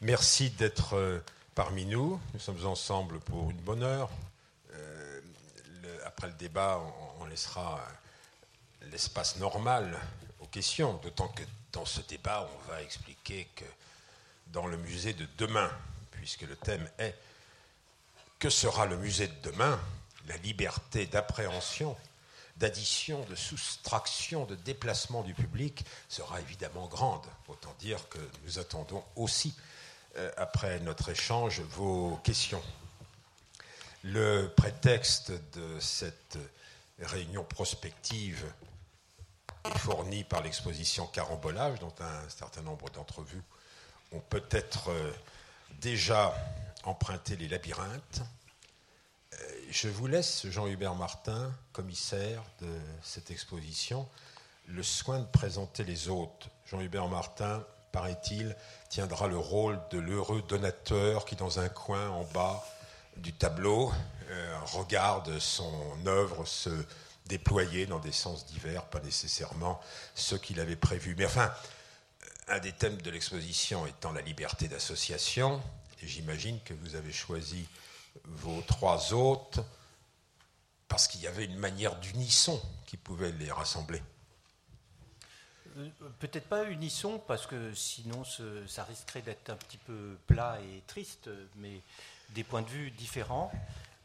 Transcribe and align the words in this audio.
Merci 0.00 0.50
d'être 0.50 0.94
euh, 0.94 1.18
parmi 1.56 1.84
nous. 1.84 2.20
Nous 2.32 2.38
sommes 2.38 2.64
ensemble 2.66 3.18
pour 3.18 3.50
une 3.50 3.56
bonne 3.56 3.82
heure. 3.82 4.10
Euh, 4.74 5.20
après 6.04 6.28
le 6.28 6.34
débat, 6.34 6.80
on, 7.18 7.24
laissera 7.24 7.80
euh, 7.80 8.86
l'espace 8.92 9.38
normal 9.38 9.98
aux 10.38 10.46
questions, 10.46 10.94
d'autant 11.02 11.26
que 11.26 11.42
dans 11.72 11.84
ce 11.84 12.00
débat, 12.02 12.48
on 12.54 12.70
va 12.70 12.80
expliquer 12.80 13.48
que 13.56 13.64
dans 14.52 14.68
le 14.68 14.76
musée 14.76 15.14
de 15.14 15.26
demain, 15.36 15.68
puisque 16.12 16.42
le 16.42 16.54
thème 16.54 16.88
est 16.98 17.16
que 18.38 18.50
sera 18.50 18.86
le 18.86 18.96
musée 18.98 19.26
de 19.26 19.50
demain? 19.50 19.80
La 20.28 20.36
liberté 20.36 21.06
d'appréhension, 21.06 21.96
d'addition, 22.56 23.24
de 23.24 23.34
soustraction, 23.34 24.44
de 24.44 24.54
déplacement 24.54 25.22
du 25.22 25.34
public 25.34 25.84
sera 26.08 26.40
évidemment 26.40 26.86
grande. 26.86 27.26
Autant 27.48 27.74
dire 27.80 28.08
que 28.08 28.18
nous 28.44 28.60
attendons 28.60 29.02
aussi 29.16 29.54
après 30.36 30.80
notre 30.80 31.10
échange 31.10 31.60
vos 31.60 32.16
questions. 32.24 32.62
Le 34.04 34.48
prétexte 34.56 35.32
de 35.54 35.80
cette 35.80 36.38
réunion 37.00 37.44
prospective 37.44 38.44
est 39.64 39.78
fourni 39.78 40.24
par 40.24 40.42
l'exposition 40.42 41.06
Carambolage, 41.06 41.78
dont 41.80 41.94
un 42.00 42.28
certain 42.28 42.62
nombre 42.62 42.90
d'entre 42.90 43.22
vous 43.22 43.42
ont 44.12 44.20
peut-être 44.20 44.90
euh, 44.90 45.12
déjà 45.80 46.34
emprunté 46.84 47.36
les 47.36 47.48
labyrinthes. 47.48 48.22
Euh, 49.34 49.36
je 49.70 49.88
vous 49.88 50.06
laisse, 50.06 50.46
Jean-Hubert 50.46 50.94
Martin, 50.94 51.52
commissaire 51.72 52.42
de 52.60 52.78
cette 53.02 53.30
exposition, 53.30 54.08
le 54.66 54.82
soin 54.82 55.18
de 55.18 55.26
présenter 55.26 55.84
les 55.84 56.08
hôtes. 56.08 56.48
Jean-Hubert 56.66 57.08
Martin, 57.08 57.64
paraît-il, 57.98 58.54
tiendra 58.90 59.26
le 59.26 59.38
rôle 59.38 59.80
de 59.90 59.98
l'heureux 59.98 60.40
donateur 60.46 61.24
qui, 61.24 61.34
dans 61.34 61.58
un 61.58 61.68
coin 61.68 62.08
en 62.10 62.22
bas 62.22 62.64
du 63.16 63.32
tableau, 63.32 63.92
euh, 64.30 64.58
regarde 64.66 65.36
son 65.40 65.72
œuvre 66.06 66.46
se 66.46 66.70
déployer 67.26 67.86
dans 67.86 67.98
des 67.98 68.12
sens 68.12 68.46
divers, 68.46 68.84
pas 68.84 69.00
nécessairement 69.00 69.80
ceux 70.14 70.38
qu'il 70.38 70.60
avait 70.60 70.76
prévus. 70.76 71.16
Mais 71.18 71.24
enfin, 71.24 71.52
un 72.46 72.60
des 72.60 72.70
thèmes 72.70 73.02
de 73.02 73.10
l'exposition 73.10 73.84
étant 73.84 74.12
la 74.12 74.22
liberté 74.22 74.68
d'association, 74.68 75.60
j'imagine 76.00 76.60
que 76.64 76.74
vous 76.74 76.94
avez 76.94 77.12
choisi 77.12 77.66
vos 78.26 78.62
trois 78.62 79.12
hôtes 79.12 79.58
parce 80.86 81.08
qu'il 81.08 81.20
y 81.20 81.26
avait 81.26 81.46
une 81.46 81.58
manière 81.58 81.96
d'unisson 81.96 82.62
qui 82.86 82.96
pouvait 82.96 83.32
les 83.32 83.50
rassembler. 83.50 84.00
Euh, 85.78 85.88
peut-être 86.18 86.48
pas 86.48 86.64
unisson, 86.64 87.20
parce 87.26 87.46
que 87.46 87.72
sinon 87.74 88.24
ça 88.66 88.84
risquerait 88.84 89.22
d'être 89.22 89.50
un 89.50 89.56
petit 89.56 89.78
peu 89.78 90.16
plat 90.26 90.58
et 90.60 90.82
triste, 90.86 91.30
mais 91.56 91.82
des 92.30 92.44
points 92.44 92.62
de 92.62 92.68
vue 92.68 92.90
différents, 92.90 93.52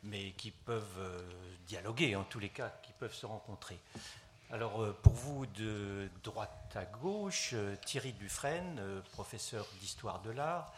mais 0.03 0.31
qui 0.31 0.51
peuvent 0.51 0.99
euh, 0.99 1.21
dialoguer 1.67 2.15
en 2.15 2.23
tous 2.23 2.39
les 2.39 2.49
cas, 2.49 2.71
qui 2.83 2.91
peuvent 2.93 3.13
se 3.13 3.25
rencontrer. 3.25 3.79
Alors 4.51 4.83
euh, 4.83 4.97
pour 5.01 5.13
vous, 5.13 5.45
de 5.47 6.09
droite 6.23 6.75
à 6.75 6.85
gauche, 6.85 7.55
Thierry 7.85 8.13
Dufresne, 8.13 8.79
professeur 9.11 9.65
d'histoire 9.79 10.21
de 10.21 10.31
l'art, 10.31 10.73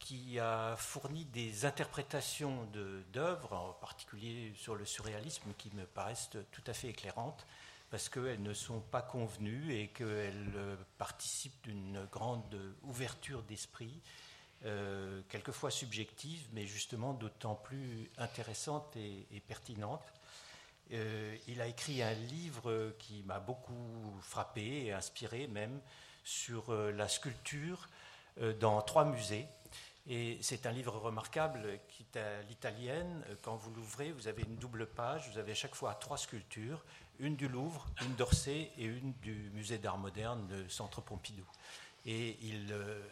qui 0.00 0.40
a 0.40 0.74
fourni 0.76 1.24
des 1.26 1.64
interprétations 1.64 2.66
d'œuvres, 3.12 3.52
en 3.52 3.72
particulier 3.74 4.52
sur 4.56 4.74
le 4.74 4.84
surréalisme, 4.84 5.52
qui 5.56 5.70
me 5.74 5.84
paraissent 5.84 6.30
tout 6.50 6.62
à 6.66 6.72
fait 6.72 6.88
éclairantes 6.88 7.46
parce 7.90 8.08
qu'elles 8.08 8.42
ne 8.42 8.52
sont 8.52 8.80
pas 8.80 9.02
convenues 9.02 9.74
et 9.74 9.88
qu'elles 9.88 10.52
euh, 10.56 10.76
participent 10.98 11.62
d'une 11.62 12.04
grande 12.10 12.74
ouverture 12.82 13.42
d'esprit, 13.42 14.00
euh, 14.64 15.22
quelquefois 15.28 15.70
subjective, 15.70 16.48
mais 16.52 16.66
justement 16.66 17.14
d'autant 17.14 17.54
plus 17.54 18.10
intéressante 18.18 18.96
et, 18.96 19.40
pertinente. 19.46 20.12
Euh, 20.92 21.36
il 21.48 21.60
a 21.60 21.66
écrit 21.66 22.02
un 22.02 22.14
livre 22.14 22.94
qui 22.98 23.22
m'a 23.24 23.40
beaucoup 23.40 24.14
frappé 24.22 24.86
et 24.86 24.92
inspiré 24.92 25.46
même 25.46 25.80
sur 26.24 26.72
la 26.72 27.08
sculpture 27.08 27.88
dans 28.58 28.82
trois 28.82 29.04
musées. 29.04 29.46
Et 30.08 30.38
c'est 30.40 30.66
un 30.66 30.72
livre 30.72 30.96
remarquable 30.96 31.80
qui 31.88 32.04
est 32.04 32.18
à 32.18 32.42
l'italienne. 32.42 33.24
Quand 33.42 33.56
vous 33.56 33.72
l'ouvrez, 33.72 34.12
vous 34.12 34.28
avez 34.28 34.42
une 34.42 34.56
double 34.56 34.86
page, 34.86 35.28
vous 35.30 35.38
avez 35.38 35.52
à 35.52 35.56
chaque 35.56 35.74
fois 35.74 35.94
trois 35.94 36.16
sculptures, 36.16 36.84
une 37.18 37.34
du 37.34 37.48
Louvre, 37.48 37.86
une 38.02 38.14
d'Orsay 38.14 38.70
et 38.78 38.84
une 38.84 39.12
du 39.14 39.50
Musée 39.52 39.78
d'art 39.78 39.98
moderne 39.98 40.46
de 40.46 40.68
Centre 40.68 41.00
Pompidou. 41.00 41.46
Et 42.04 42.38
il 42.40 42.68
euh, 42.70 43.02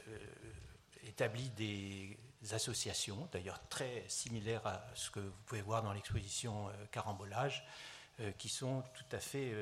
établit 1.08 1.50
des 1.50 2.16
associations, 2.52 3.28
d'ailleurs 3.32 3.60
très 3.68 4.04
similaires 4.06 4.66
à 4.66 4.84
ce 4.94 5.10
que 5.10 5.20
vous 5.20 5.42
pouvez 5.46 5.62
voir 5.62 5.82
dans 5.82 5.92
l'exposition 5.92 6.68
euh, 6.68 6.72
Carambolage, 6.92 7.64
euh, 7.66 7.93
qui 8.38 8.48
sont 8.48 8.82
tout 8.94 9.16
à 9.16 9.18
fait 9.18 9.52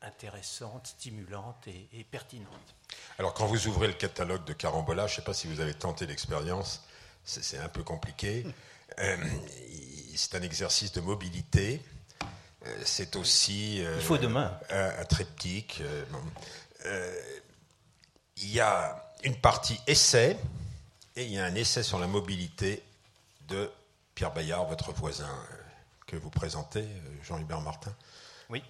intéressantes, 0.00 0.86
stimulantes 0.86 1.68
et, 1.68 2.04
pertinentes. 2.04 2.74
Alors 3.18 3.34
quand 3.34 3.46
vous 3.46 3.66
ouvrez 3.66 3.86
le 3.86 3.92
catalogue 3.92 4.44
de 4.44 4.52
Carambolage, 4.52 5.10
je 5.10 5.14
ne 5.14 5.20
sais 5.20 5.24
pas 5.24 5.34
si 5.34 5.46
vous 5.46 5.60
avez 5.60 5.74
tenté 5.74 6.06
l'expérience, 6.06 6.84
c'est 7.24 7.58
un 7.58 7.68
peu 7.68 7.82
compliqué. 7.82 8.46
c'est 10.16 10.34
un 10.34 10.42
exercice 10.42 10.92
de 10.92 11.00
mobilité 11.00 11.82
euh, 12.66 12.82
c'est 12.84 13.16
aussi. 13.16 13.84
Euh, 13.84 13.96
il 13.96 14.02
faut 14.02 14.18
demain. 14.18 14.58
Un, 14.70 15.04
triptyque. 15.04 15.82
Euh, 16.86 17.20
il 18.36 18.52
y 18.52 18.60
a 18.60 19.04
une 19.24 19.36
partie 19.36 19.80
essai 19.86 20.38
et 21.16 21.24
il 21.24 21.32
y 21.32 21.38
a 21.38 21.44
un 21.44 21.54
essai 21.54 21.82
sur 21.82 21.98
la 21.98 22.06
mobilité 22.06 22.82
de 23.48 23.70
Pierre 24.14 24.32
Bayard, 24.32 24.68
votre 24.68 24.92
voisin, 24.92 25.34
que 26.08 26.16
vous 26.16 26.30
présentez, 26.30 26.84
Jean-Hubert 27.22 27.60
Martin. 27.60 27.94
Oui. 28.50 28.64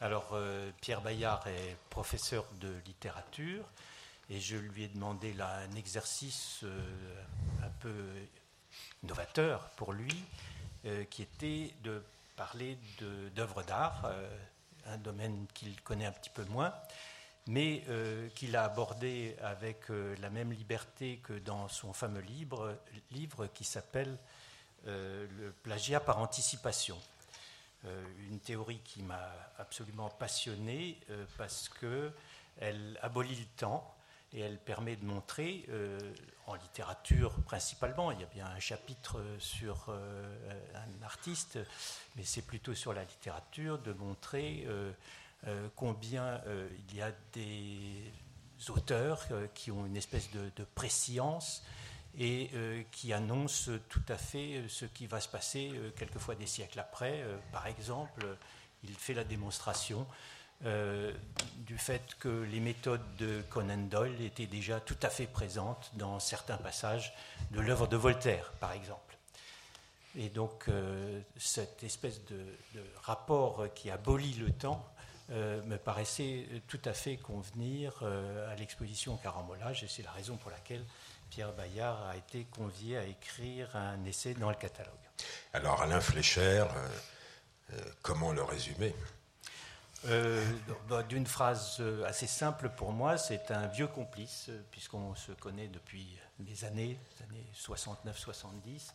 Alors, 0.00 0.38
Pierre 0.80 1.00
Bayard 1.00 1.44
est 1.48 1.76
professeur 1.90 2.44
de 2.60 2.72
littérature 2.86 3.64
et 4.28 4.38
je 4.38 4.56
lui 4.56 4.84
ai 4.84 4.88
demandé 4.88 5.34
un 5.40 5.74
exercice 5.74 6.64
un 7.62 7.70
peu 7.80 7.92
novateur 9.02 9.70
pour 9.76 9.92
lui, 9.92 10.24
qui 11.10 11.22
était 11.22 11.74
de 11.82 12.02
parler 12.40 12.78
d'œuvres 13.34 13.62
d'art, 13.64 14.06
euh, 14.06 14.26
un 14.86 14.96
domaine 14.96 15.46
qu'il 15.52 15.78
connaît 15.82 16.06
un 16.06 16.12
petit 16.12 16.30
peu 16.30 16.42
moins, 16.46 16.72
mais 17.46 17.84
euh, 17.90 18.30
qu'il 18.30 18.56
a 18.56 18.64
abordé 18.64 19.36
avec 19.42 19.90
euh, 19.90 20.16
la 20.22 20.30
même 20.30 20.50
liberté 20.50 21.20
que 21.22 21.34
dans 21.34 21.68
son 21.68 21.92
fameux 21.92 22.22
livre, 22.22 22.78
livre 23.10 23.46
qui 23.48 23.64
s'appelle 23.64 24.16
Le 24.86 25.52
plagiat 25.62 26.00
par 26.00 26.18
anticipation. 26.18 26.98
une 28.28 28.40
théorie 28.40 28.80
qui 28.84 29.02
m'a 29.02 29.30
absolument 29.58 30.08
passionné 30.08 30.98
parce 31.36 31.68
qu'elle 31.68 32.98
abolit 33.02 33.36
le 33.36 33.46
temps 33.56 33.94
et 34.32 34.40
elle 34.40 34.58
permet 34.58 34.96
de 34.96 35.04
montrer, 35.04 35.64
euh, 35.70 35.98
en 36.46 36.54
littérature 36.54 37.32
principalement, 37.46 38.12
il 38.12 38.20
y 38.20 38.22
a 38.22 38.26
bien 38.26 38.46
un 38.46 38.60
chapitre 38.60 39.20
sur 39.38 39.86
euh, 39.88 40.36
un 40.74 41.04
artiste, 41.04 41.58
mais 42.16 42.22
c'est 42.22 42.42
plutôt 42.42 42.74
sur 42.74 42.92
la 42.92 43.02
littérature, 43.02 43.78
de 43.78 43.92
montrer 43.92 44.64
euh, 44.68 44.92
combien 45.74 46.40
il 46.88 46.96
y 46.96 47.00
a 47.00 47.12
des 47.32 48.12
auteurs 48.68 49.26
qui 49.54 49.70
ont 49.70 49.86
une 49.86 49.96
espèce 49.96 50.30
de, 50.32 50.50
de 50.54 50.64
préscience 50.74 51.64
et 52.18 52.50
qui 52.90 53.12
annoncent 53.12 53.70
tout 53.88 54.02
à 54.08 54.16
fait 54.16 54.64
ce 54.68 54.84
qui 54.84 55.06
va 55.06 55.20
se 55.20 55.28
passer 55.28 55.70
quelquefois 55.96 56.34
des 56.34 56.46
siècles 56.46 56.80
après. 56.80 57.24
par 57.52 57.66
exemple, 57.66 58.26
il 58.82 58.94
fait 58.94 59.14
la 59.14 59.24
démonstration 59.24 60.06
euh, 60.66 61.12
du 61.56 61.78
fait 61.78 62.16
que 62.18 62.28
les 62.28 62.60
méthodes 62.60 63.16
de 63.16 63.40
Conan 63.48 63.78
Doyle 63.78 64.20
étaient 64.20 64.46
déjà 64.46 64.78
tout 64.78 64.96
à 65.02 65.08
fait 65.08 65.26
présentes 65.26 65.90
dans 65.94 66.20
certains 66.20 66.58
passages 66.58 67.14
de 67.50 67.60
l'œuvre 67.60 67.86
de 67.86 67.96
Voltaire, 67.96 68.52
par 68.60 68.72
exemple. 68.72 69.16
Et 70.18 70.28
donc, 70.28 70.64
euh, 70.68 71.20
cette 71.38 71.82
espèce 71.82 72.22
de, 72.26 72.44
rapport 73.02 73.72
qui 73.74 73.90
abolit 73.90 74.34
le 74.34 74.50
temps 74.50 74.84
euh, 75.30 75.62
me 75.62 75.78
paraissait 75.78 76.46
tout 76.68 76.80
à 76.84 76.92
fait 76.92 77.16
convenir 77.16 78.02
à 78.50 78.54
l'exposition 78.56 79.16
Carambolage, 79.16 79.82
et 79.84 79.88
c'est 79.88 80.02
la 80.02 80.10
raison 80.10 80.36
pour 80.36 80.50
laquelle 80.50 80.84
Pierre 81.30 81.52
Bayard 81.52 82.06
a 82.08 82.16
été 82.16 82.44
convié 82.44 82.98
à 82.98 83.04
écrire 83.04 83.74
un 83.76 84.04
essai 84.04 84.34
dans 84.34 84.50
le 84.50 84.56
catalogue. 84.56 84.94
Alors, 85.52 85.80
Alain 85.80 86.00
Flécher, 86.00 86.64
comment 88.02 88.32
le 88.32 88.42
résumer? 88.42 88.94
Euh, 90.06 90.42
bah, 90.88 91.02
d'une 91.02 91.26
phrase 91.26 91.76
euh, 91.80 92.06
assez 92.06 92.26
simple 92.26 92.70
pour 92.70 92.92
moi, 92.92 93.18
c'est 93.18 93.50
un 93.50 93.66
vieux 93.66 93.86
complice, 93.86 94.46
euh, 94.48 94.58
puisqu'on 94.70 95.14
se 95.14 95.32
connaît 95.32 95.68
depuis 95.68 96.18
des 96.38 96.64
années, 96.64 96.96
les 97.18 97.26
années 97.26 97.46
69-70. 97.54 98.92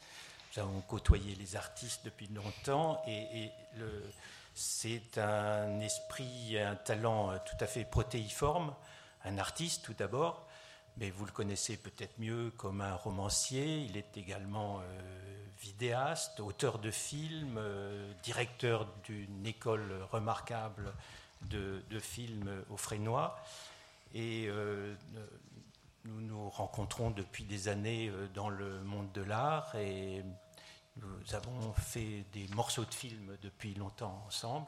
Nous 0.56 0.64
avons 0.64 0.82
côtoyé 0.82 1.36
les 1.36 1.56
artistes 1.56 2.02
depuis 2.06 2.28
longtemps 2.28 3.04
et, 3.08 3.52
c'est 4.58 5.18
un 5.18 5.82
esprit, 5.82 6.58
un 6.58 6.78
talent 6.78 7.38
tout 7.40 7.58
à 7.60 7.68
fait 7.68 7.84
protéiforme, 7.84 8.74
un 9.26 9.38
artiste 9.38 9.84
tout 9.84 9.94
d'abord, 9.94 10.45
mais 10.98 11.10
vous 11.10 11.26
le 11.26 11.32
connaissez 11.32 11.78
peut-être 11.78 12.18
mieux 12.20 12.52
comme 12.58 12.82
un 12.82 12.96
romancier. 12.96 13.80
Il 13.80 13.98
est 13.98 14.18
également 14.18 14.82
vidéaste, 15.60 16.40
auteur 16.40 16.80
de 16.80 16.92
films, 16.92 17.60
directeur 18.24 18.88
d'une 19.04 19.46
école 19.46 19.92
remarquable 20.12 20.94
de, 21.42 22.00
films 22.00 22.64
au 22.70 22.78
Frénois. 22.78 23.38
Et 24.14 24.50
nous 26.06 26.22
nous 26.22 26.50
rencontrons 26.50 27.12
depuis 27.12 27.44
des 27.44 27.68
années 27.68 28.12
dans 28.34 28.50
le 28.50 28.82
monde 28.84 29.12
de 29.14 29.22
l'art 29.22 29.76
et 29.76 30.24
nous 30.98 31.36
avons 31.36 31.74
fait 31.74 32.26
des 32.32 32.48
morceaux 32.56 32.86
de 32.86 32.94
films 32.94 33.38
depuis 33.42 33.74
longtemps 33.74 34.24
ensemble. 34.28 34.68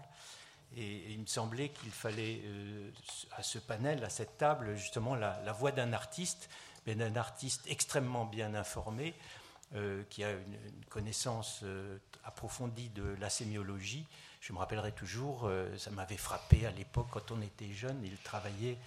Et, 0.76 1.12
il 1.12 1.20
me 1.20 1.26
semblait 1.26 1.70
qu'il 1.70 1.92
fallait 1.92 2.42
euh, 2.46 2.92
à 3.36 3.44
ce 3.44 3.60
panel, 3.60 4.04
à 4.04 4.10
cette 4.10 4.38
table, 4.38 4.76
justement 4.76 5.16
la, 5.16 5.52
voix 5.54 5.72
d'un 5.72 5.94
artiste, 5.94 6.50
mais 6.86 6.96
d'un 6.96 7.16
artiste 7.16 7.66
extrêmement 7.68 8.26
bien 8.26 8.54
informé, 8.54 9.14
euh, 9.76 10.04
qui 10.10 10.24
a 10.24 10.32
une, 10.32 10.86
connaissance 10.90 11.62
euh, 11.64 11.98
approfondie 12.24 12.90
de 12.90 13.16
la 13.20 13.30
sémiologie. 13.30 14.06
Je 14.42 14.54
me 14.54 14.60
rappellerai 14.60 14.92
toujours, 14.92 15.50
ça 15.78 15.90
m'avait 15.90 16.16
frappé 16.16 16.66
à 16.68 16.72
l'époque 16.72 17.08
quand 17.12 17.32
on 17.32 17.42
était 17.42 17.72
jeune, 17.72 18.00
il 18.06 18.16
travaillait 18.18 18.78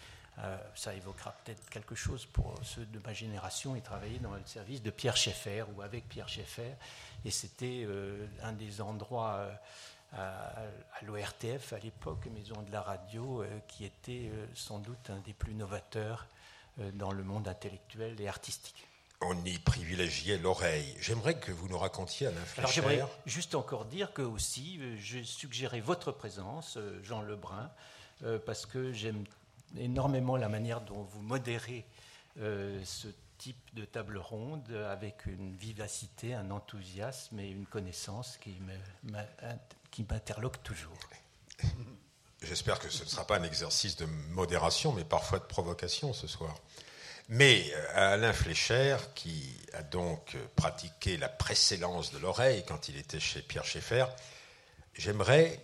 ça 0.75 0.94
évoquera 0.94 1.32
peut-être 1.32 1.69
quelque 1.69 1.94
chose 1.94 2.25
pour 2.25 2.55
ceux 2.62 2.87
de 2.87 2.99
ma 3.05 3.12
génération. 3.12 3.77
Il 3.77 3.82
travaillait 3.82 4.21
dans 4.21 4.32
le 4.32 4.47
service 4.47 4.81
de 4.81 4.91
Pierre 4.91 5.19
Schaeffer 5.19 5.65
ou 5.75 5.82
avec 5.82 6.09
Pierre 6.09 6.31
Schaeffer. 6.31 6.73
Et 7.27 7.31
c'était 7.31 7.87
un 8.43 8.53
des 8.53 8.81
endroits 8.81 9.50
à, 10.12 10.53
l'ORTF 11.03 11.73
à 11.73 11.79
l'époque, 11.79 12.27
Maison 12.35 12.61
de 12.62 12.73
la 12.73 12.83
Radio, 12.83 13.43
euh, 13.43 13.61
qui 13.69 13.85
était 13.85 14.31
euh, 14.33 14.47
sans 14.55 14.79
doute 14.79 15.11
un 15.11 15.19
des 15.21 15.33
plus 15.33 15.55
novateurs 15.55 16.27
euh, 16.81 16.91
dans 16.93 17.12
le 17.12 17.23
monde 17.23 17.49
intellectuel 17.49 18.21
et 18.21 18.29
artistique. 18.29 18.87
On 19.21 19.37
y 19.45 19.59
privilégiait 19.59 20.39
l'oreille. 20.39 20.97
J'aimerais 21.01 21.39
que 21.39 21.53
vous 21.53 21.69
nous 21.69 21.79
racontiez 21.79 22.27
à 22.27 22.31
Alors 22.57 22.73
j'aimerais 22.73 23.05
juste 23.27 23.55
encore 23.55 23.85
dire 23.85 24.15
que 24.15 24.23
aussi, 24.23 24.81
je 24.99 25.23
suggérais 25.23 25.81
votre 25.81 26.11
présence, 26.11 26.79
Jean 27.03 27.21
Lebrun, 27.21 27.71
parce 28.47 28.65
que 28.65 28.95
j'aime 28.95 29.25
énormément 29.77 30.39
la 30.39 30.49
manière 30.49 30.81
dont 30.81 31.03
vous 31.03 31.21
modérez 31.21 31.85
ce 32.39 33.09
type 33.37 33.75
de 33.75 33.85
table 33.85 34.17
ronde 34.17 34.73
avec 34.91 35.27
une 35.27 35.55
vivacité, 35.55 36.33
un 36.33 36.51
enthousiasme 36.51 37.41
et 37.41 37.51
une 37.51 37.67
connaissance 37.67 38.39
qui 38.39 38.55
m'interloque 39.99 40.63
toujours. 40.63 40.97
J'espère 42.43 42.79
que 42.79 42.89
ce 42.89 43.05
ne 43.05 43.09
sera 43.09 43.27
pas 43.27 43.37
un 43.37 43.43
exercice 43.43 43.97
de 43.97 44.07
modération, 44.31 44.93
mais 44.93 45.05
parfois 45.05 45.39
de 45.39 45.45
provocation 45.45 46.13
ce 46.13 46.27
soir. 46.27 46.55
Mais 47.29 47.71
euh, 47.75 48.15
Alain 48.15 48.33
Flécher, 48.33 48.97
qui 49.15 49.55
a 49.75 49.83
donc 49.83 50.37
pratiqué 50.57 51.17
la 51.17 51.29
précédence 51.29 52.13
de 52.13 52.19
l'oreille 52.19 52.65
quand 52.67 52.89
il 52.89 52.97
était 52.97 53.21
chez 53.21 53.43
Pierre 53.43 53.65
Schaeffer, 53.65 54.07
j'aimerais, 54.95 55.63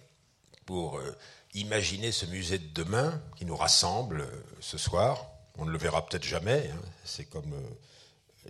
pour 0.66 0.98
euh, 0.98 1.16
imaginer 1.54 2.12
ce 2.12 2.26
musée 2.26 2.58
de 2.58 2.68
demain 2.74 3.20
qui 3.36 3.44
nous 3.46 3.56
rassemble 3.56 4.20
euh, 4.20 4.44
ce 4.60 4.78
soir, 4.78 5.26
on 5.56 5.64
ne 5.64 5.70
le 5.70 5.78
verra 5.78 6.04
peut-être 6.04 6.24
jamais. 6.24 6.70
Hein. 6.72 6.80
C'est 7.04 7.24
comme 7.24 7.54
euh, 7.54 7.70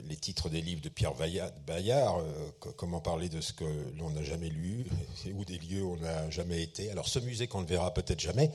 les 0.09 0.17
titres 0.17 0.49
des 0.49 0.61
livres 0.61 0.81
de 0.81 0.89
Pierre 0.89 1.15
Bayard, 1.15 2.19
euh, 2.19 2.51
comment 2.77 3.01
parler 3.01 3.29
de 3.29 3.41
ce 3.41 3.53
que 3.53 3.65
l'on 3.99 4.11
n'a 4.11 4.23
jamais 4.23 4.49
lu, 4.49 4.87
ou 5.35 5.45
des 5.45 5.59
lieux 5.59 5.83
où 5.83 5.95
on 5.95 5.97
n'a 5.97 6.31
jamais 6.31 6.63
été. 6.63 6.91
Alors 6.91 7.09
ce 7.09 7.19
musée 7.19 7.47
qu'on 7.47 7.63
ne 7.63 7.67
verra 7.67 7.93
peut-être 7.93 8.21
jamais, 8.21 8.51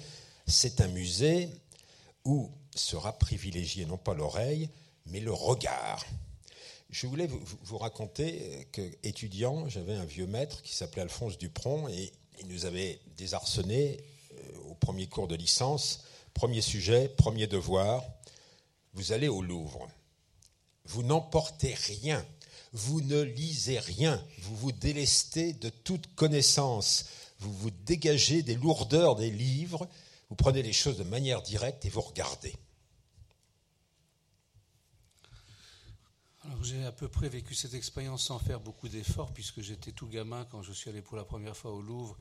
c'est 0.48 0.82
un 0.82 0.88
musée 0.88 1.50
où 2.26 2.52
sera 2.76 3.18
privilégié 3.18 3.86
non 3.86 3.98
pas 3.98 4.14
l'oreille, 4.14 4.70
mais 5.06 5.20
le 5.20 5.34
regard. 5.34 6.06
Je 6.90 7.08
voulais 7.08 7.28
vous, 7.28 7.78
raconter 7.78 8.68
que, 8.72 8.82
étudiant, 9.04 9.68
j'avais 9.70 9.94
un 9.94 10.06
vieux 10.06 10.28
maître 10.28 10.62
qui 10.62 10.76
s'appelait 10.76 11.02
Alphonse 11.04 11.38
Dupron 11.38 11.88
et 11.88 12.12
il 12.42 12.48
nous 12.48 12.66
avait 12.66 13.00
désarçonné 13.18 14.04
euh, 14.34 14.70
au 14.70 14.74
premier 14.76 15.08
cours 15.08 15.28
de 15.28 15.36
licence. 15.36 16.04
Premier 16.34 16.62
sujet, 16.62 17.08
premier 17.08 17.48
devoir, 17.48 18.04
vous 18.94 19.14
allez 19.14 19.30
au 19.30 19.42
Louvre, 19.42 19.88
vous 20.86 21.04
n'emportez 21.04 21.74
rien, 21.74 22.26
vous 22.74 23.02
ne 23.02 23.22
lisez 23.22 23.80
rien, 23.80 24.24
vous 24.40 24.56
vous 24.56 24.72
délestez 24.72 25.54
de 25.54 25.70
toute 25.70 26.14
connaissance, 26.16 27.06
vous 27.40 27.54
vous 27.54 27.72
dégagez 27.72 28.44
des 28.44 28.56
lourdeurs 28.56 29.16
des 29.16 29.32
livres, 29.32 29.88
vous 30.30 30.36
prenez 30.36 30.64
les 30.64 30.74
choses 30.74 30.98
de 30.98 31.04
manière 31.04 31.42
directe 31.42 31.86
et 31.86 31.90
vous 31.90 32.02
regardez. 32.02 32.56
Alors 36.44 36.64
j'ai 36.64 36.84
à 36.86 36.92
peu 36.92 37.08
près 37.08 37.30
vécu 37.30 37.54
cette 37.54 37.76
expérience 37.76 38.24
sans 38.24 38.40
faire 38.40 38.60
beaucoup 38.60 38.90
d'efforts, 38.90 39.32
puisque 39.32 39.62
j'étais 39.62 39.92
tout 39.92 40.08
gamin 40.08 40.46
quand 40.46 40.64
je 40.64 40.72
suis 40.72 40.90
allé 40.90 41.02
pour 41.02 41.16
la 41.16 41.24
première 41.24 41.56
fois 41.56 41.72
au 41.72 41.82
Louvre, 41.82 42.18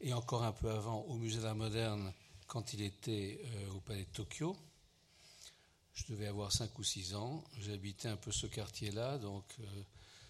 et 0.00 0.12
encore 0.12 0.42
un 0.42 0.52
peu 0.52 0.70
avant 0.70 1.02
au 1.02 1.16
Musée 1.16 1.40
d'art 1.40 1.54
moderne 1.54 2.12
quand 2.46 2.72
il 2.72 2.82
était 2.82 3.40
euh, 3.44 3.70
au 3.72 3.80
Palais 3.80 4.04
de 4.04 4.10
Tokyo. 4.12 4.56
Je 6.00 6.14
devais 6.14 6.26
avoir 6.26 6.50
5 6.50 6.78
ou 6.78 6.82
6 6.82 7.14
ans. 7.14 7.44
J'habitais 7.58 8.08
un 8.08 8.16
peu 8.16 8.32
ce 8.32 8.46
quartier-là, 8.46 9.18
donc 9.18 9.44
euh, 9.60 9.64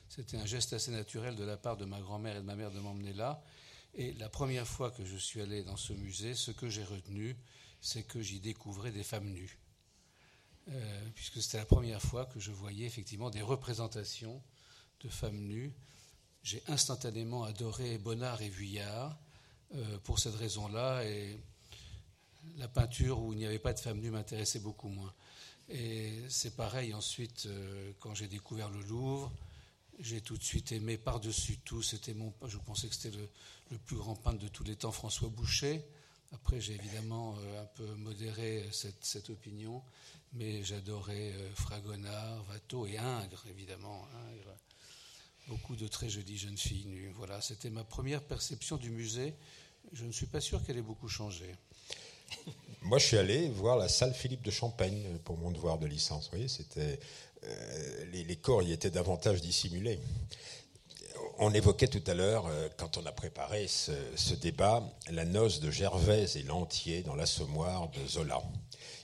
c'était 0.08 0.36
un 0.36 0.46
geste 0.46 0.72
assez 0.72 0.90
naturel 0.90 1.36
de 1.36 1.44
la 1.44 1.56
part 1.56 1.76
de 1.76 1.84
ma 1.84 2.00
grand-mère 2.00 2.36
et 2.36 2.40
de 2.40 2.44
ma 2.44 2.56
mère 2.56 2.72
de 2.72 2.80
m'emmener 2.80 3.12
là. 3.12 3.42
Et 3.94 4.12
la 4.14 4.28
première 4.28 4.66
fois 4.66 4.90
que 4.90 5.04
je 5.04 5.16
suis 5.16 5.40
allé 5.40 5.62
dans 5.62 5.76
ce 5.76 5.92
musée, 5.92 6.34
ce 6.34 6.50
que 6.50 6.68
j'ai 6.68 6.82
retenu, 6.82 7.36
c'est 7.80 8.02
que 8.02 8.20
j'y 8.20 8.40
découvrais 8.40 8.90
des 8.90 9.04
femmes 9.04 9.30
nues. 9.30 9.58
Euh, 10.68 11.08
puisque 11.14 11.40
c'était 11.40 11.58
la 11.58 11.66
première 11.66 12.02
fois 12.02 12.26
que 12.26 12.40
je 12.40 12.50
voyais 12.50 12.86
effectivement 12.86 13.30
des 13.30 13.42
représentations 13.42 14.42
de 15.00 15.08
femmes 15.08 15.40
nues. 15.40 15.72
J'ai 16.42 16.62
instantanément 16.68 17.44
adoré 17.44 17.98
Bonnard 17.98 18.42
et 18.42 18.48
Vuillard 18.48 19.18
euh, 19.74 19.98
pour 19.98 20.18
cette 20.18 20.34
raison-là, 20.34 21.04
et 21.04 21.40
la 22.56 22.68
peinture 22.68 23.20
où 23.20 23.32
il 23.32 23.38
n'y 23.38 23.46
avait 23.46 23.58
pas 23.58 23.72
de 23.72 23.78
femmes 23.78 24.00
nues 24.00 24.10
m'intéressait 24.10 24.58
beaucoup 24.58 24.88
moins. 24.88 25.14
Et 25.70 26.12
c'est 26.28 26.56
pareil 26.56 26.92
ensuite 26.94 27.46
euh, 27.46 27.92
quand 28.00 28.14
j'ai 28.14 28.26
découvert 28.26 28.70
le 28.70 28.82
Louvre. 28.82 29.32
J'ai 30.00 30.20
tout 30.20 30.36
de 30.36 30.42
suite 30.42 30.72
aimé 30.72 30.98
par-dessus 30.98 31.58
tout. 31.58 31.80
C'était 31.82 32.14
mon, 32.14 32.32
je 32.46 32.58
pensais 32.58 32.88
que 32.88 32.94
c'était 32.94 33.16
le, 33.16 33.78
plus 33.78 33.96
grand 33.96 34.16
peintre 34.16 34.38
de 34.38 34.48
tous 34.48 34.64
les 34.64 34.74
temps, 34.74 34.90
François 34.90 35.28
Boucher. 35.28 35.84
Après, 36.32 36.60
j'ai 36.60 36.74
évidemment 36.74 37.36
euh, 37.38 37.62
un 37.62 37.66
peu 37.66 37.86
modéré 37.94 38.68
cette, 38.72 39.30
opinion, 39.30 39.82
mais 40.32 40.64
j'adorais 40.64 41.32
euh, 41.34 41.54
Fragonard, 41.54 42.44
Watteau 42.48 42.86
et 42.86 42.98
Ingres, 42.98 43.44
évidemment. 43.48 44.08
Beaucoup 45.46 45.76
de 45.76 45.86
très 45.86 46.08
jolies 46.08 46.38
jeunes 46.38 46.58
filles 46.58 46.86
nues. 46.86 47.12
Voilà, 47.16 47.40
c'était 47.40 47.70
ma 47.70 47.84
première 47.84 48.22
perception 48.22 48.76
du 48.76 48.90
musée. 48.90 49.34
Je 49.92 50.04
ne 50.04 50.12
suis 50.12 50.26
pas 50.26 50.40
sûr 50.40 50.64
qu'elle 50.64 50.78
ait 50.78 50.82
beaucoup 50.82 51.08
changé. 51.08 51.54
Moi, 52.82 52.98
je 52.98 53.06
suis 53.06 53.18
allé 53.18 53.48
voir 53.50 53.76
la 53.76 53.88
salle 53.88 54.14
Philippe 54.14 54.42
de 54.42 54.50
Champagne 54.50 55.18
pour 55.24 55.36
mon 55.36 55.50
devoir 55.50 55.78
de 55.78 55.86
licence. 55.86 56.24
Vous 56.24 56.30
voyez, 56.30 56.48
c'était 56.48 56.98
euh, 57.44 58.04
les, 58.12 58.36
corps 58.36 58.62
y 58.62 58.72
étaient 58.72 58.90
davantage 58.90 59.40
dissimulés. 59.40 59.98
On 61.38 61.52
évoquait 61.52 61.88
tout 61.88 62.02
à 62.06 62.14
l'heure, 62.14 62.46
euh, 62.48 62.68
quand 62.76 62.96
on 62.96 63.06
a 63.06 63.12
préparé 63.12 63.66
ce, 63.68 64.34
débat, 64.34 64.82
la 65.10 65.24
noce 65.24 65.60
de 65.60 65.70
Gervaise 65.70 66.36
et 66.36 66.42
Lantier 66.42 67.02
dans 67.02 67.14
l'assommoir 67.14 67.90
de 67.90 68.06
Zola. 68.06 68.42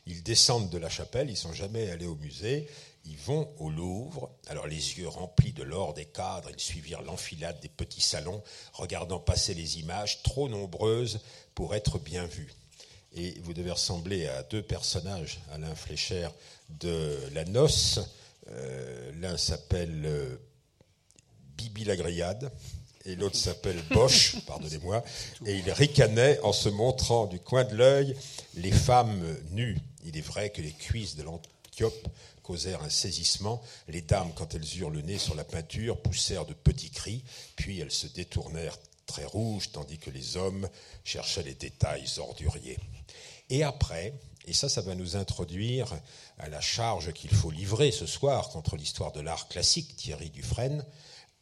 Ils 0.07 0.23
descendent 0.23 0.71
de 0.71 0.79
la 0.79 0.89
chapelle, 0.89 1.31
ils 1.31 1.37
sont 1.37 1.53
jamais 1.53 1.91
allés 1.91 2.07
au 2.07 2.17
musée, 2.17 2.69
ils 3.05 3.19
vont 3.19 3.49
au 3.59 3.71
Louvre. 3.71 4.31
Alors 4.49 4.67
les 4.67 4.99
yeux 4.99 5.09
remplis 5.09 5.53
de 5.53 5.63
l'or 5.63 5.95
des 5.95 6.07
cadres, 6.07 6.51
ils 6.51 6.61
suivirent 6.61 7.03
l'enfilade 7.03 7.61
des 7.61 7.69
petits 7.69 8.01
salons, 8.01 8.43
regardant 8.73 9.19
passer 9.19 9.55
les 9.55 9.79
images, 9.79 10.23
trop 10.23 10.49
nombreuses 10.49 11.21
pour 11.55 11.75
être 11.75 11.99
bien 11.99 12.27
vues 12.27 12.53
et 13.17 13.41
vous 13.43 13.55
devez 13.55 13.71
ressembler 13.71 14.29
à 14.29 14.43
deux 14.43 14.63
personnages, 14.63 15.41
Alain 15.53 15.75
Flécher, 15.75 16.29
de 16.69 17.19
La 17.33 17.45
Noce. 17.45 18.01
Euh, 18.51 19.11
l'un 19.21 19.37
s'appelle 19.37 20.03
euh, 20.05 20.37
Bibi 21.57 21.85
la 21.85 21.97
Grillade 21.97 22.53
et 23.07 23.17
l'autre 23.17 23.37
s'appelle 23.37 23.83
Bosch, 23.91 24.37
pardonnez-moi, 24.47 25.03
et 25.47 25.57
il 25.57 25.71
ricanait 25.71 26.39
en 26.41 26.53
se 26.53 26.69
montrant 26.69 27.27
du 27.27 27.41
coin 27.41 27.65
de 27.65 27.75
l'œil 27.75 28.17
les 28.55 28.73
femmes 28.73 29.37
nues. 29.53 29.79
Il 30.05 30.17
est 30.17 30.27
vrai 30.27 30.51
que 30.51 30.61
les 30.61 30.73
cuisses 30.73 31.17
de 31.17 31.23
l'Antiope 31.23 32.09
causèrent 32.43 32.83
un 32.83 32.91
saisissement. 32.91 33.63
Les 33.89 34.03
dames, 34.03 34.33
quand 34.35 34.55
elles 34.55 34.79
eurent 34.79 34.91
le 34.91 35.03
nez 35.03 35.19
sur 35.19 35.35
la 35.35 35.45
peinture, 35.45 36.01
poussèrent 36.01 36.47
de 36.47 36.55
petits 36.55 36.91
cris, 36.91 37.25
puis 37.57 37.81
elles 37.81 37.91
se 37.91 38.07
détournèrent 38.07 38.79
très 39.07 39.25
rouges, 39.25 39.71
tandis 39.73 39.99
que 39.99 40.11
les 40.11 40.37
hommes 40.37 40.69
cherchaient 41.05 41.43
les 41.43 41.55
détails 41.55 42.07
orduriers. 42.19 42.79
Et 43.49 43.63
après, 43.63 44.15
et 44.47 44.53
ça, 44.53 44.69
ça 44.69 44.81
va 44.81 44.95
nous 44.95 45.17
introduire 45.17 45.89
à 46.39 46.49
la 46.49 46.61
charge 46.61 47.13
qu'il 47.13 47.35
faut 47.35 47.51
livrer 47.51 47.91
ce 47.91 48.07
soir 48.07 48.49
contre 48.51 48.77
l'histoire 48.77 49.13
de 49.13 49.21
l'art 49.21 49.49
classique, 49.49 49.97
Thierry 49.97 50.31
Dufresne, 50.31 50.85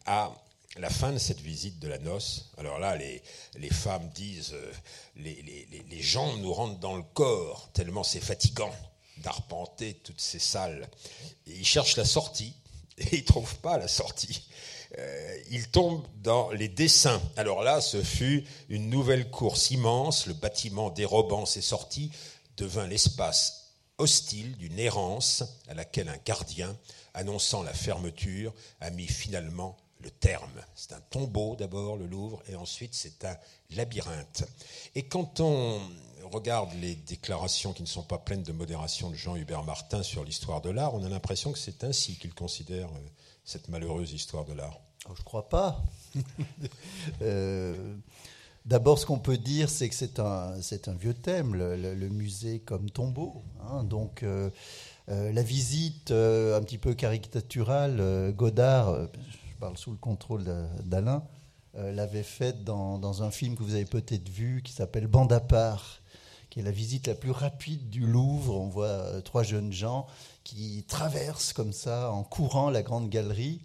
à 0.06 0.32
la 0.76 0.90
fin 0.90 1.12
de 1.12 1.18
cette 1.18 1.40
visite 1.40 1.78
de 1.78 1.88
la 1.88 1.98
noce. 1.98 2.50
Alors 2.58 2.78
là, 2.78 2.96
les, 2.96 3.22
les 3.56 3.70
femmes 3.70 4.08
disent, 4.14 4.54
euh, 4.54 4.72
les, 5.16 5.40
les, 5.42 5.66
les, 5.70 6.38
nous 6.40 6.52
rentrent 6.52 6.80
dans 6.80 6.96
le 6.96 7.02
corps, 7.02 7.70
tellement 7.72 8.04
c'est 8.04 8.20
fatigant. 8.20 8.74
d'arpenter 9.18 9.94
toutes 10.02 10.20
ces 10.20 10.40
salles. 10.40 10.88
il 11.46 11.64
cherche 11.64 11.96
la 11.96 12.04
sortie 12.04 12.54
et 12.98 13.16
il 13.16 13.24
trouve 13.24 13.54
pas 13.56 13.78
la 13.78 13.88
sortie. 13.88 14.48
Euh, 14.98 15.38
il 15.50 15.68
tombe 15.68 16.06
dans 16.22 16.50
les 16.50 16.68
dessins. 16.68 17.20
Alors 17.36 17.62
là, 17.62 17.80
ce 17.80 18.02
fut 18.02 18.44
une 18.68 18.90
nouvelle 18.90 19.30
course 19.30 19.70
immense. 19.70 20.26
Le 20.26 20.34
bâtiment 20.34 20.90
dérobant 20.90 21.46
ses 21.46 21.62
sorties 21.62 22.10
devint 22.56 22.86
l'espace 22.86 23.72
hostile 23.98 24.56
d'une 24.56 24.78
errance 24.78 25.44
à 25.68 25.74
laquelle 25.74 26.08
un 26.08 26.18
gardien, 26.24 26.76
annonçant 27.14 27.62
la 27.62 27.72
fermeture, 27.72 28.52
a 28.80 28.90
mis 28.90 29.06
finalement 29.06 29.76
le 30.00 30.10
terme. 30.10 30.50
C'est 30.74 30.92
un 30.92 31.00
tombeau 31.00 31.56
d'abord, 31.56 31.96
le 31.96 32.06
Louvre, 32.06 32.42
et 32.48 32.56
ensuite 32.56 32.94
c'est 32.94 33.24
un 33.24 33.36
labyrinthe. 33.70 34.44
Et 34.94 35.04
quand 35.06 35.40
on 35.40 35.80
regarde 36.24 36.70
les 36.80 36.94
déclarations 36.94 37.72
qui 37.72 37.82
ne 37.82 37.88
sont 37.88 38.02
pas 38.02 38.18
pleines 38.18 38.42
de 38.42 38.52
modération 38.52 39.10
de 39.10 39.14
Jean-Hubert 39.14 39.62
Martin 39.62 40.02
sur 40.02 40.24
l'histoire 40.24 40.60
de 40.60 40.70
l'art, 40.70 40.94
on 40.94 41.04
a 41.04 41.08
l'impression 41.08 41.52
que 41.52 41.58
c'est 41.58 41.84
ainsi 41.84 42.16
qu'il 42.16 42.34
considère 42.34 42.88
euh, 42.88 43.08
cette 43.44 43.68
malheureuse 43.68 44.12
histoire 44.12 44.44
de 44.44 44.52
l'art. 44.52 44.80
Je 45.06 45.20
ne 45.20 45.24
crois 45.24 45.48
pas. 45.48 45.82
Euh, 47.22 47.74
d'abord, 48.64 48.98
ce 48.98 49.04
qu'on 49.04 49.18
peut 49.18 49.36
dire, 49.36 49.68
c'est 49.68 49.88
que 49.88 49.94
c'est 49.94 50.18
un, 50.18 50.54
vieux 50.98 51.12
thème, 51.12 51.54
le, 51.54 52.08
musée 52.08 52.60
comme 52.60 52.88
tombeau. 52.88 53.42
Hein. 53.62 53.84
donc, 53.84 54.22
euh, 54.22 54.50
la 55.08 55.42
visite 55.42 56.10
un 56.10 56.62
petit 56.62 56.78
peu 56.78 56.94
caricaturale, 56.94 58.32
Godard, 58.32 59.08
je 59.12 59.58
parle 59.60 59.76
sous 59.76 59.90
le 59.90 59.98
contrôle 59.98 60.44
d'Alain, 60.84 61.24
l'avait 61.74 62.22
faite 62.22 62.64
dans, 62.64 62.98
dans, 62.98 63.22
un 63.22 63.30
film 63.30 63.56
que 63.56 63.62
vous 63.62 63.74
avez 63.74 63.84
peut-être 63.84 64.28
vu 64.28 64.62
qui 64.62 64.72
s'appelle 64.72 65.08
Bande 65.08 65.32
à 65.32 65.40
part 65.40 66.00
qui 66.54 66.60
est 66.60 66.62
la 66.62 66.70
visite 66.70 67.08
la 67.08 67.16
plus 67.16 67.32
rapide 67.32 67.90
du 67.90 68.06
Louvre. 68.06 68.60
On 68.60 68.68
voit 68.68 68.86
euh, 68.86 69.20
trois 69.20 69.42
jeunes 69.42 69.72
gens 69.72 70.06
qui 70.44 70.84
traversent 70.86 71.52
comme 71.52 71.72
ça 71.72 72.12
en 72.12 72.22
courant 72.22 72.70
la 72.70 72.84
grande 72.84 73.10
galerie 73.10 73.60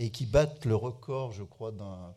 et 0.00 0.10
qui 0.10 0.24
battent 0.24 0.64
le 0.64 0.74
record, 0.74 1.32
je 1.32 1.44
crois, 1.44 1.70
d'un 1.70 2.14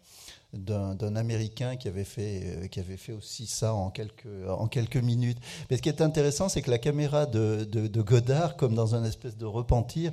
d'un 0.53 1.15
Américain 1.15 1.75
qui 1.75 1.87
avait, 1.87 2.03
fait, 2.03 2.41
euh, 2.43 2.67
qui 2.67 2.79
avait 2.79 2.97
fait 2.97 3.13
aussi 3.13 3.47
ça 3.47 3.73
en 3.73 3.89
quelques, 3.89 4.27
en 4.47 4.67
quelques 4.67 4.97
minutes. 4.97 5.39
Mais 5.69 5.77
ce 5.77 5.81
qui 5.81 5.89
est 5.89 6.01
intéressant, 6.01 6.47
c'est 6.47 6.61
que 6.61 6.69
la 6.69 6.77
caméra 6.77 7.25
de, 7.25 7.63
de, 7.63 8.01
Godard, 8.01 8.55
comme 8.55 8.75
dans 8.75 8.93
un 8.93 9.03
espèce 9.03 9.35
de 9.35 9.45
repentir, 9.45 10.11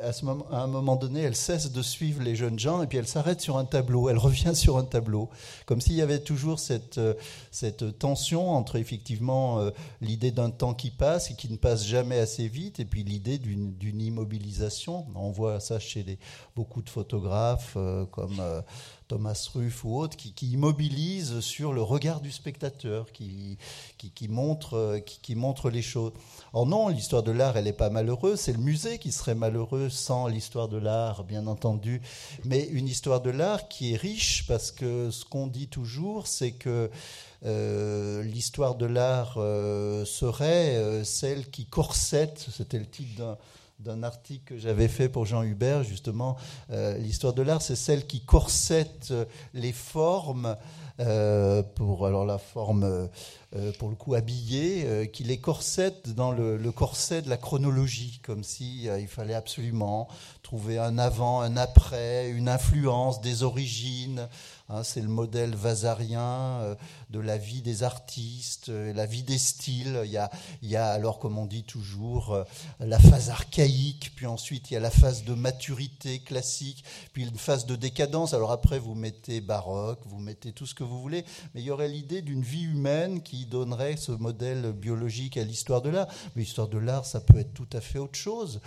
à, 0.00 0.12
ce 0.12 0.24
moment, 0.24 0.46
à 0.50 0.62
un 0.62 0.66
moment 0.66 0.96
donné, 0.96 1.20
elle 1.20 1.36
cesse 1.36 1.72
de 1.72 1.82
suivre 1.82 2.22
les 2.22 2.36
jeunes 2.36 2.58
gens 2.58 2.82
et 2.82 2.86
puis 2.86 2.98
elle 2.98 3.06
s'arrête 3.06 3.40
sur 3.40 3.58
un 3.58 3.64
tableau, 3.64 4.08
elle 4.08 4.18
revient 4.18 4.54
sur 4.54 4.78
un 4.78 4.84
tableau, 4.84 5.28
comme 5.66 5.80
s'il 5.80 5.94
y 5.94 6.02
avait 6.02 6.20
toujours 6.20 6.58
cette, 6.58 6.98
euh, 6.98 7.14
cette 7.50 7.98
tension 7.98 8.50
entre 8.50 8.76
effectivement 8.76 9.58
euh, 9.58 9.70
l'idée 10.00 10.30
d'un 10.30 10.50
temps 10.50 10.74
qui 10.74 10.90
passe 10.90 11.30
et 11.30 11.34
qui 11.34 11.50
ne 11.50 11.56
passe 11.56 11.84
jamais 11.84 12.18
assez 12.18 12.48
vite 12.48 12.80
et 12.80 12.84
puis 12.86 13.04
l'idée 13.04 13.38
d'une 13.38 14.00
immobilisation. 14.00 15.06
On 15.14 15.30
voit 15.30 15.60
ça 15.60 15.78
chez 15.78 16.18
beaucoup 16.56 16.80
de 16.80 16.88
photographes 16.88 17.76
comme... 18.10 18.40
Thomas 19.12 19.50
Ruff 19.54 19.84
ou 19.84 19.98
autres, 19.98 20.16
qui, 20.16 20.32
qui 20.32 20.52
immobilisent 20.52 21.40
sur 21.40 21.74
le 21.74 21.82
regard 21.82 22.22
du 22.22 22.32
spectateur, 22.32 23.12
qui, 23.12 23.58
qui, 23.98 24.26
montre, 24.26 25.02
qui, 25.04 25.34
montre 25.34 25.68
les 25.68 25.82
choses. 25.82 26.12
Or 26.54 26.64
non, 26.64 26.88
l'histoire 26.88 27.22
de 27.22 27.30
l'art, 27.30 27.58
elle 27.58 27.64
n'est 27.64 27.74
pas 27.74 27.90
malheureuse, 27.90 28.40
c'est 28.40 28.54
le 28.54 28.58
musée 28.58 28.96
qui 28.96 29.12
serait 29.12 29.34
malheureux 29.34 29.90
sans 29.90 30.28
l'histoire 30.28 30.66
de 30.68 30.78
l'art, 30.78 31.24
bien 31.24 31.46
entendu, 31.46 32.00
mais 32.46 32.64
une 32.68 32.88
histoire 32.88 33.20
de 33.20 33.28
l'art 33.28 33.68
qui 33.68 33.92
est 33.92 33.96
riche, 33.98 34.46
parce 34.48 34.72
que 34.72 35.10
ce 35.10 35.26
qu'on 35.26 35.46
dit 35.46 35.68
toujours, 35.68 36.26
c'est 36.26 36.52
que 36.52 36.90
euh, 37.44 38.22
l'histoire 38.22 38.76
de 38.76 38.86
l'art 38.86 39.34
euh, 39.36 40.06
serait 40.06 40.76
euh, 40.76 41.04
celle 41.04 41.50
qui 41.50 41.66
corsette, 41.66 42.46
c'était 42.50 42.78
le 42.78 42.86
titre 42.86 43.18
d'un 43.18 43.36
d'un 43.82 44.02
article 44.02 44.54
que 44.54 44.58
j'avais 44.58 44.88
fait 44.88 45.08
pour 45.08 45.26
Jean 45.26 45.42
Hubert, 45.42 45.82
justement, 45.82 46.36
euh, 46.70 46.96
l'histoire 46.98 47.32
de 47.32 47.42
l'art, 47.42 47.62
c'est 47.62 47.76
celle 47.76 48.06
qui 48.06 48.20
corsette 48.20 49.08
euh, 49.10 49.24
les 49.54 49.72
formes, 49.72 50.56
euh, 51.00 51.62
pour 51.62 52.06
alors 52.06 52.24
la 52.24 52.38
forme, 52.38 53.08
pour 53.78 53.88
le 53.88 53.94
coup 53.94 54.14
habillée, 54.14 55.10
qui 55.12 55.24
les 55.24 55.38
corsette 55.38 56.14
dans 56.14 56.32
le, 56.32 56.58
corset 56.70 57.22
de 57.22 57.28
la 57.28 57.36
chronologie, 57.36 58.20
comme 58.22 58.44
si 58.44 58.84
il 58.84 59.08
fallait 59.08 59.34
absolument 59.34 60.08
trouver 60.42 60.78
un 60.78 60.98
avant, 60.98 61.40
un 61.40 61.56
après, 61.56 62.30
une 62.30 62.48
influence, 62.48 63.20
des 63.20 63.42
origines, 63.42 64.28
Hein, 64.72 64.84
c'est 64.84 65.02
le 65.02 65.08
modèle 65.08 65.54
vasarien 65.54 66.76
de 67.12 67.20
la 67.20 67.36
vie 67.36 67.62
des 67.62 67.82
artistes, 67.82 68.70
euh, 68.70 68.92
la 68.92 69.06
vie 69.06 69.22
des 69.22 69.38
styles. 69.38 70.00
Il 70.04 70.10
y, 70.10 70.16
a, 70.16 70.30
il 70.62 70.70
y 70.70 70.76
a 70.76 70.88
alors, 70.88 71.18
comme 71.18 71.38
on 71.38 71.46
dit 71.46 71.62
toujours, 71.62 72.32
euh, 72.32 72.44
la 72.80 72.98
phase 72.98 73.30
archaïque, 73.30 74.12
puis 74.16 74.26
ensuite 74.26 74.70
il 74.70 74.74
y 74.74 74.76
a 74.76 74.80
la 74.80 74.90
phase 74.90 75.24
de 75.24 75.34
maturité 75.34 76.20
classique, 76.20 76.84
puis 77.12 77.24
une 77.24 77.38
phase 77.38 77.66
de 77.66 77.76
décadence. 77.76 78.34
Alors 78.34 78.50
après, 78.50 78.78
vous 78.78 78.94
mettez 78.94 79.40
baroque, 79.40 80.00
vous 80.06 80.18
mettez 80.18 80.52
tout 80.52 80.66
ce 80.66 80.74
que 80.74 80.84
vous 80.84 81.00
voulez, 81.00 81.24
mais 81.54 81.60
il 81.60 81.64
y 81.64 81.70
aurait 81.70 81.88
l'idée 81.88 82.22
d'une 82.22 82.42
vie 82.42 82.64
humaine 82.64 83.22
qui 83.22 83.46
donnerait 83.46 83.96
ce 83.96 84.12
modèle 84.12 84.72
biologique 84.72 85.36
à 85.36 85.44
l'histoire 85.44 85.82
de 85.82 85.90
l'art. 85.90 86.08
Mais 86.34 86.42
l'histoire 86.42 86.68
de 86.68 86.78
l'art, 86.78 87.04
ça 87.04 87.20
peut 87.20 87.38
être 87.38 87.52
tout 87.52 87.68
à 87.72 87.80
fait 87.80 87.98
autre 87.98 88.18
chose. 88.18 88.60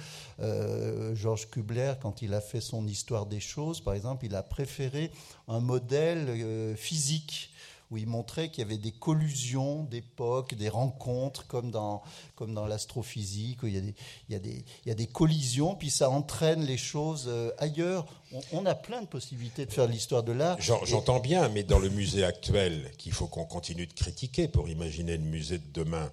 Georges 1.13 1.49
Kubler, 1.49 1.93
quand 2.01 2.21
il 2.21 2.33
a 2.33 2.41
fait 2.41 2.61
son 2.61 2.85
histoire 2.87 3.25
des 3.25 3.39
choses, 3.39 3.81
par 3.81 3.93
exemple, 3.93 4.25
il 4.25 4.35
a 4.35 4.43
préféré 4.43 5.11
un 5.47 5.59
modèle 5.59 6.27
euh, 6.29 6.75
physique 6.75 7.51
où 7.91 7.97
il 7.97 8.07
montrait 8.07 8.49
qu'il 8.49 8.63
y 8.63 8.65
avait 8.65 8.77
des 8.77 8.91
collusions 8.91 9.83
d'époques, 9.83 10.55
des 10.55 10.69
rencontres, 10.69 11.47
comme 11.47 11.71
dans, 11.71 12.01
comme 12.35 12.53
dans 12.53 12.65
l'astrophysique, 12.65 13.63
où 13.63 13.67
il 13.67 13.75
y, 13.75 13.77
a 13.77 13.81
des, 13.81 13.95
il, 14.29 14.33
y 14.33 14.35
a 14.35 14.39
des, 14.39 14.65
il 14.85 14.89
y 14.89 14.91
a 14.91 14.95
des 14.95 15.07
collisions, 15.07 15.75
puis 15.75 15.89
ça 15.89 16.09
entraîne 16.09 16.65
les 16.65 16.77
choses 16.77 17.25
euh, 17.27 17.51
ailleurs. 17.57 18.05
On, 18.51 18.65
a 18.65 18.75
plein 18.75 19.01
de 19.01 19.07
possibilités 19.07 19.65
de 19.65 19.71
faire 19.71 19.87
l'histoire 19.87 20.23
de 20.23 20.31
l'art. 20.31 20.57
J'entends 20.59 21.19
bien, 21.19 21.47
mais 21.49 21.63
dans 21.63 21.79
le 21.79 21.89
musée 21.89 22.25
actuel, 22.25 22.91
qu'il 22.97 23.13
faut 23.13 23.27
qu'on 23.27 23.45
continue 23.45 23.87
de 23.87 23.93
critiquer 23.93 24.47
pour 24.47 24.67
imaginer 24.67 25.17
le 25.17 25.23
musée 25.23 25.59
de 25.59 25.71
demain, 25.71 26.11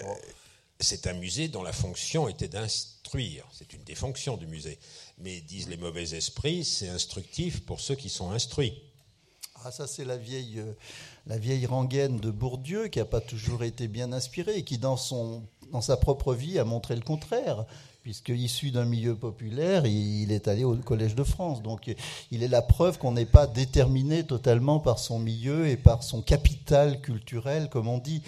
euh, 0.00 0.14
c'est 0.80 1.06
un 1.06 1.14
musée 1.14 1.48
dont 1.48 1.62
la 1.62 1.72
fonction 1.72 2.28
était 2.28 2.48
d'instruire. 2.48 3.46
C'est 3.52 3.72
une 3.72 3.82
des 3.84 3.94
fonctions 3.94 4.36
du 4.36 4.46
musée 4.46 4.78
mais 5.20 5.40
disent 5.40 5.68
les 5.68 5.76
mauvais 5.76 6.14
esprits, 6.14 6.64
c'est 6.64 6.88
instructif 6.88 7.64
pour 7.64 7.80
ceux 7.80 7.94
qui 7.94 8.08
sont 8.08 8.30
instruits. 8.30 8.82
Ah, 9.62 9.70
ça, 9.70 9.86
c'est 9.86 10.06
la 10.06 10.16
vieille, 10.16 10.58
euh, 10.58 10.72
la 11.26 11.36
vieille 11.36 11.66
rengaine 11.66 12.18
de 12.18 12.30
Bourdieu 12.30 12.88
qui 12.88 12.98
n'a 12.98 13.04
pas 13.04 13.20
toujours 13.20 13.62
été 13.62 13.88
bien 13.88 14.10
inspirée 14.10 14.56
et 14.56 14.64
qui, 14.64 14.78
dans, 14.78 14.96
son, 14.96 15.42
dans 15.70 15.82
sa 15.82 15.98
propre 15.98 16.32
vie, 16.32 16.58
a 16.58 16.64
montré 16.64 16.94
le 16.94 17.02
contraire 17.02 17.66
puisque 18.02 18.30
issu 18.30 18.70
d'un 18.70 18.86
milieu 18.86 19.14
populaire, 19.14 19.84
il 19.84 20.32
est 20.32 20.48
allé 20.48 20.64
au 20.64 20.74
Collège 20.76 21.14
de 21.14 21.24
France. 21.24 21.62
Donc 21.62 21.94
il 22.30 22.42
est 22.42 22.48
la 22.48 22.62
preuve 22.62 22.98
qu'on 22.98 23.12
n'est 23.12 23.26
pas 23.26 23.46
déterminé 23.46 24.24
totalement 24.24 24.80
par 24.80 24.98
son 24.98 25.18
milieu 25.18 25.68
et 25.68 25.76
par 25.76 26.02
son 26.02 26.22
capital 26.22 27.02
culturel, 27.02 27.68
comme 27.68 27.88
on 27.88 27.98
dit. 27.98 28.22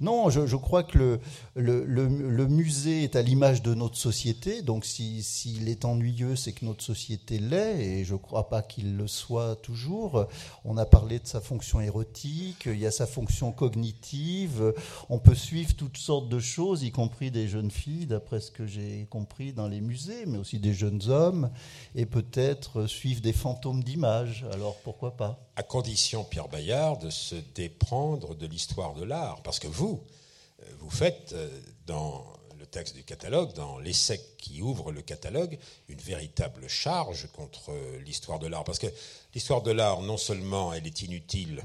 Non, 0.00 0.30
je, 0.30 0.56
crois 0.56 0.82
que 0.82 1.20
le, 1.54 2.46
musée 2.48 3.04
est 3.04 3.16
à 3.16 3.22
l'image 3.22 3.62
de 3.62 3.74
notre 3.74 3.96
société. 3.96 4.62
Donc 4.62 4.84
s'il 4.84 5.68
est 5.68 5.84
ennuyeux, 5.84 6.36
c'est 6.36 6.52
que 6.52 6.64
notre 6.64 6.82
société 6.82 7.38
l'est, 7.38 7.80
et 7.80 8.04
je 8.04 8.14
ne 8.14 8.18
crois 8.18 8.48
pas 8.48 8.62
qu'il 8.62 8.96
le 8.96 9.06
soit 9.06 9.56
toujours. 9.56 10.26
On 10.64 10.76
a 10.76 10.84
parlé 10.84 11.18
de 11.18 11.26
sa 11.26 11.40
fonction 11.40 11.80
érotique, 11.80 12.64
il 12.66 12.78
y 12.78 12.86
a 12.86 12.90
sa 12.90 13.06
fonction 13.06 13.52
cognitive. 13.52 14.74
On 15.08 15.18
peut 15.18 15.34
suivre 15.34 15.74
toutes 15.74 15.98
sortes 15.98 16.28
de 16.28 16.38
choses, 16.38 16.82
y 16.82 16.90
compris 16.90 17.30
des 17.30 17.48
jeunes 17.48 17.70
filles, 17.70 18.06
d'après 18.06 18.40
ce 18.40 18.50
que 18.50 18.66
j'ai 18.66 19.06
compris 19.10 19.52
dans 19.52 19.68
les 19.68 19.80
musées, 19.80 20.26
mais 20.26 20.38
aussi 20.38 20.58
des 20.58 20.74
jeunes 20.74 21.02
hommes, 21.08 21.50
et 21.94 22.06
peut-être 22.06 22.86
suivre 22.86 23.20
des 23.20 23.32
fantômes 23.32 23.82
d'images. 23.82 24.44
Alors 24.52 24.76
pourquoi 24.82 25.16
pas? 25.16 25.38
À 25.56 25.62
condition, 25.62 26.24
Pierre 26.24 26.48
Bayard, 26.48 26.98
de 26.98 27.10
se 27.10 27.34
déprendre 27.54 28.34
de 28.34 28.46
l'histoire 28.46 28.94
de 28.94 29.04
l'art. 29.04 29.42
Parce 29.42 29.58
que 29.58 29.68
vous, 29.68 29.91
euh, 29.94 30.64
vous 30.78 30.90
faites 30.90 31.32
euh, 31.32 31.48
dans 31.86 32.24
le 32.58 32.66
texte 32.66 32.94
du 32.94 33.04
catalogue, 33.04 33.52
dans 33.54 33.78
l'essai 33.78 34.20
qui 34.38 34.62
ouvre 34.62 34.92
le 34.92 35.02
catalogue, 35.02 35.58
une 35.88 35.98
véritable 35.98 36.68
charge 36.68 37.28
contre 37.32 37.72
l'histoire 38.04 38.38
de 38.38 38.46
l'art. 38.46 38.64
Parce 38.64 38.78
que 38.78 38.86
l'histoire 39.34 39.62
de 39.62 39.72
l'art, 39.72 40.02
non 40.02 40.16
seulement 40.16 40.72
elle 40.72 40.86
est 40.86 41.02
inutile 41.02 41.62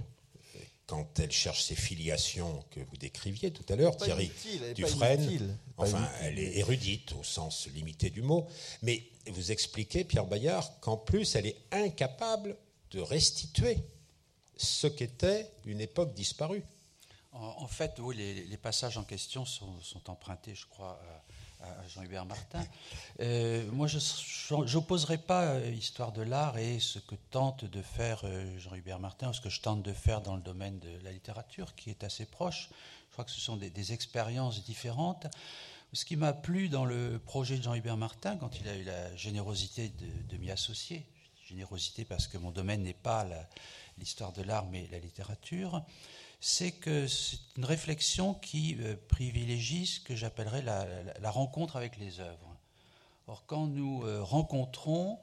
quand 0.87 1.19
elle 1.19 1.31
cherche 1.31 1.63
ses 1.63 1.75
filiations 1.75 2.63
que 2.71 2.79
vous 2.79 2.95
décriviez 2.97 3.51
tout 3.51 3.65
à 3.71 3.75
l'heure, 3.75 3.95
Thierry 3.97 4.31
Dufresne. 4.73 5.57
Enfin, 5.75 6.09
elle 6.21 6.39
est 6.39 6.57
érudite 6.57 7.13
au 7.19 7.23
sens 7.23 7.67
limité 7.75 8.09
du 8.09 8.21
mot. 8.21 8.47
Mais 8.81 9.03
vous 9.27 9.51
expliquez, 9.51 10.05
Pierre 10.05 10.25
Bayard, 10.25 10.79
qu'en 10.79 10.95
plus, 10.95 11.35
elle 11.35 11.45
est 11.45 11.57
incapable 11.71 12.55
de 12.91 13.01
restituer 13.01 13.77
ce 14.55 14.87
qu'était 14.87 15.51
une 15.65 15.81
époque 15.81 16.13
disparue. 16.13 16.63
En, 17.39 17.67
fait, 17.67 17.99
oui, 17.99 18.15
les, 18.15 18.57
passages 18.57 18.97
en 18.97 19.03
question 19.03 19.45
sont, 19.45 19.77
empruntés, 20.07 20.55
je 20.55 20.65
crois, 20.65 20.99
à 21.61 21.87
Jean-Hubert 21.87 22.25
Martin. 22.25 22.65
Euh, 23.19 23.69
moi, 23.71 23.87
je 23.87 24.73
n'opposerai 24.73 25.17
pas 25.17 25.45
euh, 25.45 25.71
Histoire 25.71 26.11
de 26.11 26.21
l'art 26.21 26.57
et 26.57 26.79
ce 26.79 26.99
que 26.99 27.15
tente 27.31 27.65
de 27.65 27.81
faire 27.81 28.21
euh, 28.23 28.57
Jean-Hubert 28.59 28.99
Martin, 28.99 29.29
ou 29.29 29.33
ce 29.33 29.41
que 29.41 29.49
je 29.49 29.61
tente 29.61 29.83
de 29.83 29.93
faire 29.93 30.21
dans 30.21 30.35
le 30.35 30.41
domaine 30.41 30.79
de 30.79 30.89
la 31.03 31.11
littérature, 31.11 31.75
qui 31.75 31.89
est 31.89 32.03
assez 32.03 32.25
proche. 32.25 32.69
Je 33.07 33.13
crois 33.13 33.25
que 33.25 33.31
ce 33.31 33.39
sont 33.39 33.57
des, 33.57 33.93
expériences 33.93 34.63
différentes. 34.63 35.27
Ce 35.93 36.05
qui 36.05 36.15
m'a 36.15 36.33
plu 36.33 36.69
dans 36.69 36.85
le 36.85 37.19
projet 37.19 37.57
de 37.57 37.63
Jean-Hubert 37.63 37.97
Martin, 37.97 38.35
quand 38.37 38.59
il 38.59 38.67
a 38.67 38.75
eu 38.75 38.83
la 38.83 39.15
générosité 39.15 39.91
de, 40.29 40.37
m'y 40.37 40.51
associer, 40.51 41.05
générosité 41.47 42.03
parce 42.03 42.27
que 42.27 42.37
mon 42.37 42.51
domaine 42.51 42.83
n'est 42.83 42.93
pas 42.93 43.25
l'histoire 43.97 44.33
de 44.33 44.43
l'art 44.43 44.65
mais 44.65 44.87
la 44.91 44.99
littérature, 44.99 45.81
c'est 46.39 46.71
que 46.71 47.07
c'est 47.07 47.39
une 47.57 47.65
réflexion 47.65 48.33
qui 48.33 48.77
euh, 48.79 48.95
privilégie 49.07 49.87
ce 49.87 49.99
que 49.99 50.15
j'appellerais 50.15 50.61
la, 50.61 51.31
rencontre 51.31 51.75
avec 51.75 51.97
les 51.97 52.19
œuvres. 52.19 52.55
Or, 53.27 53.43
quand 53.47 53.67
nous 53.67 54.03
euh, 54.03 54.21
rencontrons 54.21 55.19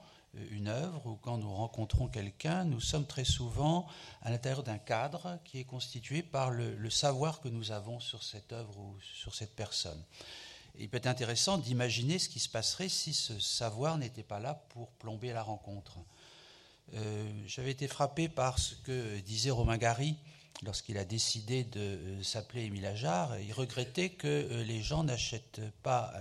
une 0.51 0.69
œuvre 0.69 1.07
ou 1.07 1.17
quand 1.17 1.39
nous 1.39 1.53
rencontrons 1.53 2.09
quelqu'un, 2.09 2.65
nous 2.65 2.81
sommes 2.81 3.07
très 3.07 3.25
souvent 3.25 3.87
à 4.23 4.31
l'intérieur 4.31 4.63
d'un 4.63 4.79
cadre 4.79 5.39
qui 5.45 5.61
est 5.61 5.65
constitué 5.65 6.23
par 6.23 6.51
le, 6.51 6.91
savoir 6.91 7.41
que 7.41 7.49
nous 7.49 7.71
avons 7.71 8.01
sur 8.01 8.23
cette 8.23 8.53
œuvre 8.53 8.77
ou 8.79 8.97
sur 9.01 9.35
cette 9.35 9.55
personne. 9.55 10.03
il 10.79 10.89
peut 10.89 10.97
être 10.97 11.07
intéressant 11.07 11.59
d'imaginer 11.59 12.19
ce 12.19 12.29
qui 12.29 12.41
se 12.41 12.49
passerait 12.49 12.89
si 12.89 13.15
ce 13.15 13.39
savoir 13.39 13.97
n'était 13.97 14.25
pas 14.25 14.41
là 14.41 14.55
pour 14.71 14.91
plomber 14.91 15.33
la 15.33 15.43
rencontre. 15.43 15.99
Euh, 16.95 17.33
j'avais 17.47 17.71
été 17.71 17.89
frappé 17.89 18.29
par 18.29 18.59
ce 18.59 18.75
que 18.75 19.21
disait 19.21 19.51
Romain 19.51 19.79
Gary 19.79 20.17
lorsqu'il 20.63 20.99
a 20.99 21.05
décidé 21.05 21.65
de 21.65 21.81
euh, 21.81 22.23
s'appeler 22.23 22.65
Émile 22.65 22.87
Ajar. 22.87 23.39
Il 23.41 23.53
regrettait 23.53 24.11
que 24.11 24.29
euh, 24.29 24.65
les 24.65 24.83
gens 24.83 25.05
n'achètent 25.05 25.61
pas 25.83 26.13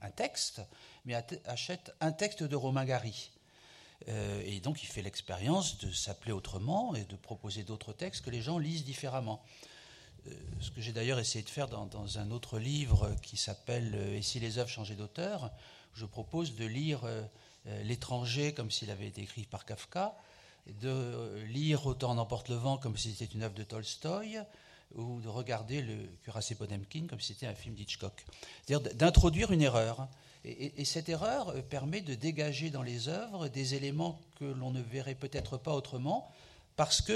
un 0.00 0.10
texte, 0.10 0.62
mais 1.04 1.14
achètent 1.44 1.92
un 2.00 2.12
texte 2.12 2.42
de 2.42 2.56
Romain 2.56 2.84
Gary. 2.84 3.30
Euh, 4.08 4.42
et 4.44 4.60
donc 4.60 4.82
il 4.82 4.86
fait 4.86 5.02
l'expérience 5.02 5.78
de 5.78 5.90
s'appeler 5.92 6.32
autrement 6.32 6.94
et 6.94 7.04
de 7.04 7.16
proposer 7.16 7.62
d'autres 7.62 7.92
textes 7.92 8.24
que 8.24 8.30
les 8.30 8.42
gens 8.42 8.58
lisent 8.58 8.84
différemment. 8.84 9.42
Euh, 10.26 10.34
ce 10.60 10.70
que 10.70 10.80
j'ai 10.80 10.92
d'ailleurs 10.92 11.18
essayé 11.18 11.44
de 11.44 11.50
faire 11.50 11.68
dans, 11.68 12.18
un 12.18 12.30
autre 12.30 12.58
livre 12.58 13.14
qui 13.22 13.36
s'appelle 13.36 13.92
euh, 13.94 14.16
Et 14.16 14.22
si 14.22 14.40
les 14.40 14.58
œuvres 14.58 14.70
changeaient 14.70 14.94
d'auteur, 14.94 15.50
je 15.94 16.06
propose 16.06 16.54
de 16.56 16.64
lire 16.64 17.02
L'étranger 17.84 18.54
comme 18.54 18.72
s'il 18.72 18.90
avait 18.90 19.06
été 19.06 19.20
écrit 19.20 19.44
par 19.44 19.64
Kafka, 19.64 20.16
de 20.66 21.42
lire 21.48 21.86
Autant 21.86 22.14
n'emporte 22.14 22.48
le 22.48 22.56
vent 22.56 22.76
comme 22.76 22.96
si 22.96 23.12
c'était 23.12 23.34
une 23.34 23.42
œuvre 23.42 23.54
de 23.54 23.64
Tolstoï, 23.64 24.40
ou 24.94 25.20
de 25.20 25.28
regarder 25.28 25.82
le 25.82 25.96
Cuirassé 26.22 26.54
Potemkin 26.54 27.06
comme 27.08 27.20
si 27.20 27.34
c'était 27.34 27.46
un 27.46 27.54
film 27.54 27.74
d'Hitchcock. 27.74 28.24
C'est-à-dire 28.66 28.94
d'introduire 28.94 29.52
une 29.52 29.62
erreur 29.62 30.08
et, 30.44 30.84
cette 30.84 31.08
erreur 31.08 31.50
euh, 31.50 31.62
permet 31.62 32.00
de 32.00 32.14
dégager 32.14 32.70
dans 32.70 32.82
les 32.82 33.08
œuvres 33.08 33.48
des 33.48 33.74
éléments 33.74 34.20
que 34.38 34.44
l'on 34.44 34.70
ne 34.70 34.82
verrait 34.82 35.14
peut-être 35.14 35.56
pas 35.56 35.72
autrement, 35.72 36.28
parce 36.74 37.00
que 37.00 37.12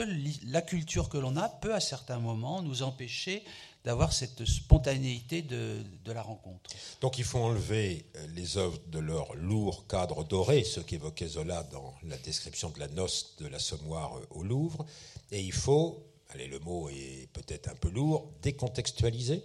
la 0.46 0.62
culture 0.62 1.08
que 1.08 1.18
l'on 1.18 1.36
a 1.36 1.48
peut 1.48 1.74
à 1.74 1.80
certains 1.80 2.18
moments 2.18 2.62
nous 2.62 2.82
empêcher 2.82 3.42
d'avoir 3.86 4.12
cette 4.12 4.44
spontanéité 4.44 5.42
de, 5.42 5.84
la 6.06 6.20
rencontre. 6.20 6.70
Donc 7.00 7.18
il 7.18 7.24
faut 7.24 7.38
enlever 7.38 8.06
euh, 8.16 8.26
les 8.34 8.58
œuvres 8.58 8.78
de 8.88 8.98
leur 8.98 9.34
lourd 9.36 9.86
cadre 9.86 10.24
doré, 10.24 10.64
ce 10.64 10.80
qu'évoquait 10.80 11.28
Zola 11.28 11.62
dans 11.70 11.94
la 12.04 12.16
description 12.18 12.70
de 12.70 12.80
la 12.80 12.88
noce 12.88 13.36
de 13.38 13.46
l'assommoir 13.46 14.16
euh, 14.16 14.26
au 14.30 14.42
Louvre, 14.42 14.84
et 15.30 15.40
il 15.40 15.52
faut, 15.52 16.04
allez 16.30 16.48
le 16.48 16.58
mot 16.58 16.88
est 16.88 17.28
peut-être 17.32 17.68
un 17.68 17.74
peu 17.76 17.88
lourd, 17.90 18.32
décontextualiser 18.42 19.44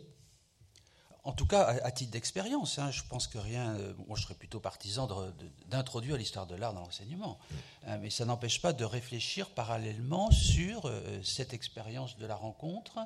en 1.24 1.34
tout 1.34 1.46
cas, 1.46 1.62
à, 1.84 1.92
titre 1.92 2.12
d'expérience, 2.12 2.80
hein, 2.80 2.90
je 2.90 3.04
pense 3.08 3.28
que 3.28 3.38
rien. 3.38 3.75
Euh, 3.75 3.94
moi, 4.08 4.18
je 4.18 4.24
serais 4.24 4.34
plutôt 4.34 4.60
partisan 4.60 5.08
d'introduire 5.70 6.18
l'histoire 6.18 6.48
de 6.48 6.56
l'art 6.56 6.74
dans 6.74 6.82
l'enseignement. 6.82 7.38
Hein, 7.86 7.98
mais 7.98 8.10
ça 8.10 8.25
n'empêche 8.25 8.60
pas 8.60 8.74
de 8.74 8.84
réfléchir 8.84 9.51
parallèlement 9.51 10.32
sur 10.32 10.86
euh, 10.86 11.22
cette 11.24 11.54
expérience 11.54 12.18
de 12.18 12.25
la 12.25 12.36
rencontre 12.36 12.98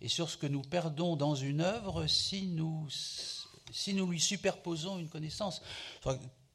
et 0.00 0.08
sur 0.08 0.30
ce 0.30 0.36
que 0.36 0.46
nous 0.46 0.62
perdons 0.62 1.16
dans 1.16 1.34
une 1.34 1.62
œuvre 1.62 2.06
si 2.06 2.46
nous, 2.46 2.86
si 3.72 3.92
nous 3.92 4.08
lui 4.08 4.20
superposons 4.20 4.98
une 4.98 5.08
connaissance 5.08 5.60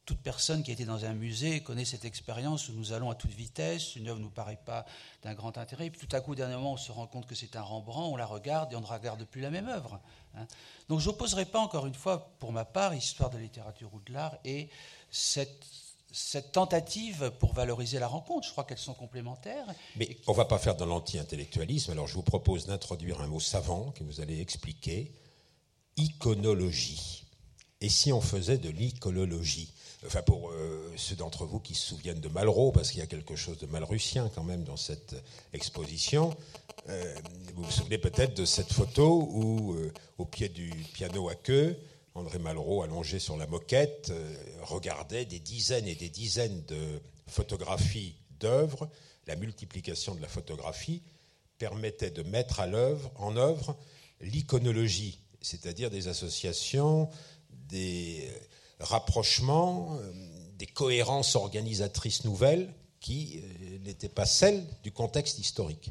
toute 0.10 0.22
personne 0.22 0.64
qui 0.64 0.72
a 0.72 0.74
été 0.74 0.86
dans 0.86 1.06
un 1.06 1.14
musée 1.14 1.62
connaît 1.62 1.86
cette 1.86 2.04
expérience 2.04 2.68
où 2.68 2.74
nous 2.74 2.94
allons 2.94 3.12
à 3.12 3.16
toute 3.16 3.30
vitesse, 3.30 3.96
une 3.96 4.08
œuvre 4.08 4.18
ne 4.18 4.24
nous 4.24 4.32
paraît 4.32 4.58
pas 4.66 4.84
d'un 5.22 5.36
grand 5.36 5.56
intérêt, 5.60 5.86
et 5.86 5.92
puis 5.92 6.08
tout 6.08 6.16
à 6.16 6.20
coup, 6.20 6.34
dernièrement, 6.34 6.74
on 6.74 6.78
se 6.78 6.92
rend 6.92 7.06
compte 7.06 7.28
que 7.28 7.36
c'est 7.36 7.56
un 7.56 7.62
Rembrandt, 7.62 8.12
on 8.12 8.18
la 8.18 8.26
regarde 8.26 8.74
et 8.74 8.76
on 8.76 8.82
ne 8.82 8.88
regarde 8.88 9.24
plus 9.26 9.40
la 9.40 9.52
même 9.52 9.70
œuvre. 9.70 10.00
Hein. 10.36 10.48
Donc 10.88 11.00
je 11.00 11.06
n'opposerai 11.06 11.46
pas, 11.46 11.60
encore 11.60 11.86
une 11.86 11.94
fois, 11.94 12.32
pour 12.40 12.52
ma 12.52 12.66
part, 12.66 12.96
histoire 12.96 13.30
de 13.30 13.36
la 13.36 13.44
littérature 13.44 13.94
ou 13.94 14.00
de 14.00 14.12
l'art 14.12 14.36
et 14.46 14.70
cette, 15.12 15.64
cette 16.12 16.54
tentative 16.54 17.32
pour 17.40 17.54
valoriser 17.54 18.00
la 18.00 18.08
rencontre. 18.08 18.48
Je 18.48 18.52
crois 18.52 18.64
qu'elles 18.64 18.80
sont 18.80 18.96
complémentaires. 18.96 19.68
Mais 19.96 20.18
on 20.26 20.32
ne 20.32 20.38
va 20.38 20.46
pas 20.46 20.58
faire 20.58 20.76
de 20.76 20.86
l'anti-intellectualisme, 20.86 21.92
alors 21.92 22.08
je 22.08 22.16
vous 22.16 22.24
propose 22.24 22.66
d'introduire 22.66 23.22
un 23.22 23.28
mot 23.28 23.40
savant 23.40 23.92
que 23.92 24.04
vous 24.04 24.22
allez 24.22 24.42
expliquer, 24.42 25.12
iconologie. 25.98 27.26
Et 27.80 27.90
si 27.90 28.12
on 28.12 28.22
faisait 28.22 28.58
de 28.58 28.70
l'iconologie? 28.70 29.72
Enfin 30.06 30.22
pour 30.22 30.50
euh, 30.52 30.92
ceux 30.96 31.16
d'entre 31.16 31.46
vous 31.46 31.60
qui 31.60 31.76
se 31.76 31.88
souviennent 31.88 32.22
de 32.22 32.30
Malraux, 32.30 32.72
parce 32.72 32.92
qu'il 32.92 33.00
y 33.00 33.04
a 33.04 33.08
quelque 33.08 33.36
chose 33.36 33.58
de 33.58 33.66
malrussien 33.66 34.30
quand 34.34 34.44
même 34.44 34.64
dans 34.64 34.78
cette 34.78 35.16
exposition, 35.54 36.36
euh, 36.88 37.16
vous 37.56 37.64
vous 37.64 37.72
souvenez 37.72 37.98
peut-être 37.98 38.36
de 38.36 38.46
cette 38.46 38.72
photo 38.72 39.28
où, 39.32 39.74
euh, 39.74 39.92
au 40.18 40.26
pied 40.26 40.50
du 40.50 40.70
piano 40.94 41.30
à 41.30 41.36
queue, 41.36 41.78
André 42.16 42.40
Malraux, 42.40 42.82
allongé 42.82 43.20
sur 43.20 43.38
la 43.38 43.46
moquette, 43.46 44.12
regardait 44.64 45.26
des 45.26 45.40
dizaines 45.40 45.88
et 45.88 45.96
des 45.96 46.10
dizaines 46.10 46.64
de 46.66 47.00
photographies 47.28 48.16
d'œuvres. 48.40 48.90
La 49.28 49.36
multiplication 49.36 50.16
de 50.16 50.22
la 50.22 50.28
photographie 50.28 51.02
permettait 51.60 52.10
de 52.10 52.24
mettre 52.24 52.60
à 52.60 52.68
l'œuvre, 52.68 53.12
en 53.16 53.38
œuvre 53.38 53.78
l'iconologie, 54.22 55.20
c'est-à-dire 55.42 55.90
des 55.92 56.08
associations, 56.08 57.10
des 57.70 58.28
rapprochement, 58.80 59.98
euh, 60.00 60.12
des 60.58 60.68
cohérences 60.68 61.36
organisatrices 61.36 62.24
nouvelles 62.26 62.74
qui 63.00 63.42
euh, 63.42 63.80
n'étaient 63.80 64.10
pas 64.10 64.26
celles 64.26 64.66
du 64.84 64.92
contexte 64.92 65.40
historique. 65.40 65.90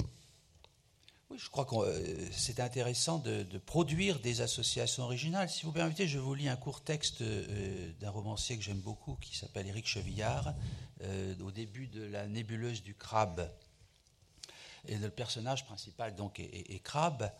Oui, 1.31 1.38
je 1.38 1.48
crois 1.51 1.64
que 1.64 1.77
euh, 1.77 2.29
c'est 2.33 2.61
intéressant 2.61 3.18
de, 3.18 3.44
produire 3.59 4.20
des 4.20 4.40
associations 4.40 5.05
originales. 5.05 5.51
Si 5.51 5.64
vous 5.64 5.72
permettez, 5.72 6.09
je 6.09 6.18
vous 6.18 6.35
lis 6.35 6.48
un 6.48 6.57
court 6.57 6.81
texte 6.83 7.22
d'un 7.22 8.11
romancier 8.11 8.57
que 8.57 8.62
j'aime 8.62 8.81
beaucoup 8.81 9.16
qui 9.16 9.37
s'appelle 9.37 9.66
Éric 9.66 9.87
Chevillard, 9.87 10.55
au 11.44 11.51
début 11.53 11.87
de 11.87 12.03
La 12.03 12.27
nébuleuse 12.27 12.83
du 12.83 12.94
crabe. 12.94 13.53
Et 14.87 14.96
le 14.96 15.11
personnage 15.11 15.64
principal 15.64 16.16
donc 16.16 16.40
est, 16.40 16.74
est 16.74 16.83
crabe. 16.83 17.31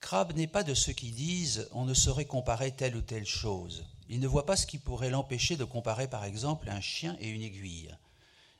Crabe 0.00 0.34
n'est 0.34 0.46
pas 0.46 0.62
de 0.62 0.74
ceux 0.74 0.92
qui 0.92 1.10
disent 1.10 1.68
on 1.72 1.84
ne 1.84 1.92
saurait 1.92 2.24
comparer 2.24 2.70
telle 2.72 2.96
ou 2.96 3.02
telle 3.02 3.26
chose. 3.26 3.84
Il 4.08 4.20
ne 4.20 4.28
voit 4.28 4.46
pas 4.46 4.56
ce 4.56 4.66
qui 4.66 4.78
pourrait 4.78 5.10
l'empêcher 5.10 5.56
de 5.56 5.64
comparer 5.64 6.08
par 6.08 6.24
exemple 6.24 6.70
un 6.70 6.80
chien 6.80 7.16
et 7.20 7.28
une 7.28 7.42
aiguille. 7.42 7.94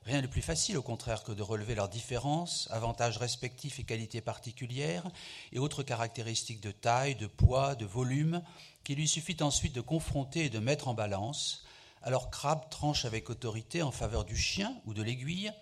Rien 0.05 0.20
de 0.20 0.27
plus 0.27 0.42
facile 0.42 0.77
au 0.77 0.83
contraire 0.83 1.22
que 1.22 1.33
de 1.33 1.42
relever 1.42 1.74
leurs 1.74 1.88
différences, 1.88 2.66
avantages 2.70 3.18
respectifs 3.18 3.79
et 3.79 3.85
qualités 3.85 4.20
particulières, 4.20 5.09
et 5.53 5.59
autres 5.59 5.83
caractéristiques 5.83 6.62
de 6.62 6.70
taille, 6.70 7.14
de 7.14 7.27
poids, 7.27 7.74
de 7.74 7.87
volume, 7.87 8.42
qu'il 8.85 8.96
lui 8.96 9.09
suffit 9.09 9.37
ensuite 9.40 9.74
de 9.74 9.81
confronter 9.81 10.46
et 10.46 10.51
de 10.51 10.59
mettre 10.59 10.88
en 10.88 10.94
balance. 10.94 11.64
Alors 12.03 12.31
Crabbe 12.31 12.68
tranche 12.70 13.05
avec 13.05 13.31
autorité 13.31 13.83
en 13.83 13.92
faveur 13.92 14.24
du 14.24 14.37
chien 14.37 14.74
ou 14.87 14.94
de 14.94 15.03
l'aiguille, 15.03 15.53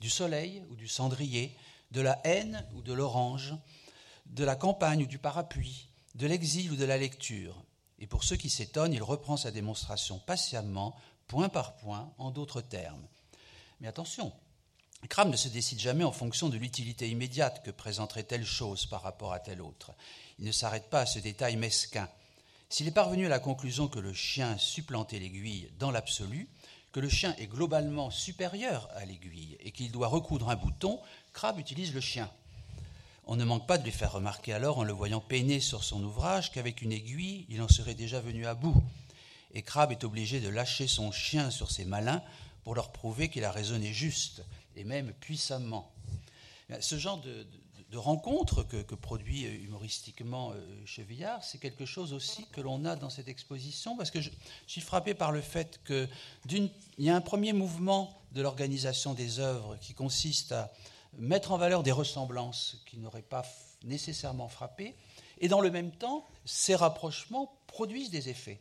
du 0.00 0.08
soleil 0.10 0.62
ou 0.70 0.76
du 0.76 0.88
cendrier, 0.88 1.56
de 1.90 2.00
la 2.00 2.20
haine 2.24 2.64
ou 2.74 2.82
de 2.82 2.92
l'orange, 2.92 3.54
de 4.30 4.44
la 4.44 4.56
campagne 4.56 5.04
ou 5.04 5.06
du 5.06 5.18
parapluie, 5.18 5.88
de 6.14 6.26
l'exil 6.26 6.70
ou 6.72 6.76
de 6.76 6.84
la 6.84 6.98
lecture, 6.98 7.62
et 7.98 8.06
pour 8.06 8.24
ceux 8.24 8.36
qui 8.36 8.50
s'étonnent, 8.50 8.92
il 8.92 9.02
reprend 9.02 9.36
sa 9.36 9.50
démonstration 9.50 10.18
patiemment, 10.18 10.94
point 11.28 11.48
par 11.48 11.76
point, 11.76 12.12
en 12.18 12.30
d'autres 12.30 12.60
termes. 12.60 13.06
Mais 13.80 13.88
attention, 13.88 14.32
Cram 15.08 15.30
ne 15.30 15.36
se 15.36 15.48
décide 15.48 15.78
jamais 15.78 16.04
en 16.04 16.12
fonction 16.12 16.48
de 16.48 16.56
l'utilité 16.56 17.08
immédiate 17.08 17.62
que 17.64 17.70
présenterait 17.70 18.24
telle 18.24 18.44
chose 18.44 18.86
par 18.86 19.02
rapport 19.02 19.32
à 19.32 19.40
telle 19.40 19.62
autre. 19.62 19.92
Il 20.38 20.44
ne 20.44 20.52
s'arrête 20.52 20.90
pas 20.90 21.00
à 21.00 21.06
ce 21.06 21.18
détail 21.18 21.56
mesquin. 21.56 22.08
S'il 22.68 22.88
est 22.88 22.92
parvenu 22.92 23.26
à 23.26 23.30
la 23.30 23.38
conclusion 23.38 23.88
que 23.88 24.00
le 24.00 24.12
chien 24.12 24.58
supplantait 24.58 25.18
l'aiguille 25.18 25.70
dans 25.78 25.90
l'absolu, 25.90 26.48
que 26.92 27.00
le 27.00 27.08
chien 27.08 27.34
est 27.36 27.46
globalement 27.46 28.10
supérieur 28.10 28.88
à 28.94 29.04
l'aiguille 29.04 29.56
et 29.60 29.70
qu'il 29.70 29.92
doit 29.92 30.08
recoudre 30.08 30.48
un 30.48 30.56
bouton, 30.56 31.00
Crabbe 31.32 31.58
utilise 31.58 31.94
le 31.94 32.00
chien. 32.00 32.30
On 33.28 33.34
ne 33.34 33.44
manque 33.44 33.66
pas 33.66 33.76
de 33.76 33.82
lui 33.82 33.90
faire 33.90 34.12
remarquer 34.12 34.52
alors, 34.52 34.78
en 34.78 34.84
le 34.84 34.92
voyant 34.92 35.20
peiner 35.20 35.58
sur 35.58 35.82
son 35.82 36.02
ouvrage, 36.04 36.52
qu'avec 36.52 36.80
une 36.80 36.92
aiguille, 36.92 37.44
il 37.48 37.60
en 37.60 37.66
serait 37.66 37.94
déjà 37.94 38.20
venu 38.20 38.46
à 38.46 38.54
bout. 38.54 38.80
Et 39.52 39.62
Crabbe 39.62 39.90
est 39.90 40.04
obligé 40.04 40.38
de 40.38 40.48
lâcher 40.48 40.86
son 40.86 41.10
chien 41.10 41.50
sur 41.50 41.72
ses 41.72 41.84
malins 41.84 42.22
pour 42.62 42.76
leur 42.76 42.92
prouver 42.92 43.28
qu'il 43.28 43.44
a 43.44 43.50
raisonné 43.50 43.92
juste, 43.92 44.44
et 44.76 44.84
même 44.84 45.12
puissamment. 45.18 45.92
Ce 46.78 46.98
genre 46.98 47.20
de, 47.20 47.46
rencontre 47.96 48.62
que, 48.62 48.94
produit 48.94 49.42
humoristiquement 49.42 50.52
euh, 50.52 50.60
Chevillard, 50.84 51.42
c'est 51.42 51.58
quelque 51.58 51.86
chose 51.86 52.12
aussi 52.12 52.46
que 52.52 52.60
l'on 52.60 52.84
a 52.84 52.94
dans 52.94 53.10
cette 53.10 53.28
exposition, 53.28 53.96
parce 53.96 54.10
que 54.10 54.20
je, 54.20 54.30
je 54.66 54.72
suis 54.72 54.80
frappé 54.80 55.14
par 55.14 55.32
le 55.32 55.40
fait 55.40 55.80
qu'il 55.84 56.70
y 56.98 57.08
a 57.08 57.16
un 57.16 57.20
premier 57.20 57.52
mouvement 57.52 58.20
de 58.32 58.42
l'organisation 58.42 59.14
des 59.14 59.40
œuvres 59.40 59.76
qui 59.80 59.94
consiste 59.94 60.52
à 60.52 60.70
mettre 61.18 61.52
en 61.52 61.58
valeur 61.58 61.82
des 61.82 61.92
ressemblances 61.92 62.82
qui 62.86 62.98
n'auraient 62.98 63.22
pas 63.22 63.44
nécessairement 63.84 64.48
frappé, 64.48 64.94
et 65.38 65.48
dans 65.48 65.60
le 65.60 65.70
même 65.70 65.92
temps, 65.92 66.26
ces 66.44 66.74
rapprochements 66.74 67.52
produisent 67.66 68.10
des 68.10 68.28
effets. 68.28 68.60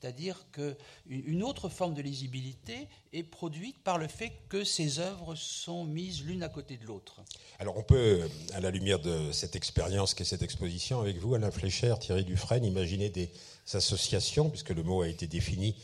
C'est-à-dire 0.00 0.46
qu'une 0.52 1.42
autre 1.42 1.68
forme 1.68 1.94
de 1.94 2.02
lisibilité 2.02 2.86
est 3.12 3.24
produite 3.24 3.82
par 3.82 3.98
le 3.98 4.06
fait 4.06 4.32
que 4.48 4.62
ces 4.62 5.00
œuvres 5.00 5.34
sont 5.34 5.84
mises 5.84 6.22
l'une 6.22 6.44
à 6.44 6.48
côté 6.48 6.76
de 6.76 6.84
l'autre. 6.84 7.20
Alors 7.58 7.76
on 7.76 7.82
peut, 7.82 8.20
à 8.52 8.60
la 8.60 8.70
lumière 8.70 9.00
de 9.00 9.32
cette 9.32 9.56
expérience 9.56 10.14
qu'est 10.14 10.24
cette 10.24 10.42
exposition, 10.42 11.00
avec 11.00 11.18
vous, 11.18 11.34
Alain 11.34 11.50
Flécher, 11.50 11.94
Thierry 12.00 12.24
Dufresne, 12.24 12.64
imaginer 12.64 13.10
des 13.10 13.30
associations, 13.72 14.50
puisque 14.50 14.70
le 14.70 14.84
mot 14.84 15.02
a 15.02 15.08
été 15.08 15.26
défini 15.26 15.74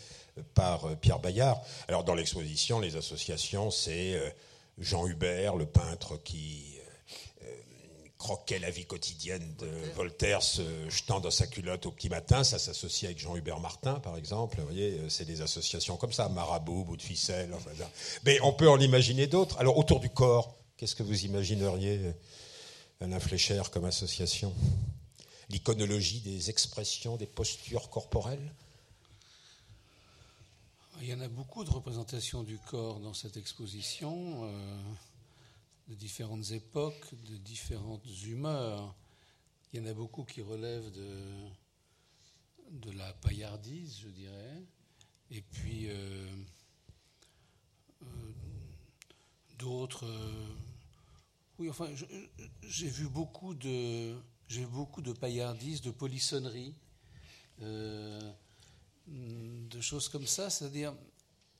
par 0.55 0.85
euh, 0.85 0.95
Pierre 0.95 1.19
Bayard. 1.19 1.61
Alors 1.88 2.05
dans 2.05 2.14
l'exposition, 2.14 2.79
les 2.79 2.97
associations, 2.97 3.71
c'est 3.71 4.14
euh, 4.14 4.31
Jean 4.78 5.06
Hubert, 5.06 5.56
le 5.56 5.66
peintre 5.66 6.16
qui 6.22 6.74
croquait 8.24 8.58
la 8.58 8.70
vie 8.70 8.87
quotidienne 8.87 9.54
de 9.58 9.68
Voltaire, 9.94 10.42
se 10.42 10.62
jetant 10.88 11.20
dans 11.20 11.30
sa 11.30 11.46
culotte 11.46 11.84
au 11.84 11.90
petit 11.90 12.08
matin. 12.08 12.42
Ça 12.42 12.58
s'associe 12.58 13.04
avec 13.04 13.18
Jean-Hubert 13.18 13.60
Martin, 13.60 14.00
par 14.00 14.16
exemple. 14.16 14.56
Vous 14.60 14.64
voyez, 14.64 14.98
euh, 14.98 15.10
c'est 15.10 15.26
des 15.26 15.42
associations 15.42 15.98
comme 15.98 16.12
ça, 16.12 16.30
marabout, 16.30 16.84
bout 16.84 16.96
de 16.96 17.02
ficelle. 17.02 17.52
Enfin, 17.52 17.70
mais 18.24 18.40
on 18.40 18.54
peut 18.54 18.70
en 18.70 18.80
imaginer 18.80 19.26
d'autres. 19.26 19.58
Alors, 19.58 19.76
autour 19.76 20.00
du 20.00 20.08
corps, 20.08 20.56
qu'est-ce 20.78 20.94
que 20.94 21.02
vous 21.02 21.26
imagineriez, 21.26 21.98
euh, 21.98 22.12
Alain 23.04 23.20
Flécher, 23.20 23.60
comme 23.70 23.84
association? 23.84 24.54
L'iconologie 25.50 26.20
des 26.20 26.48
expressions, 26.48 27.18
des 27.18 27.26
postures 27.26 27.90
corporelles? 27.90 28.54
Il 31.05 31.11
y 31.11 31.14
en 31.14 31.21
a 31.21 31.29
beaucoup 31.29 31.64
de 31.64 31.71
représentations 31.71 32.45
du 32.45 32.57
corps 32.57 32.99
dans 32.99 33.12
cette 33.12 33.37
exposition. 33.37 34.47
Euh, 34.47 34.83
de 35.88 35.95
différentes 35.95 36.51
époques, 36.53 37.12
de 37.27 37.37
différentes 37.37 38.07
humeurs. 38.23 38.97
Il 39.71 39.81
y 39.81 39.83
en 39.83 39.87
a 39.87 39.93
beaucoup 39.93 40.25
qui 40.25 40.40
relèvent 40.40 40.90
de, 40.93 41.51
de 42.71 42.90
la 42.93 43.12
paillardise, 43.12 43.99
je 44.01 44.09
dirais. 44.09 44.62
Et 45.31 45.43
puis 45.43 45.90
euh, 45.90 46.27
euh, 48.01 48.07
d'autres. 49.59 50.11
Oui, 51.59 51.69
enfin, 51.69 51.90
j'ai 52.62 52.88
vu 52.88 53.11
beaucoup 53.11 53.55
de. 53.55 54.17
J'ai 54.49 54.64
beaucoup 54.64 55.03
de 55.03 55.12
paillardise, 55.12 55.83
de 55.83 55.90
polissonnerie, 55.90 56.75
de 59.07 59.81
choses 59.81 60.09
comme 60.09 60.27
ça, 60.27 60.51
c'est-à-dire 60.51 60.95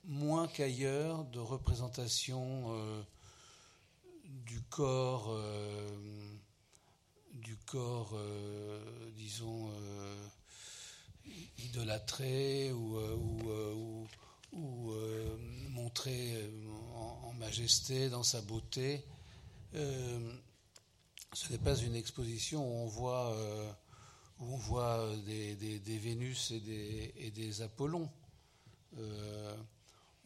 moins 0.03 0.47
qu'ailleurs 0.47 1.25
de 1.25 1.39
représentations 1.39 3.03
du 4.45 4.61
corps, 4.61 5.27
euh, 5.29 5.89
du 7.33 7.55
corps, 7.57 8.11
euh, 8.13 9.11
disons, 9.15 9.71
euh, 9.71 10.27
idolâtré 11.59 12.71
ou, 12.71 12.99
ou, 14.53 14.93
montré 15.69 16.49
en, 16.95 17.33
majesté, 17.33 18.09
dans 18.09 18.23
sa 18.23 18.41
beauté. 18.41 19.03
ce 19.73 21.51
n'est 21.51 21.57
pas 21.57 21.75
une 21.75 21.95
exposition 21.95 22.63
où 22.63 22.83
on 22.83 22.87
voit, 22.87 23.35
où 24.39 24.53
on 24.53 24.57
voit 24.57 25.15
des, 25.25 25.79
Vénus 25.97 26.51
et 26.51 26.59
des, 26.59 27.13
et 27.17 27.61
Apollons 27.61 28.09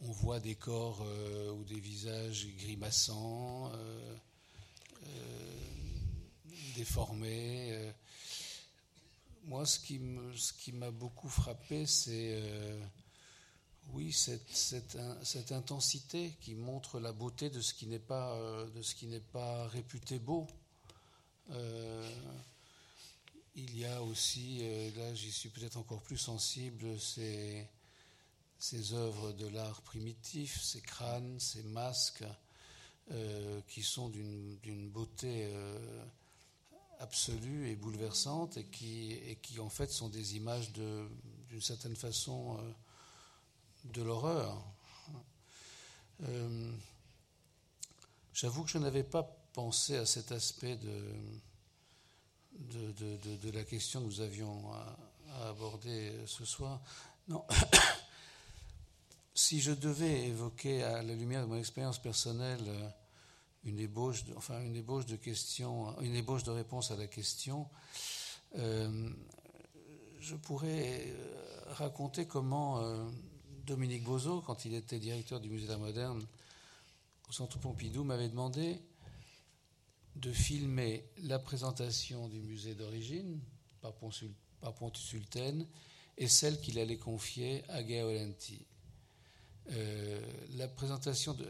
on 0.01 0.11
voit 0.11 0.39
des 0.39 0.55
corps 0.55 1.01
euh, 1.01 1.51
ou 1.51 1.63
des 1.65 1.79
visages 1.79 2.47
grimaçants, 2.57 3.71
euh, 3.73 4.15
euh, 5.07 5.61
déformés. 6.75 7.93
Moi, 9.43 9.65
ce 9.65 9.79
qui, 9.79 9.99
m'a 10.71 10.91
beaucoup 10.91 11.29
frappé, 11.29 11.85
c'est 11.85 12.39
oui, 13.93 14.13
cette, 14.13 15.51
intensité 15.51 16.35
qui 16.41 16.53
montre 16.53 16.99
la 16.99 17.11
beauté 17.11 17.49
de 17.49 17.59
ce 17.59 17.73
qui 17.73 17.87
n'est 17.87 17.99
pas 17.99 19.67
réputé 19.67 20.19
beau. 20.19 20.45
Il 23.55 23.77
y 23.77 23.85
a 23.85 24.01
aussi, 24.03 24.61
là 24.95 25.13
j'y 25.13 25.31
suis 25.31 25.49
peut-être 25.49 25.77
encore 25.77 26.01
plus 26.01 26.17
sensible, 26.17 26.99
ces 26.99 28.93
œuvres 28.93 29.31
de 29.33 29.47
l'art 29.47 29.81
primitif, 29.81 30.61
ces 30.61 30.81
crânes, 30.81 31.39
ces 31.39 31.63
masques, 31.63 32.23
euh, 33.11 33.59
qui 33.67 33.81
sont 33.81 34.07
d'une 34.09 34.87
beauté 34.89 35.49
euh, 35.51 36.05
absolue 36.99 37.67
et 37.67 37.75
bouleversante 37.75 38.57
et 38.57 38.65
qui, 38.65 39.59
en 39.59 39.69
fait 39.69 39.89
sont 39.89 40.09
des 40.09 40.35
images 40.35 40.71
d'une 40.73 41.61
certaine 41.61 41.95
façon 41.95 42.59
euh, 42.59 42.71
de 43.85 44.03
l'horreur. 44.03 44.63
J'avoue 48.31 48.63
que 48.63 48.69
je 48.69 48.77
n'avais 48.77 49.03
pas 49.03 49.23
pensé 49.53 49.95
à 49.95 50.05
cet 50.05 50.31
aspect 50.31 50.75
de, 50.75 51.15
de, 52.59 53.51
la 53.51 53.63
question 53.63 54.01
que 54.01 54.05
nous 54.05 54.21
avions 54.21 54.71
à, 54.73 55.49
aborder 55.49 56.11
ce 56.25 56.45
soir. 56.45 56.81
Non. 57.27 57.43
Si 59.35 59.61
je 59.61 59.71
devais 59.71 60.27
évoquer 60.27 60.83
à 60.83 61.01
la 61.01 61.13
lumière 61.13 61.43
de 61.43 61.47
mon 61.47 61.55
expérience 61.55 61.97
personnelle 61.97 62.59
euh, 62.67 62.89
une 63.63 63.79
ébauche, 63.79 64.25
de, 64.25 64.35
enfin 64.35 64.61
une 64.61 64.75
ébauche 64.75 65.05
de 65.05 65.15
questions, 65.15 65.97
une 66.01 66.13
ébauche 66.13 66.43
de 66.43 66.51
réponse 66.51 66.91
à 66.91 66.97
la 66.97 67.07
question, 67.07 67.65
euh, 68.57 69.09
je 70.19 70.35
pourrais 70.35 71.05
euh, 71.07 71.63
raconter 71.69 72.27
comment 72.27 72.83
Dominique 73.65 74.03
Bozo, 74.03 74.41
quand 74.41 74.65
il 74.65 74.73
était 74.73 74.99
directeur 74.99 75.39
du 75.39 75.49
Musée 75.49 75.67
d'art 75.67 75.79
moderne 75.79 76.21
au 77.29 77.31
Centre 77.31 77.59
Pompidou, 77.59 78.03
m'avait 78.03 78.27
demandé 78.27 78.81
de 80.15 80.31
filmer 80.31 81.05
la 81.23 81.39
présentation 81.39 82.27
du 82.27 82.41
musée 82.41 82.75
d'origine 82.75 83.39
par, 83.81 83.93
Pontus 84.73 85.03
Sulten 85.03 85.65
et 86.17 86.27
celle 86.27 86.59
qu'il 86.59 86.79
allait 86.79 86.97
confier 86.97 87.63
à 87.69 87.81
Gaolenti. 87.83 88.65
Euh, 89.71 90.19
la 90.55 90.67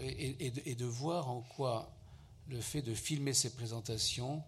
et, 0.01 0.75
de, 0.75 0.85
voir 0.85 1.29
en 1.29 1.41
quoi 1.41 1.91
le 2.49 2.59
fait 2.59 2.81
de 2.81 2.93
filmer 2.93 3.33
ces 3.33 3.51
présentations 3.51 4.43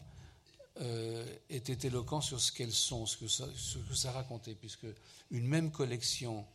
euh, 0.82 1.26
était 1.50 1.88
éloquent 1.88 2.21
sur 2.21 2.39
ce 2.39 2.52
qu'elles 2.52 2.74
sont, 2.74 3.06
ce 3.06 3.17
que, 3.17 3.28
ça, 3.28 3.47
ce 3.56 3.78
que, 3.78 3.93
ça, 3.93 4.12
racontait, 4.12 4.56
puisque 4.56 4.88
une 5.30 5.47
même 5.47 5.71
collection 5.71 6.45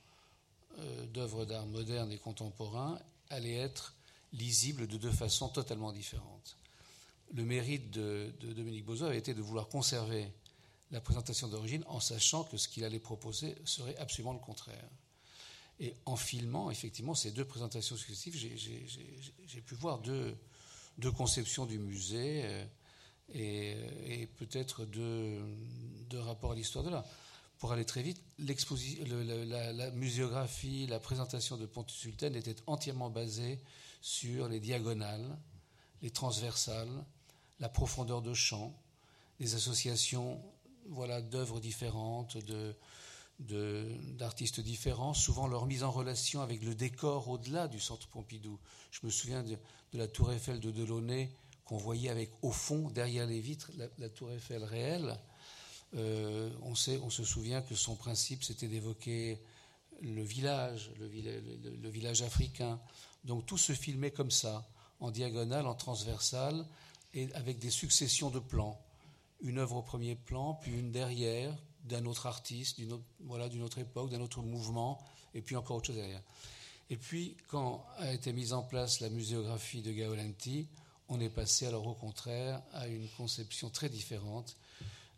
euh, 0.79 1.07
d'œuvres 1.07 1.47
d'art 1.47 1.67
modernes 1.67 2.13
et 2.13 2.19
contemporains 2.19 2.99
allait 3.31 3.57
être 3.57 3.95
lisible 4.33 4.87
de 4.87 4.99
deux 4.99 5.11
façons 5.11 5.49
totalement 5.49 5.93
différentes. 5.93 6.57
Le 7.35 7.45
mérite 7.45 7.91
de, 7.91 8.33
Dominique 8.41 8.85
Bozo 8.85 9.07
avait 9.07 9.19
été 9.19 9.35
de 9.35 9.43
vouloir 9.43 9.69
conserver 9.69 10.31
la 10.91 11.01
présentation 11.01 11.49
d'origine 11.49 11.83
en 11.89 12.01
sachant 12.01 12.45
que 12.45 12.57
ce 12.57 12.69
qu'il 12.69 12.85
allait 12.85 13.01
proposer 13.01 13.57
serait 13.65 13.97
absolument 13.97 14.33
le 14.33 14.39
contraire. 14.39 14.89
Et 15.81 15.95
en 16.07 16.17
filmant, 16.17 16.71
effectivement, 16.71 17.15
ces 17.15 17.33
deux 17.33 17.45
présentations 17.45 17.97
successives, 17.97 18.37
j'ai 18.37 19.61
pu 19.61 19.75
voir 19.75 19.99
deux, 19.99 20.37
conceptions 21.17 21.67
du 21.67 21.79
musée 21.79 22.43
euh, 22.45 22.65
et, 23.35 24.27
peut-être 24.39 24.87
deux, 24.87 25.41
deux, 26.09 26.21
rapports 26.21 26.53
à 26.53 26.55
l'histoire 26.55 26.85
de 26.85 26.91
l'art. 26.91 27.05
Pour 27.59 27.73
aller 27.73 27.85
très 27.85 28.03
vite, 28.03 28.23
la, 28.39 29.73
la, 29.73 29.91
muséographie, 29.91 30.87
la 30.87 31.01
présentation 31.01 31.57
de 31.57 31.67
Pontus 31.67 31.97
Sultan 31.97 32.33
était 32.35 32.57
entièrement 32.67 33.11
basée 33.11 33.59
sur 34.01 34.49
les 34.49 34.61
diagonales, 34.61 35.39
les 36.03 36.11
transversales, 36.11 37.05
la 37.61 37.69
profondeur 37.69 38.23
de 38.23 38.35
champ, 38.35 38.75
les 39.41 39.55
associations 39.55 40.41
voilà, 40.89 41.21
d'œuvres 41.21 41.61
différentes, 41.61 42.37
de, 42.37 42.75
d'artistes 43.39 44.61
différents, 44.61 45.15
souvent 45.15 45.47
leur 45.47 45.67
mise 45.67 45.83
en 45.83 45.91
relation 45.91 46.41
avec 46.41 46.63
le 46.63 46.75
décor 46.75 47.29
au-delà 47.29 47.69
du 47.69 47.81
centre 47.81 48.09
Pompidou. 48.09 48.59
Je 48.91 49.01
me 49.05 49.11
souviens 49.11 49.43
de, 49.43 49.59
la 49.93 50.09
tour 50.09 50.33
Eiffel 50.33 50.61
de 50.61 50.71
Delaunay 50.71 51.31
qu'on 51.65 51.77
voyait 51.77 52.11
avec 52.11 52.31
au 52.43 52.53
fond, 52.53 52.91
derrière 52.91 53.27
les 53.27 53.41
vitres, 53.41 53.71
la, 53.99 54.09
tour 54.09 54.31
Eiffel 54.31 54.63
réelle. 54.63 55.19
Euh, 55.95 56.51
on, 56.63 56.75
sait, 56.75 57.01
on 57.03 57.11
se 57.11 57.25
souvient 57.25 57.63
que 57.63 57.75
son 57.75 57.97
principe, 57.97 58.45
c'était 58.45 58.69
d'évoquer 58.69 59.41
le 60.01 60.23
village, 60.23 60.91
le, 60.99 61.09
le, 61.09 61.89
village 61.89 62.23
africain. 62.23 62.81
Donc 63.25 63.47
tout 63.47 63.59
se 63.59 63.73
filmait 63.73 64.11
comme 64.11 64.31
ça, 64.31 64.69
en 65.01 65.11
diagonale, 65.11 65.67
en 65.67 65.75
transversale, 65.75 66.67
et 67.15 67.33
avec 67.35 67.59
des 67.59 67.71
successions 67.71 68.31
de 68.31 68.39
plans. 68.39 68.81
Une 69.41 69.59
œuvre 69.59 69.77
au 69.77 69.83
premier 69.83 70.15
plan, 70.15 70.55
puis 70.55 70.73
une 70.73 70.93
derrière, 70.93 71.55
d'un 71.85 72.05
autre 72.07 72.27
artiste, 72.27 72.79
d'une 72.79 72.93
autre, 72.93 73.05
voilà, 73.21 73.49
d'une 73.49 73.63
autre 73.63 73.79
époque, 73.79 74.11
d'un 74.11 74.21
autre 74.21 74.43
mouvement, 74.43 74.99
et 75.35 75.43
puis 75.43 75.57
encore 75.57 75.77
autre 75.77 75.87
chose 75.87 75.97
derrière. 75.97 76.23
Et 76.91 76.97
puis, 76.97 77.37
quand 77.49 77.85
a 77.99 78.13
été 78.13 78.33
mise 78.33 78.53
en 78.53 78.63
place 78.63 79.01
la 79.01 79.09
muséographie 79.09 79.83
de 79.83 79.93
Gaolenti, 79.93 80.67
on 81.09 81.21
est 81.21 81.31
passé 81.31 81.67
alors 81.67 81.87
au 81.87 81.95
contraire 81.95 82.63
à 82.73 82.89
une 82.89 83.09
conception 83.11 83.71
très 83.71 83.89
différente, 83.89 84.57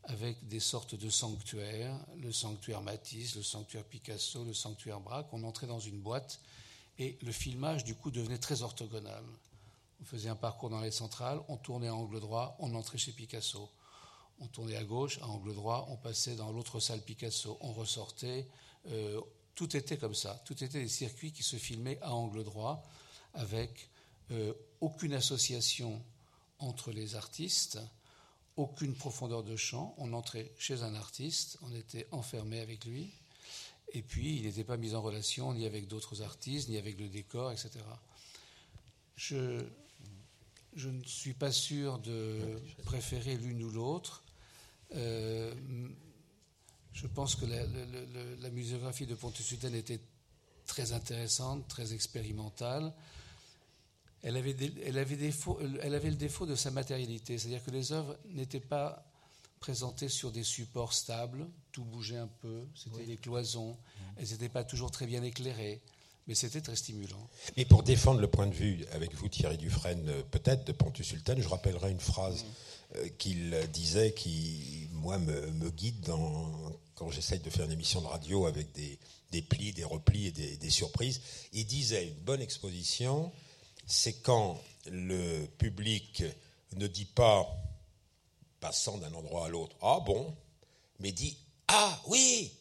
avec 0.04 0.48
des 0.48 0.60
sortes 0.60 0.94
de 0.94 1.10
sanctuaires, 1.10 1.94
le 2.16 2.32
sanctuaire 2.32 2.80
Matisse, 2.80 3.36
le 3.36 3.42
sanctuaire 3.42 3.84
Picasso, 3.84 4.42
le 4.44 4.54
sanctuaire 4.54 5.00
Braque. 5.00 5.28
On 5.32 5.44
entrait 5.44 5.66
dans 5.66 5.80
une 5.80 6.00
boîte 6.00 6.40
et 6.98 7.18
le 7.22 7.32
filmage, 7.32 7.84
du 7.84 7.94
coup, 7.94 8.10
devenait 8.10 8.38
très 8.38 8.62
orthogonal. 8.62 9.22
On 10.00 10.04
faisait 10.04 10.28
un 10.28 10.36
parcours 10.36 10.70
dans 10.70 10.80
les 10.80 10.90
centrales, 10.90 11.40
on 11.48 11.56
tournait 11.56 11.88
à 11.88 11.94
angle 11.94 12.20
droit, 12.20 12.56
on 12.60 12.74
entrait 12.74 12.98
chez 12.98 13.12
Picasso. 13.12 13.68
On 14.40 14.46
tournait 14.46 14.76
à 14.76 14.84
gauche, 14.84 15.18
à 15.18 15.26
angle 15.26 15.54
droit, 15.54 15.86
on 15.90 15.96
passait 15.96 16.36
dans 16.36 16.52
l'autre 16.52 16.78
salle 16.78 17.00
Picasso, 17.00 17.58
on 17.60 17.72
ressortait. 17.72 18.46
Euh, 18.90 19.20
tout 19.56 19.76
était 19.76 19.96
comme 19.96 20.14
ça. 20.14 20.40
Tout 20.44 20.62
était 20.62 20.80
des 20.80 20.88
circuits 20.88 21.32
qui 21.32 21.42
se 21.42 21.56
filmaient 21.56 21.98
à 22.00 22.14
angle 22.14 22.44
droit, 22.44 22.84
avec 23.34 23.90
euh, 24.30 24.52
aucune 24.80 25.14
association 25.14 26.00
entre 26.60 26.92
les 26.92 27.16
artistes, 27.16 27.80
aucune 28.56 28.94
profondeur 28.94 29.42
de 29.42 29.56
champ. 29.56 29.94
On 29.98 30.12
entrait 30.12 30.52
chez 30.58 30.82
un 30.82 30.94
artiste, 30.94 31.58
on 31.62 31.74
était 31.74 32.06
enfermé 32.12 32.60
avec 32.60 32.84
lui, 32.84 33.10
et 33.92 34.02
puis 34.02 34.36
il 34.36 34.42
n'était 34.42 34.64
pas 34.64 34.76
mis 34.76 34.94
en 34.94 35.02
relation 35.02 35.52
ni 35.54 35.66
avec 35.66 35.88
d'autres 35.88 36.22
artistes, 36.22 36.68
ni 36.68 36.76
avec 36.76 36.98
le 36.98 37.08
décor, 37.08 37.50
etc. 37.50 37.70
Je, 39.16 39.64
je 40.78 40.88
ne 40.88 41.02
suis 41.02 41.34
pas 41.34 41.50
sûr 41.50 41.98
de 41.98 42.62
préférer 42.84 43.36
l'une 43.36 43.64
ou 43.64 43.70
l'autre. 43.70 44.22
Euh, 44.94 45.52
je 46.92 47.06
pense 47.08 47.34
que 47.34 47.46
la, 47.46 47.66
la, 48.40 48.50
muséographie 48.50 49.06
de 49.06 49.16
Pontus-Suten 49.16 49.74
était 49.74 50.00
très 50.66 50.92
intéressante, 50.92 51.66
très 51.66 51.94
expérimentale. 51.94 52.94
Elle 54.22 54.36
avait, 54.36 54.56
elle, 54.84 54.98
avait 54.98 55.16
défaut, 55.16 55.58
elle 55.82 55.94
avait, 55.94 56.10
le 56.10 56.16
défaut 56.16 56.46
de 56.46 56.54
sa 56.54 56.70
matérialité, 56.70 57.38
c'est-à-dire 57.38 57.64
que 57.64 57.70
les 57.72 57.92
œuvres 57.92 58.16
n'étaient 58.26 58.60
pas 58.60 59.04
présentées 59.58 60.08
sur 60.08 60.30
des 60.30 60.44
supports 60.44 60.92
stables, 60.92 61.48
tout 61.72 61.84
bougeait 61.84 62.18
un 62.18 62.28
peu, 62.28 62.66
c'était 62.74 63.04
des 63.04 63.16
cloisons, 63.16 63.76
elles 64.16 64.30
n'étaient 64.30 64.48
pas 64.48 64.64
toujours 64.64 64.92
très 64.92 65.06
bien 65.06 65.22
éclairées, 65.24 65.82
mais 66.28 66.34
c'était 66.34 66.60
très 66.60 66.76
stimulant. 66.76 67.28
Mais 67.56 67.64
pour 67.64 67.82
défendre 67.82 68.20
le 68.20 68.28
point 68.28 68.46
de 68.46 68.54
vue 68.54 68.84
avec 68.92 69.14
vous, 69.14 69.28
Thierry 69.28 69.56
Dufresne, 69.56 70.06
euh, 70.08 70.22
peut-être 70.30 70.64
de 70.64 70.72
Pontus 70.72 71.06
Sultan, 71.06 71.34
je 71.38 71.48
rappellerai 71.48 71.90
une 71.90 72.00
phrase 72.00 72.44
euh, 72.96 73.08
qu'il 73.18 73.56
disait 73.72 74.12
qui, 74.12 74.88
moi, 74.92 75.18
me, 75.18 75.70
guide 75.70 76.00
dans, 76.02 76.52
quand 76.94 77.10
j'essaye 77.10 77.40
de 77.40 77.48
faire 77.48 77.64
une 77.64 77.72
émission 77.72 78.02
de 78.02 78.06
radio 78.06 78.46
avec 78.46 78.72
des, 78.72 78.98
des 79.32 79.40
plis, 79.40 79.72
des 79.72 79.84
replis 79.84 80.26
et 80.26 80.32
des, 80.32 80.56
des, 80.58 80.70
surprises. 80.70 81.22
Il 81.54 81.66
disait 81.66 82.08
une 82.08 82.24
bonne 82.24 82.42
exposition, 82.42 83.32
c'est 83.86 84.20
quand 84.20 84.60
le 84.90 85.46
public 85.56 86.22
ne 86.76 86.86
dit 86.86 87.06
pas, 87.06 87.48
passant 88.60 88.98
d'un 88.98 89.14
endroit 89.14 89.46
à 89.46 89.48
l'autre, 89.48 89.76
ah 89.80 90.00
bon, 90.04 90.36
mais 91.00 91.12
dit, 91.12 91.38
ah 91.68 91.98
oui 92.06 92.52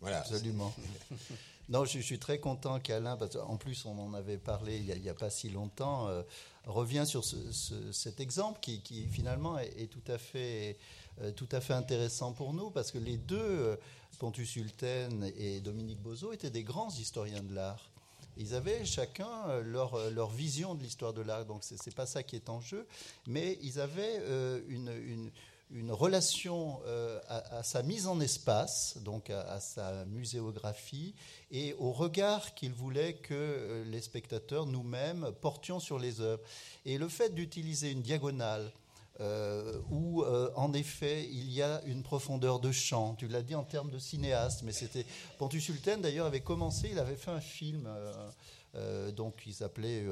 Voilà. 0.00 0.20
Absolument. 0.20 0.74
Non, 1.68 1.84
je, 1.84 1.98
suis 1.98 2.18
très 2.18 2.38
content 2.38 2.80
qu'Alain, 2.80 3.18
parce 3.18 3.36
qu'en 3.36 3.58
plus 3.58 3.84
on 3.84 3.98
en 3.98 4.14
avait 4.14 4.38
parlé 4.38 4.78
il 4.78 5.02
n'y 5.02 5.08
a, 5.10 5.14
pas 5.14 5.28
si 5.28 5.50
longtemps, 5.50 6.08
euh, 6.08 6.22
revient 6.64 7.04
sur 7.06 7.24
cet 7.24 8.20
exemple 8.20 8.58
qui, 8.60 9.06
finalement 9.10 9.58
est, 9.58 9.90
tout, 9.90 10.10
à 10.10 10.16
fait, 10.16 10.78
euh, 11.20 11.30
tout 11.30 11.48
à 11.52 11.60
fait 11.60 11.74
intéressant 11.74 12.32
pour 12.32 12.54
nous, 12.54 12.70
parce 12.70 12.90
que 12.90 12.96
les 12.96 13.18
deux, 13.18 13.36
euh, 13.38 13.76
Pontus 14.18 14.48
Sulten 14.48 15.30
et 15.36 15.60
Dominique 15.60 16.00
Bozo, 16.00 16.32
étaient 16.32 16.50
des 16.50 16.64
grands 16.64 16.90
historiens 16.90 17.42
de 17.42 17.54
l'art. 17.54 17.90
Ils 18.38 18.54
avaient 18.54 18.84
chacun 18.86 19.60
leur, 19.60 20.10
leur 20.10 20.30
vision 20.30 20.74
de 20.74 20.82
l'histoire 20.82 21.12
de 21.12 21.20
l'art, 21.20 21.44
donc 21.44 21.64
ce 21.64 21.74
n'est 21.74 21.94
pas 21.94 22.06
ça 22.06 22.22
qui 22.22 22.36
est 22.36 22.48
en 22.48 22.60
jeu, 22.60 22.86
mais 23.26 23.58
ils 23.62 23.78
avaient 23.80 24.22
une 24.68 25.30
relation 25.90 26.80
euh, 26.86 27.20
à, 27.28 27.62
sa 27.62 27.82
mise 27.82 28.06
en 28.06 28.20
espace, 28.20 28.98
donc 29.04 29.30
à, 29.30 29.60
sa 29.60 30.04
muséographie, 30.06 31.14
et 31.50 31.74
au 31.78 31.92
regard 31.92 32.54
qu'il 32.54 32.72
voulait 32.72 33.14
que 33.14 33.34
euh, 33.34 33.84
les 33.84 34.00
spectateurs, 34.00 34.66
nous-mêmes, 34.66 35.32
portions 35.40 35.80
sur 35.80 35.98
les 35.98 36.20
œuvres. 36.20 36.42
Et 36.84 36.98
le 36.98 37.08
fait 37.08 37.34
d'utiliser 37.34 37.90
une 37.90 38.02
diagonale, 38.02 38.72
euh, 39.20 39.80
où 39.90 40.24
en 40.54 40.72
effet 40.74 41.24
il 41.28 41.50
y 41.50 41.60
a 41.60 41.82
une 41.86 42.04
profondeur 42.04 42.60
de 42.60 42.70
champ. 42.70 43.16
Tu 43.16 43.26
l'as 43.26 43.42
dit 43.42 43.56
en 43.56 43.64
termes 43.64 43.90
de 43.90 43.98
cinéaste, 43.98 44.62
mais 44.62 44.70
c'était 44.70 45.04
Pontus 45.38 45.64
Sultan 45.64 45.98
d'ailleurs 45.98 46.26
avait 46.26 46.40
commencé, 46.40 46.90
il 46.92 47.00
avait 47.00 47.16
fait 47.16 47.32
un 47.32 47.40
film. 47.40 47.88
donc 49.16 49.42
il 49.44 49.54
s'appelait 49.54 50.06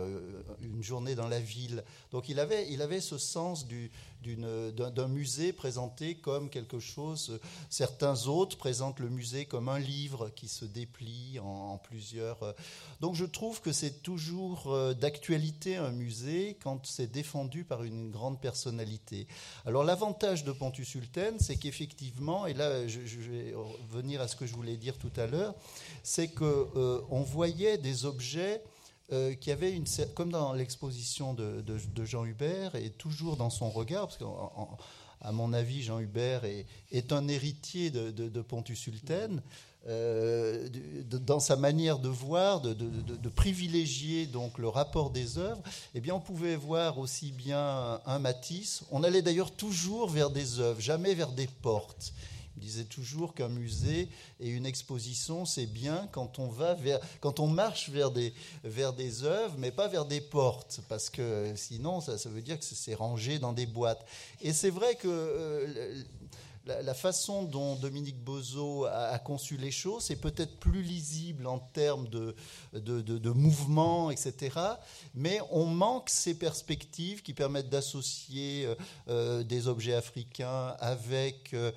Une 0.61 0.83
journée 0.83 1.15
dans 1.15 1.29
la 1.29 1.39
ville. 1.39 1.85
Donc 2.11 2.29
il 2.29 2.41
avait, 2.41 2.69
il 2.73 2.83
avait 2.83 3.01
ce 3.01 3.17
sens 3.17 3.69
du, 3.69 3.93
d'un 4.35 5.09
musée 5.09 5.53
présenté 5.53 6.17
comme 6.17 6.51
quelque 6.51 6.81
chose. 6.81 7.39
Certains 7.71 8.27
autres 8.27 8.57
présentent 8.57 9.01
le 9.01 9.09
musée 9.09 9.45
comme 9.45 9.69
un 9.69 9.79
livre 9.79 10.31
qui 10.31 10.49
se 10.49 10.65
déplie 10.65 11.39
en, 11.41 11.79
plusieurs. 11.79 12.43
Euh. 12.43 12.53
Donc 13.01 13.15
je 13.15 13.25
trouve 13.25 13.61
que 13.61 13.73
c'est 13.73 14.03
toujours 14.03 14.73
euh, 14.73 14.95
d'actualité 14.95 15.77
un 15.77 15.93
musée 15.93 16.57
quand 16.63 16.87
c'est 16.87 17.11
défendu 17.11 17.65
par 17.65 17.85
une 17.85 18.11
grande 18.11 18.41
personnalité. 18.41 19.27
Alors 19.65 19.85
l'avantage 19.85 20.45
de 20.45 20.53
Pontus 20.53 20.89
Sultan, 20.89 21.37
c'est 21.39 21.57
qu'effectivement, 21.57 22.47
et 22.47 22.55
là 22.55 22.87
je, 22.87 22.99
vais 23.01 23.55
revenir 23.55 24.21
à 24.21 24.29
ce 24.29 24.37
que 24.37 24.47
je 24.47 24.55
voulais 24.55 24.77
dire 24.77 24.99
tout 24.99 25.13
à 25.17 25.27
l'heure, 25.27 25.55
c'est 26.03 26.29
qu'on 26.29 26.67
euh, 26.77 27.25
voyait 27.27 27.79
des 27.79 28.05
objets 28.05 28.63
euh, 29.13 29.35
qui 29.35 29.53
avait 29.53 29.73
une, 29.73 29.85
comme 30.17 30.31
dans 30.31 30.53
l'exposition 30.53 31.33
de, 31.33 31.63
Jean 32.05 32.25
Hubert, 32.25 32.75
et 32.75 32.91
toujours 32.91 33.37
dans 33.37 33.51
son 33.51 33.71
regard, 33.71 34.09
parce 34.09 34.19
qu'à 34.19 35.33
mon 35.33 35.53
avis, 35.53 35.83
Jean 35.83 36.01
Hubert 36.01 36.43
est, 36.45 37.13
un 37.13 37.29
héritier 37.29 37.91
de, 37.91 38.41
Pontus 38.43 38.81
Sultan, 38.81 39.37
euh, 39.87 40.69
dans 41.05 41.39
sa 41.39 41.55
manière 41.55 42.01
de 42.01 42.09
voir, 42.09 42.61
de, 42.61 43.29
privilégier 43.29 44.27
donc 44.27 44.59
le 44.59 44.67
rapport 44.67 45.11
des 45.11 45.39
œuvres, 45.39 45.63
eh 45.95 46.01
bien, 46.01 46.15
on 46.15 46.21
pouvait 46.21 46.57
voir 46.57 46.99
aussi 46.99 47.31
bien 47.31 48.01
un 48.07 48.19
Matisse. 48.19 48.83
On 48.91 49.05
allait 49.05 49.23
d'ailleurs 49.23 49.53
toujours 49.53 50.11
vers 50.11 50.31
des 50.31 50.59
œuvres, 50.59 50.81
jamais 50.81 51.15
vers 51.15 51.31
des 51.31 51.47
portes. 51.47 52.13
Disait 52.57 52.85
toujours 52.85 53.35
qu'un 53.35 53.49
musée 53.49 54.09
et 54.41 54.49
une 54.49 54.67
exposition, 54.67 55.45
c'est 55.45 55.67
bien 55.67 56.09
quand 56.13 56.39
on 56.39 56.49
va 56.49 56.75
vers, 56.75 57.01
quand 57.21 57.39
on 57.41 57.47
marche 57.47 57.91
vers 57.91 58.11
des, 58.11 58.33
vers 58.65 58.93
des 58.93 59.25
œuvres, 59.25 59.55
mais 59.59 59.71
pas 59.71 59.89
vers 59.89 60.07
des 60.07 60.21
portes, 60.21 60.81
parce 60.89 61.11
que 61.11 61.53
sinon, 61.55 62.01
ça, 62.01 62.19
ça 62.19 62.29
veut 62.29 62.43
dire 62.43 62.59
que 62.59 62.65
c'est 62.65 62.95
rangé 62.95 63.39
dans 63.39 63.53
des 63.53 63.67
boîtes. 63.67 64.07
Et 64.41 64.53
c'est 64.53 64.71
vrai 64.71 64.95
que 64.95 65.09
euh, 65.09 66.03
la, 66.67 66.95
façon 66.95 67.45
dont 67.45 67.77
Dominique 67.77 68.23
Bozo 68.23 68.85
a, 68.87 69.19
conçu 69.19 69.57
les 69.57 69.71
choses, 69.71 70.05
c'est 70.05 70.17
peut-être 70.21 70.59
plus 70.59 70.83
lisible 70.83 71.47
en 71.47 71.59
termes 71.59 72.09
de, 72.09 72.35
de, 72.73 73.31
mouvement, 73.31 74.11
etc. 74.11 74.59
Mais 75.15 75.41
on 75.51 75.67
manque 75.67 76.11
ces 76.11 76.39
perspectives 76.39 77.23
qui 77.23 77.35
permettent 77.35 77.69
d'associer 77.69 78.67
euh, 78.67 78.75
euh, 79.09 79.43
des 79.43 79.69
objets 79.69 79.95
africains 79.95 80.77
avec 80.81 81.55
euh, 81.55 81.73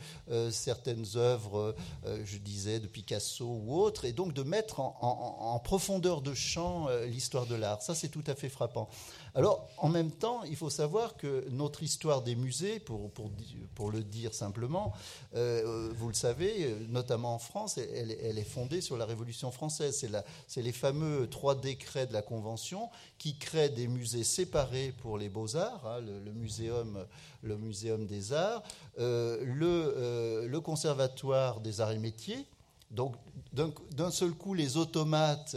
certaines 0.52 1.06
œuvres, 1.15 1.75
je 2.23 2.38
disais, 2.38 2.80
de 2.80 2.88
Picasso 2.88 3.45
ou 3.45 3.80
autres, 3.80 4.06
et 4.06 4.12
donc 4.12 4.34
de 4.34 4.43
mettre 4.43 4.80
en, 4.80 4.97
en 5.02 5.60
profondeur 5.60 6.21
de 6.21 6.34
champ 6.34 6.88
l'histoire 7.06 7.45
de 7.45 7.56
l'art. 7.56 7.82
Ça, 7.82 7.95
c'est 7.95 8.10
tout 8.10 8.23
à 8.28 8.36
fait 8.36 8.49
frappant. 8.49 8.89
Alors, 9.35 9.69
en 9.77 9.89
même 9.89 10.11
temps, 10.11 10.43
il 10.43 10.55
faut 10.55 10.69
savoir 10.69 11.15
que 11.15 11.45
notre 11.51 11.83
histoire 11.83 12.21
des 12.21 12.35
musées, 12.35 12.79
pour, 12.79 13.91
le 13.91 14.03
dire 14.03 14.33
simplement, 14.33 14.93
euh, 15.35 15.91
vous 15.95 16.07
le 16.07 16.13
savez, 16.13 16.75
notamment 16.89 17.35
en 17.35 17.39
France, 17.39 17.77
elle, 17.77 18.37
est 18.37 18.43
fondée 18.43 18.81
sur 18.81 18.97
la 18.97 19.05
Révolution 19.05 19.51
française. 19.51 20.05
C'est 20.47 20.61
les 20.61 20.71
fameux 20.71 21.27
trois 21.29 21.55
décrets 21.55 22.07
de 22.07 22.13
la 22.13 22.21
Convention 22.21 22.89
qui 23.17 23.37
créent 23.37 23.69
des 23.69 23.87
musées 23.87 24.23
séparés 24.23 24.93
pour 25.01 25.17
les 25.17 25.29
beaux-arts, 25.29 25.85
hein, 25.85 26.01
le, 26.01 26.31
muséum, 26.31 27.05
le 27.41 27.57
muséum 27.57 28.05
des 28.05 28.33
arts, 28.33 28.63
euh, 28.99 29.37
euh, 29.61 30.47
le 30.47 30.61
conservatoire 30.61 31.59
des 31.59 31.81
arts 31.81 31.91
et 31.91 31.99
métiers. 31.99 32.45
Donc, 32.91 33.15
d'un 33.53 34.11
seul 34.11 34.31
coup, 34.31 34.55
les 34.55 34.77
automates 34.77 35.55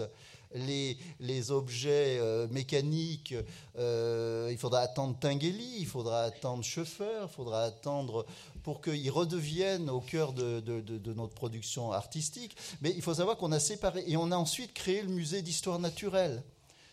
les, 0.55 1.51
objets 1.51 2.19
euh, 2.21 2.47
mécaniques, 2.49 3.35
euh, 3.79 4.49
il 4.51 4.59
faudra 4.59 4.81
attendre 4.81 5.17
Tinguely, 5.19 5.77
il 5.79 5.87
faudra 5.87 6.23
attendre 6.23 6.63
Chauffeur, 6.63 7.29
il 7.31 7.35
faudra 7.35 7.65
attendre 7.65 8.27
pour 8.63 8.81
qu'ils 8.81 9.11
redeviennent 9.11 9.91
au 9.91 10.01
cœur 10.01 10.33
de, 10.33 10.61
de, 10.61 11.13
notre 11.15 11.35
production 11.35 11.93
artistique. 11.93 12.57
Mais 12.81 12.93
il 12.95 13.03
faut 13.03 13.15
savoir 13.15 13.37
qu'on 13.37 13.53
a 13.53 13.61
séparé 13.61 14.05
et 14.07 14.17
on 14.17 14.31
a 14.31 14.37
ensuite 14.37 14.73
créé 14.73 15.03
le 15.03 15.09
musée 15.09 15.43
d'histoire 15.43 15.79
naturelle. 15.79 16.43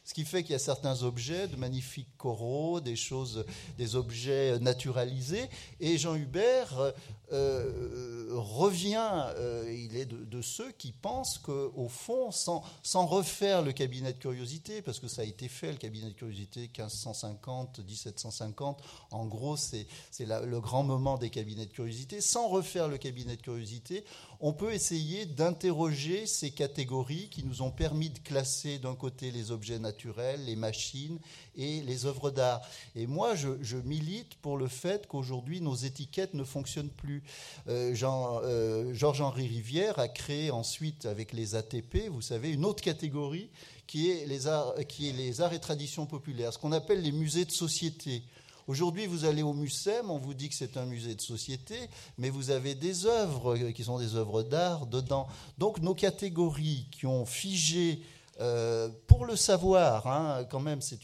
Ce 0.03 0.15
qui 0.15 0.25
fait 0.25 0.41
qu'il 0.41 0.53
y 0.53 0.55
a 0.55 0.59
certains 0.59 1.03
objets, 1.03 1.47
de 1.47 1.55
magnifiques 1.55 2.09
coraux, 2.17 2.81
des 2.81 2.95
choses, 2.95 3.45
des 3.77 3.95
objets 3.95 4.57
naturalisés. 4.57 5.47
Et 5.79 5.99
Jean 5.99 6.15
Hubert 6.15 6.93
euh, 7.31 8.27
revient, 8.31 9.25
euh, 9.37 9.71
il 9.71 9.95
est 9.95 10.05
de, 10.05 10.41
ceux 10.41 10.71
qui 10.71 10.91
pensent 10.91 11.37
qu'au 11.37 11.87
fond, 11.89 12.31
sans, 12.31 12.63
sans, 12.81 13.05
refaire 13.05 13.61
le 13.61 13.71
cabinet 13.71 14.13
de 14.13 14.17
curiosité, 14.17 14.81
parce 14.81 14.99
que 14.99 15.07
ça 15.07 15.21
a 15.21 15.25
été 15.25 15.47
fait, 15.47 15.71
le 15.71 15.77
cabinet 15.77 16.07
de 16.07 16.13
curiosité 16.13 16.61
1550, 16.61 17.79
1750, 17.79 18.81
en 19.11 19.25
gros, 19.25 19.57
c'est 19.57 19.85
le 20.19 20.59
grand 20.59 20.83
moment 20.83 21.17
des 21.17 21.29
cabinets 21.29 21.65
de 21.65 21.71
curiosité, 21.71 22.21
sans 22.21 22.47
refaire 22.47 22.87
le 22.87 22.97
cabinet 22.97 23.35
de 23.35 23.41
curiosité, 23.41 24.03
on 24.41 24.53
peut 24.53 24.71
essayer 24.71 25.25
d'interroger 25.25 26.25
ces 26.25 26.51
catégories 26.51 27.27
qui 27.29 27.43
nous 27.43 27.61
ont 27.61 27.71
permis 27.71 28.09
de 28.09 28.19
classer 28.19 28.79
d'un 28.79 28.95
côté 28.95 29.31
les 29.31 29.51
objets 29.51 29.79
naturels, 29.79 30.45
les 30.45 30.55
machines 30.55 31.19
et 31.55 31.81
les 31.81 32.05
œuvres 32.05 32.31
d'art. 32.31 32.61
Et 32.95 33.05
moi, 33.05 33.35
je, 33.35 33.75
milite 33.83 34.35
pour 34.35 34.57
le 34.57 34.67
fait 34.67 35.07
qu'aujourd'hui, 35.07 35.59
nos 35.59 35.75
étiquettes 35.75 36.33
ne 36.33 36.45
fonctionnent 36.45 36.89
plus. 36.89 37.18
Euh, 37.67 37.95
euh, 38.03 38.93
Georges-Henri 38.93 39.47
Rivière 39.47 39.99
a 39.99 40.07
créé 40.07 40.51
ensuite, 40.51 41.05
avec 41.05 41.33
les 41.33 41.55
ATP, 41.55 42.09
vous 42.09 42.21
savez, 42.21 42.51
une 42.51 42.65
autre 42.65 42.83
catégorie 42.83 43.49
qui 43.87 44.11
est 44.11 44.25
les 44.25 44.47
arts, 44.47 44.75
qui 44.87 45.09
est 45.09 45.13
les 45.13 45.41
arts 45.41 45.53
et 45.53 45.59
traditions 45.59 46.05
populaires, 46.05 46.53
ce 46.53 46.59
qu'on 46.59 46.71
appelle 46.71 47.01
les 47.01 47.11
musées 47.11 47.45
de 47.45 47.51
société. 47.51 48.23
Aujourd'hui, 48.67 49.07
vous 49.07 49.25
allez 49.25 49.41
au 49.41 49.53
Mucem, 49.53 50.11
on 50.11 50.19
vous 50.19 50.35
dit 50.35 50.47
que 50.47 50.53
c'est 50.53 50.77
un 50.77 50.85
musée 50.85 51.15
de 51.15 51.21
société, 51.21 51.75
mais 52.19 52.29
vous 52.29 52.51
avez 52.51 52.75
des 52.75 53.07
œuvres 53.07 53.57
qui 53.71 53.83
sont 53.83 53.97
des 53.97 54.13
œuvres 54.13 54.43
d'art 54.43 54.85
dedans. 54.85 55.27
Donc 55.57 55.79
nos 55.81 55.95
catégories 55.95 56.85
qui 56.91 57.07
ont 57.07 57.25
figé 57.25 57.99
euh, 58.41 58.87
pour 59.07 59.25
le 59.25 59.35
savoir, 59.35 60.07
hein, 60.07 60.45
quand 60.49 60.61
même, 60.61 60.81
c'est 60.81 60.97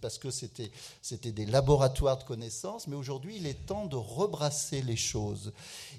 parce 0.00 0.16
que 0.16 0.30
c'était, 0.30 0.70
des 1.32 1.44
laboratoires 1.44 2.16
de 2.16 2.24
connaissances, 2.24 2.86
mais 2.86 2.96
aujourd'hui, 2.96 3.36
il 3.36 3.46
est 3.46 3.66
temps 3.66 3.84
de 3.84 3.96
rebrasser 3.96 4.80
les 4.80 4.96
choses 4.96 5.52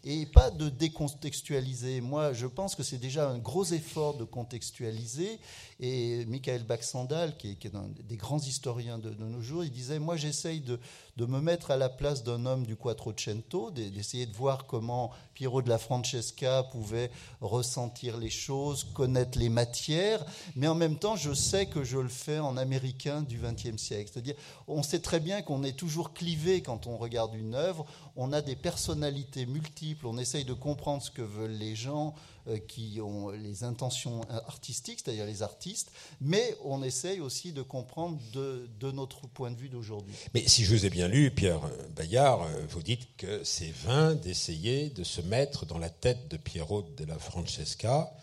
et 0.03 0.25
pas 0.25 0.49
de 0.49 0.69
décontextualiser. 0.69 2.01
Moi, 2.01 2.33
je 2.33 2.47
pense 2.47 2.73
que 2.73 2.81
c'est 2.81 2.97
déjà 2.97 3.29
un 3.29 3.37
gros 3.37 3.65
effort 3.65 4.17
de 4.17 4.23
contextualiser. 4.23 5.39
Et 5.79 6.25
Michael 6.25 6.63
Baxandal, 6.63 7.37
qui 7.37 7.49
est, 7.49 7.75
un 7.75 7.89
des 8.07 8.17
grands 8.17 8.39
historiens 8.39 8.97
de, 8.97 9.11
nos 9.11 9.41
jours, 9.41 9.63
il 9.63 9.71
disait 9.71 9.99
Moi, 9.99 10.17
j'essaye 10.17 10.61
de, 10.61 10.79
de 11.17 11.25
me 11.25 11.39
mettre 11.39 11.71
à 11.71 11.77
la 11.77 11.87
place 11.87 12.23
d'un 12.23 12.45
homme 12.45 12.65
du 12.65 12.75
Quattrocento, 12.75 13.71
d'essayer 13.71 14.25
de 14.25 14.35
voir 14.35 14.65
comment 14.65 15.11
Piero 15.33 15.61
de 15.61 15.69
la 15.69 15.77
Francesca 15.77 16.63
pouvait 16.63 17.09
ressentir 17.39 18.17
les 18.17 18.29
choses, 18.29 18.83
connaître 18.83 19.39
les 19.39 19.47
matières, 19.47 20.25
mais 20.55 20.67
en 20.67 20.75
même 20.75 20.97
temps, 20.97 21.15
je 21.15 21.33
sais 21.33 21.67
que 21.67 21.85
je 21.85 21.97
le 21.97 22.09
fais 22.09 22.39
en 22.39 22.57
américain 22.57 23.21
du 23.21 23.39
XXe 23.39 23.81
siècle. 23.81 24.09
C'est-à-dire, 24.11 24.35
on 24.67 24.83
sait 24.83 24.99
très 24.99 25.21
bien 25.21 25.41
qu'on 25.41 25.63
est 25.63 25.77
toujours 25.77 26.13
clivé 26.13 26.61
quand 26.61 26.85
on 26.85 26.97
regarde 26.97 27.33
une 27.33 27.55
œuvre, 27.55 27.85
on 28.15 28.31
a 28.33 28.41
des 28.41 28.55
personnalités 28.55 29.45
multiples, 29.45 30.07
on 30.07 30.17
essaye 30.17 30.45
de 30.45 30.53
comprendre 30.53 31.01
ce 31.03 31.11
que 31.11 31.21
veulent 31.21 31.51
les 31.51 31.75
gens, 31.75 32.13
euh, 32.47 32.59
qui 32.59 32.99
ont 33.01 33.31
les 33.31 33.63
intentions 33.63 34.21
artistiques, 34.29 35.01
c'est-à-dire 35.03 35.25
les 35.25 35.41
artistes, 35.41 35.91
mais 36.21 36.55
on 36.63 36.83
essaye 36.83 37.19
aussi 37.19 37.53
de 37.53 37.63
comprendre 37.63 38.19
de, 38.33 38.91
notre 38.91 39.25
point 39.25 39.49
de 39.49 39.57
vue 39.57 39.67
d'aujourd'hui. 39.67 40.13
Mais 40.35 40.47
si 40.47 40.63
je 40.63 40.75
vous 40.75 40.85
ai 40.85 40.91
bien 40.91 41.07
lu, 41.07 41.31
Pierre 41.31 41.61
Bayard, 41.95 42.43
euh, 42.43 42.65
vous 42.69 42.83
dites 42.83 43.07
que 43.17 43.43
c'est 43.43 43.73
vain 43.73 44.13
d'essayer 44.13 44.91
de 44.91 45.03
se 45.03 45.21
mettre 45.21 45.65
dans 45.65 45.79
la 45.79 45.89
tête 45.89 46.27
de 46.29 46.37
Piero 46.37 46.83
de 46.83 47.05
la 47.05 47.17
Francesca. 47.17 48.13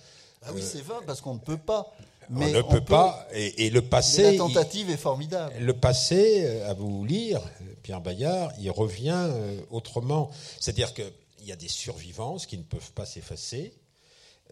Ah 0.44 0.52
oui, 0.54 0.60
euh, 0.60 0.64
c'est 0.64 0.82
vain 0.82 1.00
parce 1.04 1.20
qu'on 1.20 1.34
ne 1.34 1.40
peut 1.40 1.58
pas. 1.58 1.92
Mais 2.30 2.54
on 2.54 2.58
ne 2.58 2.62
peut, 2.62 2.84
pas. 2.84 3.26
Et, 3.34 3.70
le 3.70 3.82
passé. 3.82 4.22
la 4.22 4.38
tentative 4.38 4.88
est 4.88 4.96
formidable. 4.96 5.52
Le 5.58 5.72
passé, 5.72 6.60
à 6.60 6.74
vous 6.74 7.04
lire, 7.04 7.42
Pierre 7.82 8.00
Bayard, 8.00 8.52
il 8.58 8.70
revient 8.70 9.28
autrement. 9.70 10.30
C'est-à-dire 10.60 10.94
qu'il 10.94 11.12
y 11.40 11.52
a 11.52 11.56
des 11.56 11.68
survivances 11.68 12.46
qui 12.46 12.58
ne 12.58 12.62
peuvent 12.62 12.92
pas 12.92 13.06
s'effacer. 13.06 13.74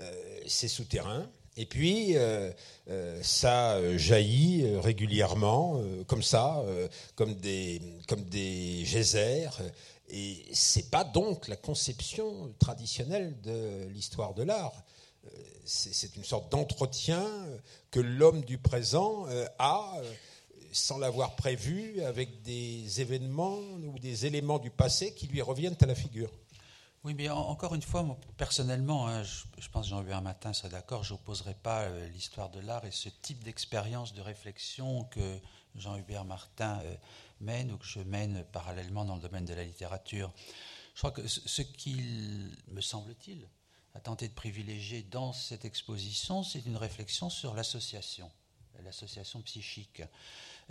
Euh, 0.00 0.40
c'est 0.46 0.68
souterrain. 0.68 1.28
Et 1.56 1.66
puis, 1.66 2.16
euh, 2.16 2.50
euh, 2.88 3.20
ça 3.22 3.96
jaillit 3.96 4.64
régulièrement, 4.78 5.82
comme 6.06 6.22
ça, 6.22 6.64
comme, 7.16 7.34
des, 7.34 7.82
comme 8.08 8.24
des 8.24 8.84
geysers. 8.84 9.60
Et 10.08 10.44
c'est 10.52 10.90
pas 10.90 11.04
donc 11.04 11.48
la 11.48 11.56
conception 11.56 12.52
traditionnelle 12.58 13.38
de 13.42 13.86
l'histoire 13.88 14.34
de 14.34 14.42
l'art. 14.42 14.84
C'est 15.64 16.16
une 16.16 16.24
sorte 16.24 16.50
d'entretien 16.50 17.24
que 17.90 18.00
l'homme 18.00 18.42
du 18.42 18.58
présent 18.58 19.26
a 19.58 20.00
sans 20.72 20.98
l'avoir 20.98 21.36
prévu, 21.36 22.02
avec 22.02 22.42
des 22.42 23.00
événements 23.00 23.58
ou 23.58 23.98
des 23.98 24.26
éléments 24.26 24.58
du 24.58 24.70
passé 24.70 25.14
qui 25.14 25.26
lui 25.26 25.42
reviennent 25.42 25.76
à 25.80 25.86
la 25.86 25.94
figure. 25.94 26.30
Oui, 27.02 27.14
mais 27.14 27.30
encore 27.30 27.74
une 27.74 27.82
fois, 27.82 28.18
personnellement, 28.36 29.08
hein, 29.08 29.22
je, 29.22 29.68
pense 29.70 29.86
que 29.86 29.90
Jean-Hubert 29.90 30.20
Matin 30.20 30.52
serait 30.52 30.68
d'accord, 30.68 31.02
je 31.02 31.14
n'opposerai 31.14 31.54
pas 31.54 31.84
euh, 31.84 32.08
l'histoire 32.10 32.50
de 32.50 32.60
l'art 32.60 32.84
et 32.84 32.90
ce 32.90 33.08
type 33.08 33.42
d'expérience, 33.42 34.12
de 34.12 34.20
réflexion 34.20 35.04
que 35.04 35.40
Jean-Hubert 35.76 36.26
Martin 36.26 36.78
euh, 36.84 36.94
mène 37.40 37.72
ou 37.72 37.78
que 37.78 37.86
je 37.86 38.00
mène 38.00 38.44
parallèlement 38.52 39.06
dans 39.06 39.14
le 39.14 39.22
domaine 39.22 39.46
de 39.46 39.54
la 39.54 39.64
littérature. 39.64 40.30
Je 40.94 40.98
crois 40.98 41.10
que 41.10 41.26
ce 41.26 41.62
qu'il, 41.62 42.54
me 42.68 42.82
semble-t-il, 42.82 43.48
a 43.94 44.00
tenté 44.00 44.28
de 44.28 44.34
privilégier 44.34 45.02
dans 45.02 45.32
cette 45.32 45.64
exposition, 45.64 46.42
c'est 46.42 46.66
une 46.66 46.76
réflexion 46.76 47.30
sur 47.30 47.54
l'association, 47.54 48.30
l'association 48.84 49.40
psychique. 49.40 50.02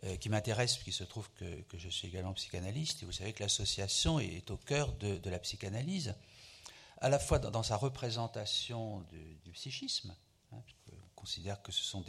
Euh, 0.05 0.15
qui 0.15 0.29
m'intéresse, 0.29 0.75
puisqu'il 0.75 0.93
se 0.93 1.03
trouve 1.03 1.29
que, 1.31 1.77
je 1.77 1.89
suis 1.89 2.07
également 2.07 2.33
psychanalyste, 2.33 3.03
et 3.03 3.05
vous 3.05 3.11
savez 3.11 3.33
que 3.33 3.43
l'association 3.43 4.17
est, 4.17 4.49
au 4.49 4.55
cœur 4.55 4.93
de, 4.93 5.29
la 5.29 5.39
psychanalyse, 5.39 6.15
à 7.01 7.09
la 7.09 7.19
fois 7.19 7.37
dans, 7.37 7.63
sa 7.63 7.75
représentation 7.75 9.03
du, 9.43 9.51
psychisme, 9.51 10.15
hein, 10.53 10.61
on 10.93 11.15
considère 11.15 11.61
que 11.61 11.73
ce 11.73 11.83
sont. 11.83 12.05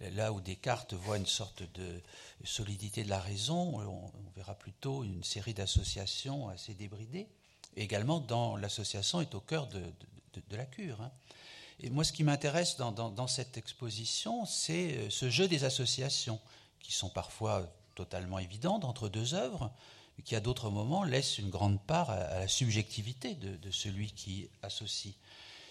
Là 0.00 0.32
où 0.32 0.40
Descartes 0.40 0.94
voit 0.94 1.16
une 1.16 1.26
sorte 1.26 1.64
de 1.74 2.00
solidité 2.44 3.02
de 3.02 3.10
la 3.10 3.18
raison, 3.18 3.80
on, 3.80 4.30
verra 4.36 4.54
plutôt 4.54 5.02
une 5.02 5.24
série 5.24 5.54
d'associations 5.54 6.48
assez 6.50 6.74
débridées. 6.74 7.26
Également, 7.74 8.20
dans 8.20 8.56
l'association 8.56 9.20
est 9.20 9.34
au 9.34 9.40
cœur 9.40 9.66
de, 9.66 9.82
la 10.52 10.66
cure. 10.66 11.00
Hein. 11.00 11.10
Et 11.80 11.90
moi, 11.90 12.04
ce 12.04 12.12
qui 12.12 12.22
m'intéresse 12.22 12.76
dans, 12.76 13.26
cette 13.26 13.56
exposition, 13.56 14.46
c'est 14.46 14.98
euh, 14.98 15.10
ce 15.10 15.30
jeu 15.30 15.48
des 15.48 15.64
associations 15.64 16.40
qui 16.80 16.92
sont 16.92 17.08
parfois 17.08 17.66
totalement 17.94 18.38
évidentes 18.38 18.84
entre 18.84 19.08
deux 19.08 19.34
œuvres, 19.34 19.70
mais 20.16 20.24
qui 20.24 20.36
à 20.36 20.40
d'autres 20.40 20.70
moments 20.70 21.04
laissent 21.04 21.38
une 21.38 21.50
grande 21.50 21.80
part 21.80 22.10
à, 22.10 22.40
la 22.40 22.48
subjectivité 22.48 23.34
de, 23.34 23.70
celui 23.70 24.12
qui 24.12 24.48
associe. 24.62 25.14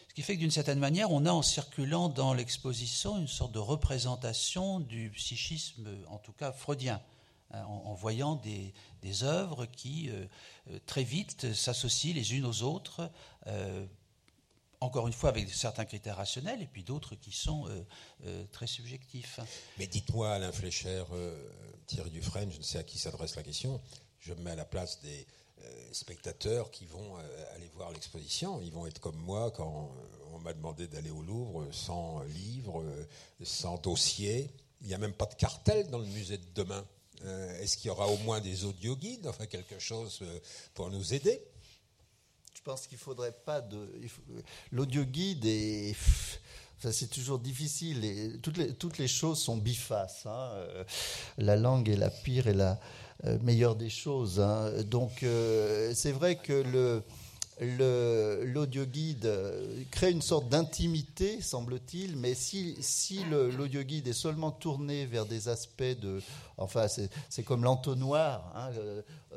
Ce 0.09 0.13
qui 0.13 0.21
fait 0.21 0.35
que 0.35 0.39
d'une 0.39 0.51
certaine 0.51 0.79
manière, 0.79 1.11
on 1.11 1.25
a 1.25 1.31
en 1.31 1.41
circulant 1.41 2.09
dans 2.09 2.33
l'exposition 2.33 3.17
une 3.17 3.27
sorte 3.27 3.51
de 3.51 3.59
représentation 3.59 4.79
du 4.79 5.09
psychisme, 5.11 5.87
en 6.09 6.17
tout 6.17 6.33
cas 6.33 6.51
freudien, 6.51 7.01
hein, 7.51 7.63
en, 7.65 7.93
voyant 7.93 8.35
des, 8.35 8.73
œuvres 9.23 9.65
qui 9.65 10.09
euh, 10.09 10.25
euh, 10.69 10.79
très 10.85 11.03
vite 11.03 11.53
s'associent 11.53 12.13
les 12.13 12.35
unes 12.35 12.45
aux 12.45 12.63
autres 12.63 13.09
euh, 13.47 13.85
encore 14.79 15.07
une 15.07 15.13
fois 15.13 15.29
avec 15.29 15.49
certains 15.49 15.85
critères 15.85 16.17
rationnels 16.17 16.61
et 16.61 16.67
puis 16.67 16.83
d'autres 16.83 17.15
qui 17.15 17.31
sont 17.31 17.67
euh, 17.67 17.83
euh, 18.25 18.45
très 18.51 18.67
subjectifs. 18.67 19.39
Mais 19.77 19.87
dites-moi, 19.87 20.31
Alain 20.31 20.51
Flécher, 20.51 21.03
euh, 21.11 21.35
Thierry 21.87 22.11
Dufresne, 22.11 22.51
je 22.51 22.57
ne 22.57 22.63
sais 22.63 22.77
à 22.77 22.83
qui 22.83 22.97
s'adresse 22.97 23.35
la 23.35 23.43
question, 23.43 23.81
je 24.19 24.33
me 24.33 24.41
mets 24.41 24.51
à 24.51 24.55
la 24.55 24.65
place 24.65 25.01
des 25.01 25.25
spectateurs 25.91 26.69
qui 26.69 26.85
vont 26.85 27.15
aller 27.55 27.67
voir 27.73 27.91
l'exposition. 27.91 28.61
Ils 28.61 28.71
vont 28.71 28.85
être 28.85 28.99
comme 28.99 29.17
moi 29.17 29.51
quand 29.51 29.91
on 30.31 30.39
m'a 30.39 30.53
demandé 30.53 30.87
d'aller 30.87 31.09
au 31.09 31.23
Louvre 31.23 31.67
sans 31.73 32.21
livre, 32.23 32.85
sans 33.43 33.77
dossier. 33.77 34.49
Il 34.81 34.87
n'y 34.87 34.93
a 34.93 34.97
même 34.97 35.13
pas 35.13 35.25
de 35.25 35.33
cartel 35.33 35.89
dans 35.89 35.97
le 35.97 36.05
musée 36.05 36.37
de 36.37 36.45
demain. 36.53 36.85
Est-ce 37.59 37.75
qu'il 37.75 37.87
y 37.87 37.89
aura 37.89 38.07
au 38.07 38.17
moins 38.19 38.39
des 38.39 38.65
audio 38.65 38.95
guides, 38.95 39.27
enfin 39.27 39.47
quelque 39.47 39.79
chose 39.79 40.23
pour 40.75 40.91
nous 40.91 41.13
aider? 41.13 41.41
Pense 42.67 42.85
qu'il 42.85 42.97
faudrait 42.97 43.31
pas 43.45 43.61
de. 43.61 43.89
L'audio 44.73 45.05
guide 45.05 45.45
est. 45.45 45.95
c'est 46.79 47.09
toujours 47.09 47.39
difficile. 47.39 48.03
Et 48.03 48.39
toutes, 48.41 48.57
les, 48.57 48.73
toutes 48.73 48.97
les 48.97 49.07
choses 49.07 49.39
sont 49.39 49.55
bifaces. 49.55 50.25
Hein. 50.25 50.49
Euh, 50.55 50.83
la 51.37 51.55
langue 51.55 51.87
est 51.87 51.95
la 51.95 52.09
pire 52.09 52.47
et 52.47 52.53
la 52.53 52.77
euh, 53.23 53.39
meilleure 53.41 53.77
des 53.77 53.89
choses. 53.89 54.41
Hein. 54.41 54.83
Donc, 54.83 55.23
euh, 55.23 55.93
c'est 55.95 56.11
vrai 56.11 56.35
que 56.35 56.53
le. 56.53 57.03
L'audioguide 57.59 59.25
euh, 59.25 59.83
crée 59.91 60.11
une 60.11 60.21
sorte 60.21 60.49
d'intimité, 60.49 61.41
semble-t-il, 61.41 62.15
mais 62.15 62.35
si, 62.35 62.75
si 62.81 63.23
l'audioguide 63.25 64.07
est 64.07 64.13
seulement 64.13 64.51
tourné 64.51 65.05
vers 65.05 65.25
des 65.25 65.49
aspects 65.49 65.83
de... 65.83 66.21
Enfin, 66.57 66.87
c'est 66.87 67.43
comme 67.43 67.63
l'entonnoir. 67.63 68.51
Hein, 68.55 68.71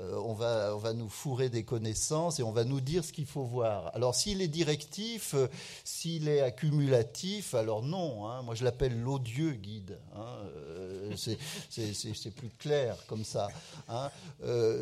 euh, 0.00 0.14
on, 0.24 0.32
va, 0.32 0.74
on 0.74 0.78
va 0.78 0.92
nous 0.92 1.08
fourrer 1.08 1.48
des 1.48 1.64
connaissances 1.64 2.38
et 2.38 2.42
on 2.42 2.52
va 2.52 2.64
nous 2.64 2.80
dire 2.80 3.04
ce 3.04 3.12
qu'il 3.12 3.26
faut 3.26 3.42
voir. 3.42 3.90
Alors 3.94 4.14
s'il 4.14 4.40
est 4.40 4.48
directif, 4.48 5.34
euh, 5.34 5.48
s'il 5.84 6.28
est 6.28 6.40
accumulatif, 6.40 7.54
alors 7.54 7.82
non. 7.82 8.26
Hein. 8.28 8.42
moi 8.42 8.54
je 8.54 8.64
l'appelle 8.64 8.98
l'odieux 8.98 9.52
guide. 9.52 9.98
Hein. 10.14 10.36
Euh, 10.46 11.12
c'est 11.16 12.34
plus 12.34 12.50
clair 12.58 12.96
comme 13.08 13.24
ça. 13.24 13.48
Hein. 13.88 14.10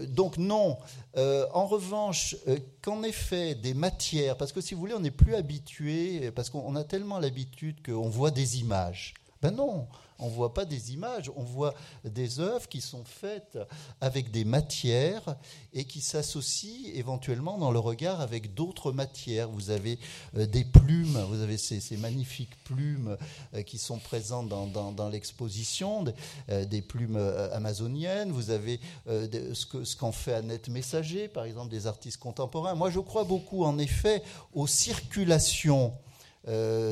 donc 0.09 0.37
non. 0.37 0.77
en 1.17 1.67
revanche, 1.67 2.37
qu'en 2.83 3.03
effet 3.03 3.28
des 3.31 3.75
matières, 3.75 4.37
parce 4.37 4.53
que 4.53 4.61
si 4.61 4.75
vous 4.75 4.81
voulez, 4.81 4.95
on 4.95 5.01
n'est 5.01 5.11
plus 5.11 5.35
habitué, 5.35 6.31
parce 6.31 6.51
qu'on 6.51 6.77
a 6.77 6.85
tellement 6.85 7.19
l'habitude 7.19 7.85
qu'on 7.85 8.09
voit 8.09 8.31
des 8.31 8.61
images. 8.61 9.15
Ben 9.43 9.51
non, 9.51 9.87
on 10.19 10.27
ne 10.27 10.33
voit 10.33 10.53
pas 10.53 10.65
des 10.65 10.93
images, 10.93 11.31
on 11.37 11.43
voit 11.43 11.75
des 12.05 12.41
œuvres 12.41 12.69
qui 12.69 12.81
sont 12.81 13.05
faites 13.05 13.59
avec 14.01 14.31
des 14.31 14.45
matières 14.45 15.37
et 15.73 15.85
qui 15.85 16.01
s'associent 16.01 16.91
éventuellement 16.95 17.59
dans 17.59 17.71
le 17.71 17.79
regard 17.79 18.21
avec 18.21 18.55
d'autres 18.55 18.93
matières. 18.93 19.49
Vous 19.49 19.71
avez 19.71 19.99
euh, 20.37 20.47
des 20.47 20.65
plumes, 20.65 21.19
vous 21.29 21.41
avez 21.41 21.57
ces, 21.57 21.97
magnifiques 21.97 22.57
plumes 22.65 23.17
euh, 23.55 23.63
qui 23.63 23.79
sont 23.79 23.99
présentes 23.99 24.49
dans, 24.49 25.09
l'exposition, 25.09 26.05
euh, 26.51 26.65
des, 26.65 26.83
plumes 26.83 27.17
amazoniennes, 27.53 28.31
vous 28.31 28.51
avez 28.51 28.81
ce 29.07 29.97
qu'en 29.97 30.13
fait 30.13 30.35
Annette 30.35 30.69
Messager, 30.69 31.29
par 31.29 31.45
exemple, 31.45 31.71
des 31.71 31.87
artistes 31.87 32.19
contemporains. 32.19 32.75
Moi, 32.75 32.91
je 32.91 33.01
crois 33.01 33.25
beaucoup, 33.25 33.65
en 33.65 33.79
effet, 33.79 34.23
aux 34.53 34.67
circulations. 34.67 35.93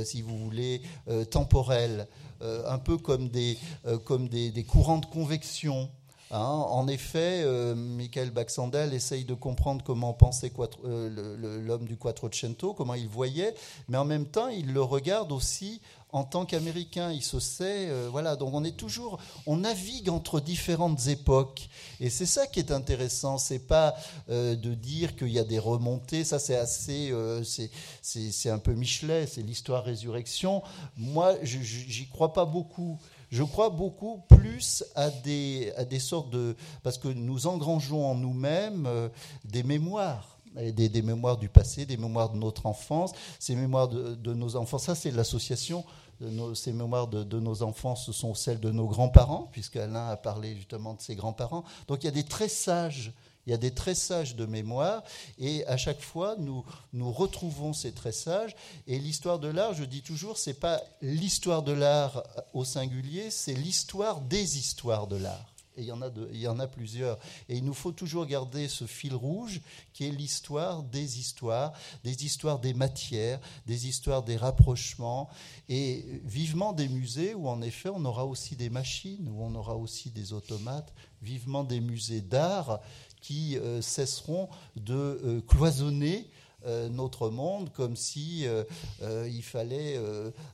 si 0.04 0.22
vous 0.22 0.38
voulez, 0.38 0.82
temporelles 1.30 2.00
euh, 2.00 2.04
un 2.40 2.78
peu 2.78 2.96
comme 2.98 3.28
des, 3.28 3.58
euh, 3.86 3.98
comme 3.98 4.28
des, 4.28 4.64
courants 4.64 4.98
de 4.98 5.06
convection. 5.06 5.88
Hein. 6.32 6.38
en 6.40 6.88
effet, 6.88 7.42
euh, 7.44 7.76
Michael 7.76 8.32
Baxandel 8.32 8.92
essaye 8.92 9.24
de 9.24 9.34
comprendre 9.34 9.84
comment 9.84 10.12
pensait 10.12 10.50
l'homme 10.84 11.84
du 11.84 11.96
Quattrocento, 11.96 12.74
comment 12.74 12.94
il 12.94 13.08
voyait, 13.08 13.54
mais 13.88 13.96
en 13.96 14.04
même 14.04 14.26
temps, 14.26 14.48
il 14.48 14.72
le 14.72 14.82
regarde 14.82 15.30
aussi 15.30 15.80
en 16.16 16.24
tant 16.24 16.46
qu'Américain, 16.46 17.12
il 17.12 17.22
se 17.22 17.38
sait, 17.38 17.90
euh, 17.90 18.08
voilà. 18.10 18.36
Donc 18.36 18.54
on 18.54 18.64
est 18.64 18.74
toujours, 18.74 19.18
on 19.44 19.58
navigue 19.58 20.08
entre 20.08 20.40
différentes 20.40 21.08
époques, 21.08 21.68
et 22.00 22.08
c'est 22.08 22.24
ça 22.24 22.46
qui 22.46 22.58
est 22.58 22.72
intéressant. 22.72 23.36
C'est 23.36 23.66
pas 23.66 23.94
euh, 24.30 24.56
de 24.56 24.72
dire 24.72 25.14
qu'il 25.14 25.28
y 25.28 25.38
a 25.38 25.44
des 25.44 25.58
remontées. 25.58 26.24
Ça, 26.24 26.38
c'est 26.38 26.56
assez, 26.56 27.10
euh, 27.10 27.44
c'est 27.44 28.48
un 28.48 28.58
peu 28.58 28.72
Michelet, 28.72 29.26
c'est 29.26 29.42
l'histoire 29.42 29.84
résurrection. 29.84 30.62
Moi, 30.96 31.34
j'y 31.42 32.08
crois 32.08 32.32
pas 32.32 32.46
beaucoup. 32.46 32.98
Je 33.30 33.42
crois 33.42 33.68
beaucoup 33.68 34.22
plus 34.26 34.84
à 34.94 35.10
des, 35.10 35.70
à 35.76 35.84
des 35.84 35.98
sortes 35.98 36.30
de, 36.30 36.56
parce 36.82 36.96
que 36.96 37.08
nous 37.08 37.46
engrangeons 37.46 38.06
en 38.06 38.14
nous-mêmes 38.14 38.88
des 39.44 39.64
mémoires 39.64 40.36
des, 40.56 40.88
des, 40.88 41.02
mémoires 41.02 41.36
du 41.36 41.48
passé, 41.48 41.86
des 41.86 41.96
mémoires 41.96 42.30
de 42.30 42.38
notre 42.38 42.66
enfance, 42.66 43.12
ces 43.38 43.54
mémoires 43.54 43.88
de, 43.88 44.14
de 44.14 44.34
nos 44.34 44.56
enfants. 44.56 44.78
Ça, 44.78 44.94
c'est 44.94 45.10
l'association 45.10 45.84
ces 46.54 46.72
mémoires 46.72 47.08
de, 47.08 47.40
nos 47.40 47.62
enfants, 47.62 47.96
ce 47.96 48.12
sont 48.12 48.34
celles 48.34 48.60
de 48.60 48.70
nos 48.70 48.86
grands-parents, 48.86 49.48
puisqu'Alain 49.52 50.08
a 50.08 50.16
parlé 50.16 50.54
justement 50.54 50.94
de 50.94 51.00
ses 51.00 51.14
grands-parents. 51.14 51.64
Donc 51.88 52.02
il 52.02 52.06
y 52.06 52.08
a 52.08 52.12
des 52.12 52.24
tressages. 52.24 53.12
Il 53.46 53.50
y 53.50 53.54
a 53.54 53.58
des 53.58 53.70
tressages 53.70 54.34
de 54.34 54.44
mémoire 54.44 55.04
et 55.38 55.64
à 55.66 55.76
chaque 55.76 56.00
fois 56.00 56.34
nous, 56.36 56.64
nous 56.92 57.12
retrouvons 57.12 57.72
ces 57.72 57.92
tressages 57.92 58.56
et 58.88 58.98
l'histoire 58.98 59.38
de 59.38 59.46
l'art, 59.46 59.72
je 59.72 59.84
dis 59.84 60.02
toujours, 60.02 60.36
c'est 60.36 60.58
pas 60.58 60.82
l'histoire 61.00 61.62
de 61.62 61.70
l'art 61.70 62.24
au 62.54 62.64
singulier, 62.64 63.30
c'est 63.30 63.54
l'histoire 63.54 64.20
des 64.20 64.58
histoires 64.58 65.06
de 65.06 65.14
l'art 65.14 65.55
et 65.76 65.82
il 65.82 66.40
y, 66.40 66.48
en 66.48 66.58
a 66.58 66.66
plusieurs. 66.66 67.18
Et 67.48 67.56
il 67.56 67.64
nous 67.64 67.74
faut 67.74 67.92
toujours 67.92 68.26
garder 68.26 68.68
ce 68.68 68.86
fil 68.86 69.14
rouge 69.14 69.60
qui 69.92 70.06
est 70.06 70.10
l'histoire 70.10 70.82
des 70.82 71.18
histoires, 71.18 71.72
des 72.02 72.24
histoires 72.24 72.58
des 72.58 72.74
matières, 72.74 73.40
des 73.66 73.86
histoires 73.86 74.22
des 74.22 74.36
rapprochements, 74.36 75.28
et 75.68 76.04
vivement 76.24 76.72
des 76.72 76.88
musées 76.88 77.34
où 77.34 77.48
en 77.48 77.60
effet 77.62 77.90
on 77.90 78.04
aura 78.04 78.24
aussi 78.24 78.56
des 78.56 78.70
machines, 78.70 79.28
où 79.28 79.42
on 79.42 79.54
aura 79.54 79.76
aussi 79.76 80.10
des 80.10 80.32
automates, 80.32 80.94
vivement 81.22 81.64
des 81.64 81.80
musées 81.80 82.20
d'art 82.20 82.80
qui 83.20 83.58
euh, 83.58 83.82
cesseront 83.82 84.48
de 84.76 84.94
euh, 84.94 85.40
cloisonner 85.40 86.28
notre 86.90 87.30
monde, 87.30 87.70
comme 87.72 87.96
si 87.96 88.46
euh, 88.46 88.64
euh, 89.02 89.28
il 89.30 89.42
fallait 89.42 90.00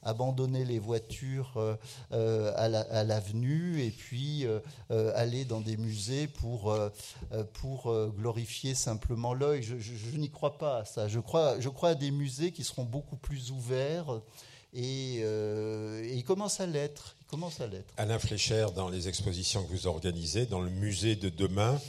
abandonner 0.02 0.64
les 0.64 0.78
voitures 0.78 1.78
à 2.10 3.04
l'avenue 3.04 3.82
et 3.82 3.90
puis 3.90 4.46
aller 4.90 5.44
dans 5.44 5.60
des 5.60 5.76
musées 5.76 6.26
pour, 6.26 6.76
pour 7.54 7.94
glorifier 8.16 8.74
simplement 8.74 9.34
l'œil. 9.34 9.62
Je, 9.62 10.16
n'y 10.16 10.30
crois 10.30 10.58
pas 10.58 10.78
à 10.78 10.84
ça. 10.84 11.08
Je 11.08 11.20
crois, 11.20 11.58
je 11.60 11.68
crois 11.68 11.90
à 11.90 11.94
des 11.94 12.10
musées 12.10 12.52
qui 12.52 12.64
seront 12.64 12.84
beaucoup 12.84 13.16
plus 13.16 13.50
ouverts. 13.50 14.20
Et, 14.74 15.16
et, 15.16 16.14
il 16.14 16.24
commence 16.24 16.60
à 16.60 16.66
l'être. 16.66 17.16
Alain 17.96 18.18
Flécher, 18.18 18.66
dans 18.74 18.90
les 18.90 19.08
expositions 19.08 19.64
que 19.64 19.70
vous 19.70 19.86
organisez, 19.86 20.44
dans 20.44 20.60
le 20.60 20.70
musée 20.70 21.16
de 21.16 21.30
demain, 21.30 21.80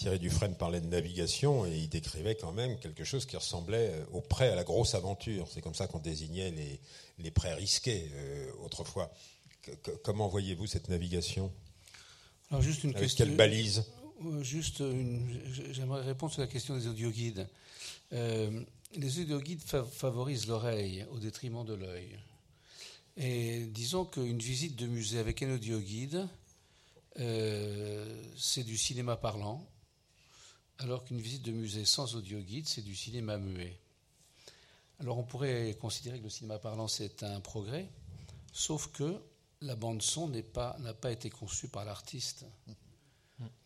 Thierry 0.00 0.18
Dufresne 0.18 0.54
parlait 0.54 0.80
de 0.80 0.86
navigation 0.86 1.66
et 1.66 1.76
il 1.76 1.88
décrivait 1.90 2.34
quand 2.34 2.52
même 2.52 2.78
quelque 2.78 3.04
chose 3.04 3.26
qui 3.26 3.36
ressemblait 3.36 3.90
euh, 3.92 4.04
au 4.12 4.22
prêt 4.22 4.48
à 4.48 4.54
la 4.54 4.64
grosse 4.64 4.94
aventure. 4.94 5.46
C'est 5.52 5.60
comme 5.60 5.74
ça 5.74 5.88
qu'on 5.88 5.98
désignait 5.98 6.50
les, 6.52 6.80
les 7.18 7.30
prêts 7.30 7.52
risqués 7.52 8.10
euh, 8.14 8.50
autrefois. 8.64 9.12
comment 10.02 10.26
voyez-vous 10.26 10.66
cette 10.66 10.88
navigation? 10.88 11.52
Alors 12.50 12.62
juste 12.62 12.82
une 12.82 12.90
Avec 12.90 13.02
question. 13.02 13.26
quelle 13.26 13.36
balise? 13.36 13.84
Euh, 14.24 14.42
Juste, 14.42 14.82
j'aimerais 15.72 16.02
répondre 16.02 16.32
sur 16.32 16.40
la 16.40 16.48
question 16.48 16.74
des 16.76 16.86
audioguides. 16.86 17.46
Euh, 18.14 18.62
les 18.96 19.20
audioguides 19.20 19.62
favorisent 19.62 20.46
l'oreille 20.46 21.04
au 21.10 21.18
détriment 21.18 21.64
de 21.64 21.74
l'œil. 21.74 22.18
Et 23.18 23.66
disons 23.66 24.06
qu'une 24.06 24.38
visite 24.38 24.76
de 24.76 24.86
musée 24.86 25.18
avec 25.18 25.42
un 25.42 25.54
audioguide, 25.54 26.26
euh, 27.18 28.22
c'est 28.38 28.64
du 28.64 28.78
cinéma 28.78 29.16
parlant, 29.16 29.66
alors 30.80 31.04
qu'une 31.04 31.20
visite 31.20 31.42
de 31.42 31.52
musée 31.52 31.84
sans 31.84 32.16
audio-guide, 32.16 32.66
c'est 32.66 32.82
du 32.82 32.96
cinéma 32.96 33.36
muet. 33.36 33.78
Alors 34.98 35.18
on 35.18 35.22
pourrait 35.22 35.76
considérer 35.80 36.18
que 36.18 36.24
le 36.24 36.30
cinéma 36.30 36.58
parlant, 36.58 36.88
c'est 36.88 37.22
un 37.22 37.40
progrès, 37.40 37.88
sauf 38.52 38.88
que 38.88 39.20
la 39.60 39.76
bande-son 39.76 40.28
n'a 40.28 40.42
pas, 40.42 40.76
pas 41.00 41.12
été 41.12 41.28
conçue 41.28 41.68
par 41.68 41.84
l'artiste. 41.84 42.46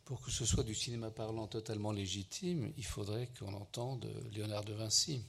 Pour 0.05 0.21
que 0.21 0.31
ce 0.31 0.45
soit 0.45 0.65
du 0.65 0.75
cinéma 0.75 1.11
parlant 1.11 1.47
totalement 1.47 1.93
légitime, 1.93 2.73
il 2.77 2.85
faudrait 2.85 3.29
qu'on 3.39 3.55
entende 3.55 4.11
Léonard 4.33 4.65
de 4.65 4.75
Vinci 4.75 5.23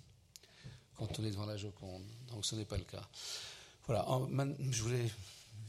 quand 0.96 1.20
on 1.20 1.24
est 1.24 1.32
devant 1.32 1.46
la 1.46 1.56
Joconde. 1.56 2.04
Donc 2.28 2.46
ce 2.46 2.56
n'est 2.56 2.66
pas 2.66 2.78
le 2.78 2.84
cas. 2.84 3.08
Voilà, 3.86 4.06
je 4.72 4.82
voulais. 4.82 5.10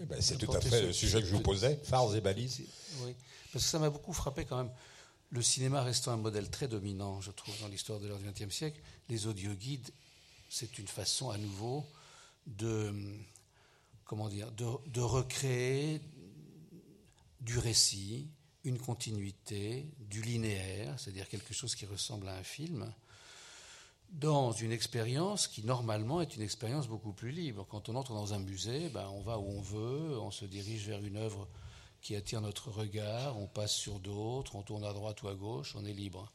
Eh 0.00 0.04
ben, 0.04 0.20
c'est 0.20 0.36
tout 0.38 0.52
à 0.52 0.60
fait 0.60 0.82
le 0.82 0.92
sujet 0.92 1.20
que 1.20 1.26
je 1.26 1.34
vous 1.34 1.42
posais, 1.42 1.76
phares 1.84 2.14
et 2.16 2.20
balises. 2.20 2.62
Oui, 3.02 3.14
parce 3.52 3.64
que 3.64 3.70
ça 3.70 3.78
m'a 3.78 3.90
beaucoup 3.90 4.12
frappé 4.12 4.44
quand 4.44 4.56
même 4.56 4.72
le 5.30 5.42
cinéma 5.42 5.82
restant 5.82 6.12
un 6.12 6.16
modèle 6.16 6.50
très 6.50 6.68
dominant, 6.68 7.20
je 7.20 7.30
trouve, 7.30 7.58
dans 7.60 7.68
l'histoire 7.68 8.00
de 8.00 8.08
l'art 8.08 8.18
du 8.18 8.30
XXe 8.30 8.54
siècle, 8.54 8.80
les 9.08 9.26
audioguides, 9.26 9.90
c'est 10.48 10.78
une 10.78 10.86
façon 10.86 11.30
à 11.30 11.38
nouveau 11.38 11.84
de, 12.46 12.94
comment 14.04 14.28
dire, 14.28 14.52
de, 14.52 15.00
recréer 15.00 16.00
du 17.40 17.58
récit, 17.58 18.28
une 18.64 18.78
continuité, 18.78 19.86
du 19.98 20.22
linéaire, 20.22 20.98
c'est-à-dire 20.98 21.28
quelque 21.28 21.54
chose 21.54 21.74
qui 21.74 21.86
ressemble 21.86 22.28
à 22.28 22.36
un 22.36 22.42
film, 22.42 22.92
dans 24.10 24.52
une 24.52 24.70
expérience 24.70 25.48
qui 25.48 25.64
normalement 25.64 26.20
est 26.20 26.36
une 26.36 26.42
expérience 26.42 26.86
beaucoup 26.86 27.12
plus 27.12 27.32
libre. 27.32 27.66
Quand 27.68 27.88
on 27.88 27.96
entre 27.96 28.12
dans 28.12 28.34
un 28.34 28.38
musée, 28.38 28.88
ben, 28.90 29.08
on 29.08 29.20
va 29.20 29.38
où 29.38 29.48
on 29.48 29.60
veut, 29.60 30.18
on 30.20 30.30
se 30.30 30.44
dirige 30.44 30.86
vers 30.86 31.04
une 31.04 31.16
œuvre 31.16 31.48
qui 32.01 32.14
attire 32.16 32.40
notre 32.40 32.70
regard, 32.70 33.38
on 33.38 33.47
passe 33.47 33.72
sur 33.72 33.99
d'autres, 33.99 34.55
on 34.55 34.62
tourne 34.62 34.84
à 34.84 34.92
droite 34.92 35.22
ou 35.22 35.28
à 35.28 35.34
gauche, 35.34 35.74
on 35.76 35.84
est 35.84 35.92
libre. 35.92 36.30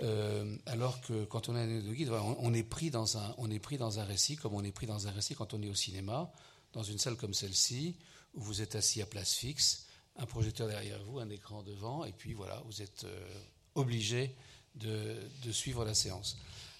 Euh, 0.00 0.56
alors 0.66 1.00
que 1.02 1.24
quand 1.24 1.48
on 1.48 1.56
est 1.56 1.60
un 1.60 1.92
guide, 1.92 2.10
on, 2.10 2.54
est 2.54 2.62
pris 2.62 2.90
dans 2.90 3.18
un, 3.18 3.34
on 3.38 3.50
est 3.50 3.58
pris 3.58 3.76
dans 3.76 3.98
un 3.98 4.04
récit 4.04 4.36
comme 4.36 4.54
on 4.54 4.64
est 4.64 4.72
pris 4.72 4.86
dans 4.86 5.06
un 5.06 5.10
récit 5.10 5.34
quand 5.34 5.52
on 5.54 5.62
est 5.62 5.68
au 5.68 5.74
cinéma, 5.74 6.32
dans 6.72 6.82
une 6.82 6.98
salle 6.98 7.16
comme 7.16 7.34
celle-ci, 7.34 7.96
où 8.34 8.40
vous 8.40 8.62
êtes 8.62 8.74
assis 8.74 9.02
à 9.02 9.06
place 9.06 9.34
fixe, 9.34 9.86
un 10.16 10.26
projecteur 10.26 10.68
derrière 10.68 11.02
vous, 11.04 11.18
un 11.18 11.28
écran 11.28 11.62
devant, 11.62 12.04
et 12.04 12.12
puis 12.12 12.32
voilà, 12.32 12.62
vous 12.66 12.82
êtes 12.82 13.04
euh, 13.04 13.28
obligé 13.74 14.34
de, 14.74 15.18
suivre 15.52 15.84
la 15.84 15.94
séance. 15.94 16.38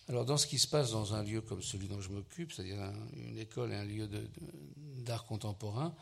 Alors 0.08 0.24
dans 0.24 0.38
ce 0.38 0.46
qui 0.46 0.58
se 0.58 0.66
passe 0.66 0.92
dans 0.92 1.14
un 1.14 1.22
lieu 1.22 1.42
comme 1.42 1.62
celui 1.62 1.88
dont 1.88 2.00
je 2.00 2.10
m'occupe, 2.10 2.52
c'est-à-dire 2.52 2.78
une 3.14 3.38
école 3.38 3.72
et 3.72 3.76
un 3.76 3.84
lieu 3.84 4.08
d'art 4.76 5.24
contemporain, 5.24 5.94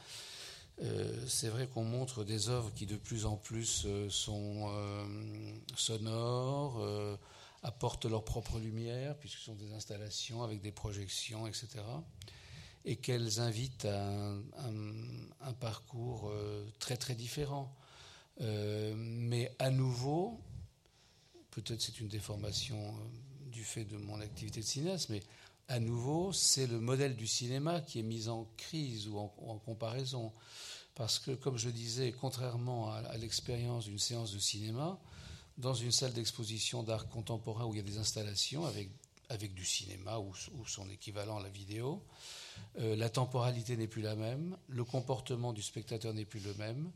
euh, 0.83 1.13
c'est 1.27 1.49
vrai 1.49 1.67
qu'on 1.67 1.85
montre 1.85 2.25
des 2.25 2.49
œuvres 2.49 2.73
qui 2.73 2.87
de 2.87 2.97
plus 2.97 3.27
en 3.27 3.37
plus 3.37 3.85
euh, 3.85 4.09
sont 4.09 4.71
euh, 4.71 5.05
sonores, 5.77 6.83
apportent 7.63 8.07
leur 8.07 8.25
propre 8.25 8.59
lumière, 8.59 9.17
puisque 9.19 9.39
ce 9.39 9.45
sont 9.47 9.55
des 9.55 9.73
installations 9.73 10.43
avec 10.43 10.63
des 10.63 10.73
projections, 10.73 11.47
etc. 11.47 11.69
Et 12.87 12.97
qu'elles 12.97 13.41
invitent 13.41 13.85
à 13.85 14.11
un, 14.11 15.53
parcours 15.61 16.33
très 16.79 16.97
très 16.97 17.15
différent. 17.15 17.75
Mais 18.41 19.55
à 19.59 19.69
nouveau, 19.69 20.41
peut-être 21.51 21.83
c'est 21.83 22.01
une 22.01 22.09
déformation 22.09 22.95
du 23.53 23.63
fait 23.63 23.85
de 23.85 23.99
mon 23.99 24.23
activité 24.23 24.61
de 24.61 24.65
cinéaste, 24.65 25.11
mais 25.11 25.21
à 25.71 25.79
nouveau, 25.79 26.33
c'est 26.33 26.67
le 26.67 26.81
modèle 26.81 27.15
du 27.15 27.29
cinéma 27.29 27.81
qui 27.81 28.01
est 28.01 28.03
mis 28.03 28.29
en 28.29 28.45
crise 28.57 29.07
ou 29.07 29.19
en, 29.19 29.59
comparaison. 29.65 30.33
Parce 30.97 31.21
que, 31.21 31.31
comme 31.31 31.59
je 31.59 31.71
disais, 31.71 32.11
contrairement 32.11 32.93
à 32.93 33.17
l'expérience 33.17 33.85
d'une 33.85 34.01
séance 34.01 34.33
de 34.33 34.41
cinéma, 34.41 34.99
dans 35.59 35.75
une 35.75 35.93
salle 35.93 36.13
d'exposition 36.13 36.83
d'art 36.83 37.09
contemporain 37.09 37.67
où 37.67 37.75
il 37.75 37.77
y 37.77 37.81
a 37.81 37.85
des 37.85 37.99
installations 37.99 38.67
avec, 38.67 38.91
avec 39.29 39.55
du 39.55 39.65
cinéma 39.65 40.19
ou, 40.19 40.35
son 40.67 40.91
équivalent, 40.91 41.39
la 41.39 41.49
vidéo, 41.49 42.03
euh, 42.81 42.97
la 42.97 43.09
temporalité 43.09 43.77
n'est 43.77 43.87
plus 43.87 44.03
la 44.03 44.17
même, 44.17 44.57
le 44.67 44.83
comportement 44.83 45.53
du 45.53 45.63
spectateur 45.63 46.13
n'est 46.13 46.25
plus 46.25 46.41
le 46.41 46.53
même. 46.55 46.91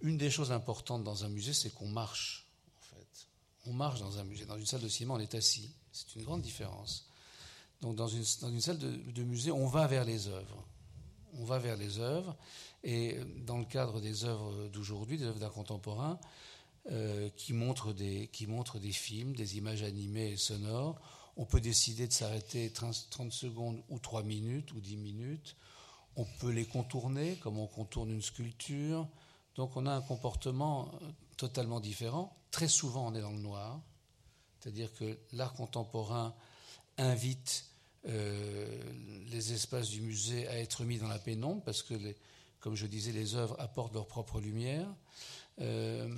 Une 0.00 0.16
des 0.16 0.30
choses 0.30 0.52
importantes 0.52 1.02
dans 1.02 1.24
un 1.24 1.28
musée, 1.28 1.52
c'est 1.52 1.74
qu'on 1.74 1.88
marche, 1.88 2.46
en 2.76 2.94
fait. 2.94 3.26
On 3.66 3.72
marche 3.72 3.98
dans 3.98 4.18
un 4.18 4.24
musée. 4.24 4.46
Dans 4.46 4.56
une 4.56 4.66
salle 4.66 4.82
de 4.82 4.88
cinéma, 4.88 5.14
on 5.14 5.18
est 5.18 5.34
assis. 5.34 5.72
C'est 5.90 6.14
une 6.14 6.22
grande 6.22 6.42
différence. 6.42 7.07
Donc, 7.80 7.96
dans 7.96 8.08
une, 8.08 8.24
dans 8.40 8.50
une 8.50 8.60
salle 8.60 8.78
de, 8.78 9.22
musée, 9.22 9.52
on 9.52 9.66
va 9.66 9.86
vers 9.86 10.04
les 10.04 10.28
œuvres. 10.28 10.64
On 11.34 11.44
va 11.44 11.58
vers 11.58 11.76
les 11.76 11.98
œuvres. 11.98 12.36
Et 12.82 13.18
dans 13.46 13.58
le 13.58 13.64
cadre 13.64 14.00
des 14.00 14.24
œuvres 14.24 14.68
d'aujourd'hui, 14.68 15.18
des 15.18 15.24
œuvres 15.24 15.38
d'art 15.38 15.52
contemporain, 15.52 16.18
euh, 16.90 17.28
qui, 17.36 17.52
montrent 17.52 17.92
des, 17.92 18.28
qui 18.28 18.46
montrent 18.46 18.78
des 18.78 18.92
films, 18.92 19.34
des 19.34 19.58
images 19.58 19.82
animées 19.82 20.30
et 20.30 20.36
sonores. 20.38 20.98
On 21.36 21.44
peut 21.44 21.60
décider 21.60 22.06
de 22.06 22.12
s'arrêter 22.12 22.70
30 22.70 23.30
secondes 23.30 23.82
ou 23.90 23.98
3 23.98 24.22
minutes 24.22 24.72
ou 24.72 24.80
10 24.80 24.96
minutes. 24.96 25.56
On 26.16 26.24
peut 26.24 26.50
les 26.50 26.64
contourner 26.64 27.36
comme 27.36 27.58
on 27.58 27.66
contourne 27.66 28.10
une 28.10 28.22
sculpture. 28.22 29.06
Donc 29.54 29.76
on 29.76 29.84
a 29.84 29.92
un 29.92 30.00
comportement 30.00 30.90
euh, 31.02 31.10
totalement 31.36 31.78
différent. 31.78 32.34
Très 32.50 32.68
souvent 32.68 33.06
on 33.06 33.14
est 33.14 33.20
dans 33.20 33.32
le 33.32 33.38
noir. 33.38 33.80
C'est-à-dire 34.58 34.92
que 34.94 35.18
l'art 35.32 35.52
contemporain 35.52 36.34
invite 36.98 37.64
euh, 38.06 38.66
les 39.30 39.52
espaces 39.52 39.88
du 39.88 40.00
musée 40.00 40.46
à 40.48 40.58
être 40.58 40.84
mis 40.84 40.98
dans 40.98 41.08
la 41.08 41.18
pénombre 41.18 41.62
parce 41.64 41.82
que, 41.82 41.94
comme 42.60 42.74
je 42.74 42.86
disais, 42.86 43.12
les 43.12 43.34
œuvres 43.34 43.56
apportent 43.58 43.94
leur 43.94 44.06
propre 44.06 44.40
lumière. 44.40 44.86
Euh, 45.60 46.08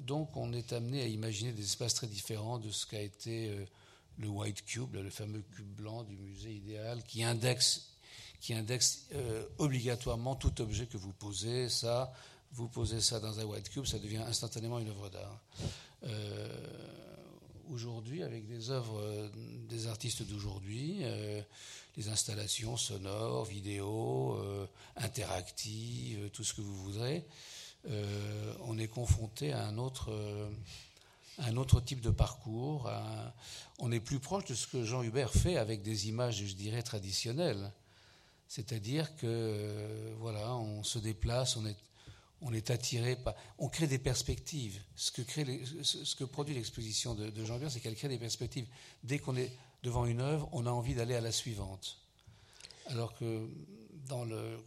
donc 0.00 0.36
on 0.36 0.52
est 0.52 0.72
amené 0.72 1.02
à 1.02 1.06
imaginer 1.06 1.52
des 1.52 1.62
espaces 1.62 1.94
très 1.94 2.06
différents 2.06 2.58
de 2.58 2.70
ce 2.70 2.84
qu'a 2.86 3.00
été 3.00 3.48
euh, 3.48 3.64
le 4.18 4.28
White 4.28 4.64
Cube, 4.66 4.94
le 4.94 5.08
fameux 5.08 5.42
cube 5.56 5.74
blanc 5.74 6.02
du 6.02 6.16
musée 6.18 6.52
idéal, 6.52 7.02
qui 7.04 7.24
indexe, 7.24 7.94
qui 8.40 8.52
indexe 8.52 9.08
obligatoirement 9.58 10.36
tout 10.36 10.60
objet 10.60 10.86
que 10.86 10.98
vous 10.98 11.12
posez. 11.12 11.70
Ça, 11.70 12.12
vous 12.52 12.68
posez 12.68 13.00
ça 13.00 13.20
dans 13.20 13.40
un 13.40 13.44
White 13.44 13.70
Cube, 13.70 13.86
ça 13.86 13.98
devient 13.98 14.18
instantanément 14.18 14.78
une 14.78 14.90
œuvre 14.90 15.08
d'art. 15.08 15.40
Aujourd'hui, 17.72 18.22
avec 18.22 18.46
des 18.46 18.70
œuvres 18.70 19.30
des 19.68 19.86
artistes 19.86 20.22
d'aujourd'hui, 20.22 21.02
les 21.96 22.08
installations 22.08 22.76
sonores, 22.76 23.44
vidéo, 23.44 24.38
interactives, 24.96 26.30
tout 26.30 26.44
ce 26.44 26.54
que 26.54 26.60
vous 26.60 26.76
voudrez, 26.76 27.26
euh, 27.88 28.54
on 28.60 28.78
est 28.78 28.88
confronté 28.88 29.52
à 29.52 29.64
un 29.66 29.76
autre, 29.76 30.12
euh, 30.12 30.48
un 31.38 31.56
autre 31.56 31.80
type 31.80 32.00
de 32.00 32.10
parcours. 32.10 32.90
on 33.78 33.90
est 33.90 34.00
plus 34.00 34.20
proche 34.20 34.44
de 34.44 34.54
ce 34.54 34.66
que 34.66 34.84
Jean 34.84 35.02
Hubert 35.02 35.32
fait 35.32 35.56
avec 35.56 35.82
des 35.82 36.08
images, 36.08 36.44
je 36.44 36.54
dirais, 36.54 36.82
traditionnelles. 36.82 37.72
C'est-à-dire 38.46 39.16
que, 39.16 39.26
euh, 39.26 40.14
voilà, 40.20 40.54
on 40.56 40.84
se 40.84 40.98
déplace, 40.98 41.56
on 41.56 41.66
est, 41.66 41.76
on 42.42 42.52
est 42.52 42.70
attiré 42.70 43.16
par. 43.16 43.34
On 43.58 43.68
crée 43.68 43.86
des 43.86 43.98
perspectives. 43.98 44.80
Ce 44.96 45.10
que, 45.10 46.24
produit 46.24 46.54
l'exposition 46.54 47.14
de, 47.14 47.44
Jean 47.44 47.56
Hubert, 47.56 47.70
c'est 47.70 47.80
qu'elle 47.80 47.94
crée 47.94 48.08
des 48.08 48.18
perspectives. 48.18 48.66
Dès 49.04 49.18
qu'on 49.18 49.36
est 49.36 49.52
devant 49.82 50.06
une 50.06 50.20
œuvre, 50.20 50.48
on 50.52 50.66
a 50.66 50.70
envie 50.70 50.94
d'aller 50.94 51.14
à 51.14 51.20
la 51.20 51.32
suivante. 51.32 51.98
Alors 52.86 53.14
que, 53.14 53.48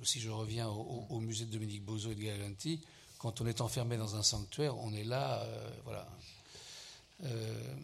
si 0.04 0.20
je 0.20 0.30
reviens 0.30 0.68
au, 0.68 1.20
musée 1.20 1.46
de 1.46 1.52
Dominique 1.52 1.84
Bozo 1.84 2.12
et 2.12 2.16
de 2.16 2.22
Galanti, 2.22 2.82
quand 3.20 3.42
on 3.42 3.48
est 3.48 3.62
enfermé 3.62 3.98
dans 3.98 4.16
un 4.16 4.24
sanctuaire, 4.24 4.78
on 4.78 4.94
est 4.94 5.04
là, 5.04 5.42
euh, 5.44 5.70
voilà. 5.84 6.08
Euh, 7.24 7.76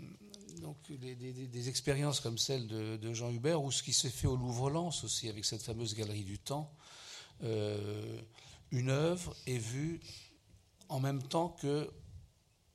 donc 0.61 0.77
des, 0.91 1.69
expériences 1.69 2.19
comme 2.19 2.37
celle 2.37 2.67
de, 2.67 3.13
Jean 3.13 3.31
Hubert, 3.31 3.61
ou 3.61 3.71
ce 3.71 3.83
qui 3.83 3.93
s'est 3.93 4.09
fait 4.09 4.27
au 4.27 4.35
Louvre-Lens 4.35 5.03
aussi, 5.03 5.29
avec 5.29 5.45
cette 5.45 5.63
fameuse 5.63 5.95
galerie 5.95 6.23
du 6.23 6.39
temps, 6.39 6.71
euh, 7.43 8.21
une 8.71 8.89
œuvre 8.89 9.35
est 9.47 9.57
vue 9.57 10.01
en 10.89 10.99
même 10.99 11.21
temps 11.21 11.49
que 11.49 11.89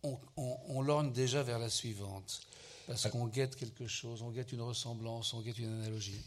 on, 0.03 0.19
on, 0.37 0.83
lorgne 0.83 1.13
déjà 1.13 1.43
vers 1.43 1.59
la 1.59 1.69
suivante, 1.69 2.41
parce 2.87 3.09
qu'on 3.09 3.27
guette 3.27 3.57
quelque 3.57 3.89
chose, 3.89 4.23
on 4.23 4.31
guette 4.31 4.53
une 4.53 4.61
ressemblance, 4.61 5.35
on 5.35 5.41
guette 5.41 5.59
une 5.59 5.73
analogie. 5.83 6.21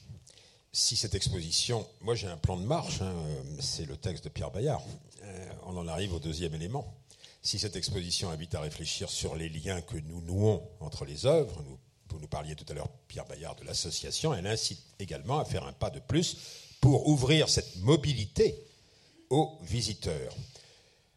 Si 0.74 0.98
cette 0.98 1.16
exposition, 1.16 1.88
moi 2.02 2.14
j'ai 2.14 2.28
un 2.28 2.38
plan 2.38 2.58
de 2.58 2.66
marche, 2.66 3.02
hein, 3.02 3.16
c'est 3.60 3.86
le 3.86 3.96
texte 3.96 4.26
de 4.26 4.30
Pierre 4.30 4.52
Bayard, 4.52 4.84
euh, 5.24 5.50
on 5.66 5.78
en 5.78 5.88
arrive 5.88 6.14
au 6.14 6.20
deuxième 6.20 6.54
élément. 6.54 6.94
Si 7.42 7.58
cette 7.58 7.78
exposition 7.78 8.30
invite 8.30 8.54
à 8.56 8.60
réfléchir 8.60 9.10
sur 9.10 9.36
les 9.36 9.48
liens 9.48 9.82
que 9.82 9.98
nous 9.98 10.22
nouons 10.22 10.62
entre 10.82 11.06
les 11.06 11.26
œuvres, 11.26 11.64
nous, 11.64 11.80
vous 12.10 12.20
nous 12.20 12.28
parliez 12.28 12.56
tout 12.56 12.66
à 12.68 12.74
l'heure, 12.74 12.90
Pierre 13.08 13.26
Bayard, 13.26 13.56
de 13.56 13.64
l'association, 13.64 14.34
elle 14.34 14.48
incite 14.48 14.84
également 15.00 15.40
à 15.40 15.46
faire 15.46 15.66
un 15.66 15.74
pas 15.74 15.90
de 15.90 16.00
plus 16.00 16.38
pour 16.82 17.08
ouvrir 17.08 17.48
cette 17.48 17.78
mobilité 17.78 18.66
aux 19.30 19.58
visiteurs. 19.62 20.36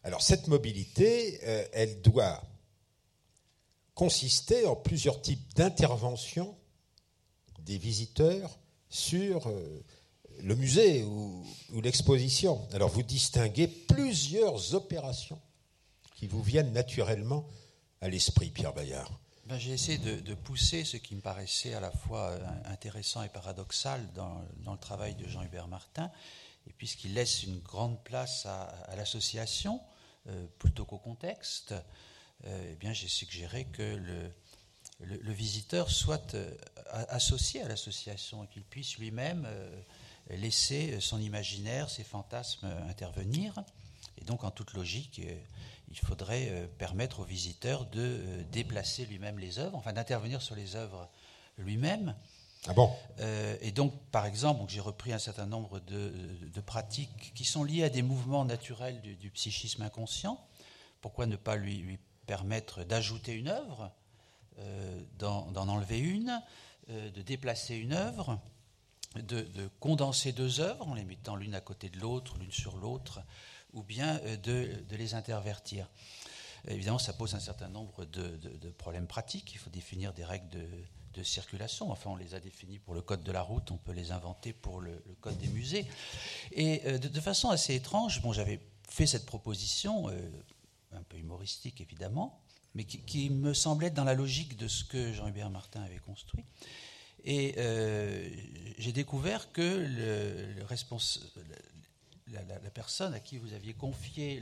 Alors 0.03 0.21
cette 0.21 0.47
mobilité, 0.47 1.39
euh, 1.43 1.65
elle 1.73 2.01
doit 2.01 2.41
consister 3.95 4.65
en 4.65 4.75
plusieurs 4.75 5.21
types 5.21 5.53
d'interventions 5.55 6.55
des 7.59 7.77
visiteurs 7.77 8.57
sur 8.89 9.47
euh, 9.47 9.83
le 10.41 10.55
musée 10.55 11.03
ou, 11.03 11.45
l'exposition. 11.81 12.67
Alors 12.73 12.89
vous 12.89 13.03
distinguez 13.03 13.67
plusieurs 13.67 14.73
opérations 14.73 15.39
qui 16.15 16.27
vous 16.27 16.41
viennent 16.41 16.73
naturellement 16.73 17.47
à 18.01 18.09
l'esprit, 18.09 18.49
Pierre 18.49 18.73
Bayard. 18.73 19.11
Ben, 19.45 19.57
J'ai 19.57 19.71
essayé 19.71 19.97
de, 19.97 20.33
pousser 20.35 20.85
ce 20.85 20.97
qui 20.97 21.15
me 21.15 21.21
paraissait 21.21 21.73
à 21.73 21.79
la 21.79 21.91
fois 21.91 22.29
euh, 22.29 22.39
intéressant 22.65 23.23
et 23.23 23.29
paradoxal 23.29 24.07
dans, 24.13 24.41
le 24.71 24.77
travail 24.77 25.15
de 25.15 25.27
Jean-Hubert 25.27 25.67
Martin, 25.67 26.11
et 26.67 26.73
puisqu'il 26.73 27.13
laisse 27.13 27.43
une 27.43 27.59
grande 27.59 28.03
place 28.03 28.45
à, 28.45 28.95
l'association 28.95 29.81
euh, 30.27 30.45
plutôt 30.59 30.85
qu'au 30.85 30.99
contexte, 30.99 31.73
eh 32.45 32.75
bien 32.75 32.91
j'ai 32.91 33.07
suggéré 33.07 33.65
que 33.65 33.95
le, 34.99 35.33
visiteur 35.33 35.89
soit 35.89 36.33
euh, 36.35 36.51
associé 37.09 37.61
à 37.61 37.67
l'association 37.67 38.43
et 38.43 38.47
qu'il 38.47 38.63
puisse 38.63 38.97
lui-même 38.97 39.45
euh, 39.47 39.81
laisser 40.29 40.99
son 40.99 41.19
imaginaire, 41.19 41.89
ses 41.89 42.03
fantasmes 42.03 42.67
intervenir. 42.89 43.63
Et 44.17 44.25
donc, 44.25 44.43
en 44.43 44.51
toute 44.51 44.73
logique, 44.73 45.19
euh, 45.23 45.35
il 45.89 45.99
faudrait 45.99 46.69
permettre 46.79 47.19
au 47.19 47.23
visiteur 47.23 47.85
de 47.85 48.43
déplacer 48.51 49.05
lui-même 49.05 49.37
les 49.37 49.59
œuvres, 49.59 49.77
enfin 49.77 49.93
d'intervenir 49.93 50.41
sur 50.41 50.55
les 50.55 50.75
œuvres 50.75 51.07
lui-même. 51.59 52.15
Ah 52.67 52.73
bon 52.73 52.89
Et 53.61 53.71
donc, 53.71 53.93
par 54.11 54.25
exemple, 54.25 54.63
j'ai 54.69 54.79
repris 54.79 55.11
un 55.11 55.19
certain 55.19 55.45
nombre 55.45 55.79
de, 55.79 56.11
pratiques 56.65 57.33
qui 57.35 57.43
sont 57.43 57.63
liées 57.63 57.83
à 57.83 57.89
des 57.89 58.01
mouvements 58.01 58.45
naturels 58.45 59.01
du, 59.01 59.29
psychisme 59.31 59.81
inconscient. 59.81 60.39
Pourquoi 61.01 61.25
ne 61.25 61.35
pas 61.35 61.57
lui, 61.57 61.99
permettre 62.25 62.83
d'ajouter 62.83 63.33
une 63.33 63.49
œuvre 63.49 63.91
euh, 64.59 65.01
d'en 65.17 65.67
enlever 65.67 65.99
une, 65.99 66.41
euh, 66.89 67.09
de 67.11 67.21
déplacer 67.21 67.75
une 67.75 67.93
œuvre, 67.93 68.39
de, 69.15 69.47
condenser 69.79 70.31
deux 70.31 70.59
œuvres 70.59 70.87
en 70.87 70.93
les 70.93 71.05
mettant 71.05 71.35
l'une 71.35 71.55
à 71.55 71.61
côté 71.61 71.89
de 71.89 71.99
l'autre, 71.99 72.37
l'une 72.37 72.51
sur 72.51 72.77
l'autre, 72.77 73.21
ou 73.73 73.83
bien 73.83 74.19
euh, 74.25 74.37
de, 74.37 74.95
les 74.95 75.15
intervertir. 75.15 75.89
Évidemment, 76.67 76.99
ça 76.99 77.13
pose 77.13 77.35
un 77.35 77.39
certain 77.39 77.67
nombre 77.67 78.05
de, 78.05 78.69
problèmes 78.77 79.07
pratiques. 79.07 79.53
Il 79.53 79.57
faut 79.57 79.69
définir 79.69 80.13
des 80.13 80.23
règles 80.23 80.49
de, 80.49 80.67
circulation. 81.21 81.91
Enfin, 81.91 82.09
on 82.09 82.15
les 82.15 82.33
a 82.33 82.39
définies 82.39 82.79
pour 82.79 82.95
le 82.95 83.01
code 83.01 83.23
de 83.23 83.31
la 83.31 83.41
route, 83.41 83.69
on 83.69 83.77
peut 83.77 83.91
les 83.91 84.11
inventer 84.11 84.53
pour 84.53 84.81
le, 84.81 85.03
code 85.21 85.37
des 85.37 85.49
musées. 85.49 85.85
Et 86.53 86.97
de, 86.97 87.19
façon 87.19 87.49
assez 87.49 87.75
étrange, 87.75 88.21
bon, 88.21 88.33
j'avais 88.33 88.59
fait 88.89 89.05
cette 89.05 89.25
proposition, 89.25 90.09
un 90.95 91.03
peu 91.03 91.17
humoristique 91.17 91.81
évidemment, 91.81 92.39
mais 92.75 92.85
qui, 92.85 93.29
me 93.29 93.53
semblait 93.53 93.91
dans 93.91 94.03
la 94.03 94.15
logique 94.15 94.57
de 94.57 94.67
ce 94.67 94.83
que 94.83 95.13
Jean-Hubert 95.13 95.49
Martin 95.49 95.83
avait 95.83 95.99
construit. 95.99 96.45
Et 97.23 97.55
euh, 97.57 98.29
j'ai 98.77 98.91
découvert 98.91 99.51
que 99.51 99.87
la, 102.31 102.69
personne 102.71 103.13
à 103.13 103.19
qui 103.19 103.37
vous 103.37 103.53
aviez 103.53 103.73
confié 103.73 104.41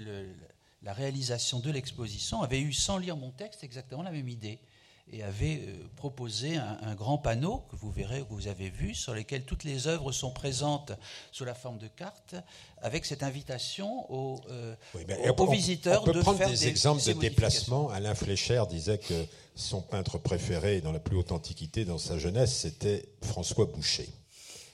la 0.81 0.93
réalisation 0.93 1.59
de 1.59 1.69
l'exposition 1.69 2.41
avait 2.41 2.61
eu, 2.61 2.73
sans 2.73 2.97
lire 2.97 3.17
mon 3.17 3.31
texte, 3.31 3.63
exactement 3.63 4.01
la 4.01 4.11
même 4.11 4.29
idée. 4.29 4.59
Et 5.11 5.23
avait 5.23 5.61
euh, 5.67 5.75
proposé 5.95 6.55
un, 6.55 6.95
grand 6.95 7.17
panneau 7.17 7.63
que 7.69 7.75
vous 7.75 7.91
verrez, 7.91 8.21
que 8.21 8.33
vous 8.33 8.47
avez 8.47 8.69
vu, 8.69 8.95
sur 8.95 9.13
lequel 9.13 9.43
toutes 9.43 9.63
les 9.63 9.87
œuvres 9.87 10.11
sont 10.11 10.31
présentes 10.31 10.93
sous 11.31 11.43
la 11.43 11.53
forme 11.53 11.77
de 11.77 11.87
cartes, 11.87 12.35
avec 12.81 13.05
cette 13.05 13.23
invitation 13.23 14.11
aux, 14.11 14.39
euh, 14.49 14.75
visiteurs 15.51 16.01
on 16.01 16.05
peut 16.05 16.19
prendre 16.19 16.45
des, 16.45 16.67
exemples 16.67 17.03
de 17.03 17.13
déplacement. 17.13 17.89
Alain 17.89 18.15
Fléchère 18.15 18.67
disait 18.67 18.99
que 18.99 19.25
son 19.55 19.81
peintre 19.81 20.17
préféré 20.17 20.81
dans 20.81 20.91
la 20.91 20.99
plus 20.99 21.17
haute 21.17 21.31
antiquité, 21.31 21.83
dans 21.83 21.97
sa 21.97 22.17
jeunesse, 22.17 22.55
c'était 22.55 23.05
François 23.21 23.65
Boucher. 23.65 24.09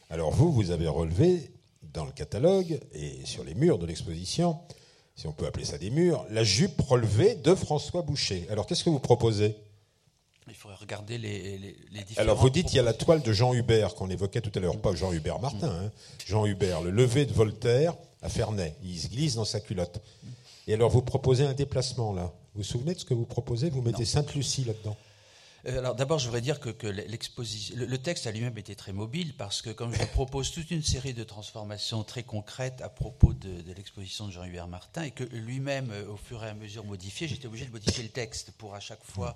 Alors 0.09 0.31
vous, 0.31 0.51
vous 0.51 0.71
avez 0.71 0.88
relevé 0.88 1.51
dans 1.81 2.05
le 2.05 2.11
catalogue 2.11 2.79
et 2.93 3.25
sur 3.25 3.43
les 3.43 3.55
murs 3.55 3.79
de 3.79 3.88
l'exposition, 3.88 4.59
si 5.15 5.25
on 5.25 5.33
peut 5.33 5.47
appeler 5.47 5.65
ça 5.65 5.79
des 5.79 5.89
murs, 5.89 6.25
la 6.29 6.43
jupe 6.43 6.79
relevée 6.81 7.33
de 7.35 7.55
François 7.55 8.03
Boucher. 8.03 8.45
Alors 8.51 8.67
qu'est-ce 8.67 8.83
que 8.83 8.89
vous 8.91 8.99
proposez? 8.99 9.55
Faudrait 10.68 10.82
regarder 10.82 11.18
les, 11.18 11.57
les, 11.57 11.76
Alors 12.18 12.38
vous 12.38 12.49
dites 12.49 12.68
qu'il 12.68 12.78
y 12.78 12.80
a 12.80 12.84
la 12.84 12.93
toile 12.93 13.22
de 13.22 13.32
Jean 13.32 13.53
Hubert 13.53 13.95
qu'on 13.95 14.09
évoquait 14.09 14.41
tout 14.41 14.51
à 14.55 14.59
l'heure, 14.59 14.78
pas 14.78 14.93
Jean 14.95 15.13
Hubert 15.13 15.39
Martin, 15.39 15.70
hein. 15.70 15.91
Jean 16.26 16.45
Hubert, 16.45 16.82
le 16.82 16.91
lever 16.91 17.26
de 17.26 17.34
Voltaire 17.34 17.93
à 18.22 18.30
Ferney. 18.30 18.76
Il 18.84 18.99
se 18.99 19.07
glisse 19.07 19.36
dans 19.36 19.45
sa 19.45 19.59
culotte. 19.59 20.01
Et 20.68 20.74
alors 20.74 20.89
vous 20.89 21.01
proposez 21.01 21.45
un 21.45 21.53
déplacement 21.53 22.13
là. 22.13 22.34
Vous 22.53 22.63
vous 22.63 22.68
souvenez 22.68 22.93
de 22.95 22.99
ce 22.99 23.05
que 23.05 23.13
vous 23.13 23.26
proposez? 23.26 23.70
Vous 23.70 23.82
mettez 23.82 24.03
Sainte-Lucie 24.03 24.65
là-dedans? 24.65 24.97
Euh, 25.68 25.80
alors 25.80 25.95
d'abord, 25.95 26.20
je 26.20 26.26
voudrais 26.26 26.41
dire 26.41 26.59
que, 26.59 26.70
le, 26.88 27.97
texte 27.97 28.28
à 28.28 28.32
lui-même 28.32 28.57
était 28.57 28.76
très 28.76 28.93
mobile 28.93 29.34
parce 29.38 29.61
que 29.61 29.70
comme 29.70 29.93
je 29.93 30.03
propose 30.05 30.51
toute 30.51 30.72
une 30.72 30.84
série 30.84 31.13
de 31.13 31.24
transformations 31.24 32.03
très 32.03 32.24
concrètes 32.24 32.82
à 32.82 32.89
propos 32.89 33.34
de, 33.34 33.74
l'exposition 33.74 34.28
de 34.28 34.32
Jean-Hubert 34.32 34.68
Martin 34.68 35.03
et 35.03 35.11
que 35.11 35.24
lui-même, 35.26 35.91
euh, 35.91 36.11
au 36.11 36.18
fur 36.18 36.43
et 36.43 36.49
à 36.49 36.53
mesure 36.53 36.86
modifié, 36.86 37.28
j'étais 37.28 37.47
obligé 37.47 37.65
de 37.65 37.72
modifier 37.72 38.03
le 38.03 38.09
texte 38.09 38.51
pour 38.51 38.76
à 38.76 38.80
chaque 38.80 39.03
fois 39.03 39.36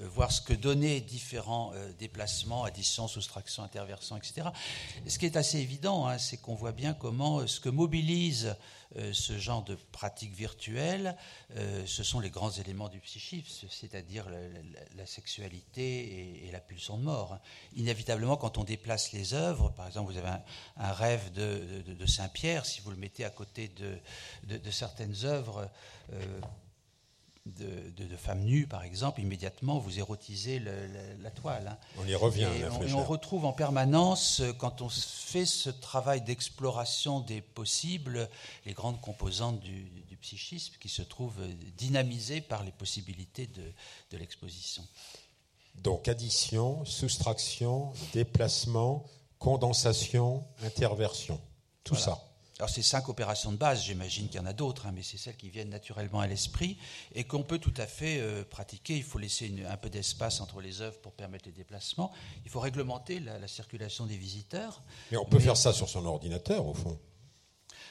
euh, 0.00 0.08
voir 0.08 0.30
ce 0.30 0.40
que 0.40 0.54
donnaient 0.54 1.00
différents 1.00 1.72
déplacements, 1.98 2.64
additions, 2.64 3.08
soustractions, 3.08 3.62
interversions, 3.62 4.16
etc. 4.16 4.48
Ce 5.06 5.18
qui 5.18 5.26
est 5.26 5.36
assez 5.36 5.58
évident, 5.58 6.06
hein, 6.06 6.18
c'est 6.18 6.36
qu'on 6.36 6.54
voit 6.54 6.72
bien 6.72 6.94
comment 6.94 7.46
ce 7.46 7.60
que 7.60 7.68
mobilise 7.68 8.54
euh, 8.96 9.12
ce 9.12 9.38
genre 9.38 9.64
de 9.64 9.74
pratique 9.74 10.34
virtuelle, 10.34 11.16
euh, 11.56 11.84
ce 11.86 12.02
sont 12.02 12.20
les 12.20 12.30
grands 12.30 12.50
éléments 12.50 12.88
du 12.88 13.00
psychisme, 13.00 13.66
c'est-à-dire 13.70 14.26
la, 14.96 15.06
sexualité 15.06 16.46
et, 16.46 16.50
la 16.52 16.60
pulsion 16.60 16.98
de 16.98 17.02
mort. 17.02 17.38
Inévitablement, 17.74 18.36
quand 18.36 18.58
on 18.58 18.64
déplace 18.64 19.12
les 19.12 19.34
œuvres, 19.34 19.70
par 19.70 19.86
exemple, 19.86 20.12
vous 20.12 20.18
avez 20.18 20.30
un, 20.76 20.92
rêve 20.92 21.32
de, 21.32 22.06
Saint-Pierre, 22.06 22.66
si 22.66 22.80
vous 22.80 22.90
le 22.90 22.96
mettez 22.96 23.24
à 23.24 23.30
côté 23.30 23.68
de, 23.68 24.70
certaines 24.70 25.24
œuvres, 25.24 25.70
de, 27.46 28.16
femmes 28.16 28.44
nues, 28.44 28.66
par 28.66 28.84
exemple, 28.84 29.20
immédiatement, 29.20 29.78
vous 29.78 29.98
érotisez 29.98 30.60
la 31.20 31.30
toile. 31.30 31.68
Hein. 31.68 31.78
On 31.98 32.06
y 32.06 32.14
revient. 32.14 32.48
Et 32.56 32.92
on, 32.92 33.04
retrouve 33.04 33.44
en 33.44 33.52
permanence, 33.52 34.40
euh, 34.40 34.52
quand 34.52 34.80
on 34.80 34.88
fait 34.88 35.46
ce 35.46 35.70
travail 35.70 36.20
d'exploration 36.20 37.20
des 37.20 37.40
possibles, 37.40 38.28
les 38.64 38.74
grandes 38.74 39.00
composantes 39.00 39.60
du, 39.60 39.88
psychisme 40.20 40.74
qui 40.78 40.88
se 40.88 41.02
trouvent 41.02 41.40
euh, 41.40 41.52
dynamisées 41.76 42.40
par 42.40 42.62
les 42.62 42.70
possibilités 42.70 43.48
de, 43.48 44.16
l'exposition. 44.16 44.86
Donc 45.74 46.06
addition, 46.06 46.84
soustraction, 46.84 47.92
déplacement, 48.12 49.04
condensation, 49.40 50.44
interversion, 50.62 51.40
tout 51.82 51.96
ça. 51.96 52.22
Alors 52.62 52.70
ces 52.70 52.82
cinq 52.82 53.08
opérations 53.08 53.50
de 53.50 53.56
base, 53.56 53.82
j'imagine 53.82 54.28
qu'il 54.28 54.36
y 54.36 54.38
en 54.38 54.46
a 54.46 54.52
d'autres, 54.52 54.86
hein, 54.86 54.92
mais 54.94 55.02
c'est 55.02 55.16
celles 55.16 55.36
qui 55.36 55.50
viennent 55.50 55.70
naturellement 55.70 56.20
à 56.20 56.28
l'esprit 56.28 56.78
et 57.12 57.24
qu'on 57.24 57.42
peut 57.42 57.58
tout 57.58 57.74
à 57.76 57.88
fait 57.88 58.20
euh, 58.20 58.44
pratiquer. 58.44 58.96
Il 58.96 59.02
faut 59.02 59.18
laisser 59.18 59.52
un 59.68 59.76
peu 59.76 59.90
d'espace 59.90 60.40
entre 60.40 60.60
les 60.60 60.80
œuvres 60.80 60.96
pour 61.00 61.10
permettre 61.10 61.46
les 61.46 61.52
déplacements. 61.52 62.12
Il 62.44 62.52
faut 62.52 62.60
réglementer 62.60 63.18
la, 63.18 63.48
circulation 63.48 64.06
des 64.06 64.16
visiteurs. 64.16 64.80
Mais 65.10 65.16
on 65.16 65.24
peut 65.24 65.40
faire 65.40 65.56
ça 65.56 65.72
sur 65.72 65.88
son 65.88 66.06
ordinateur, 66.06 66.64
au 66.64 66.72
fond. 66.72 67.00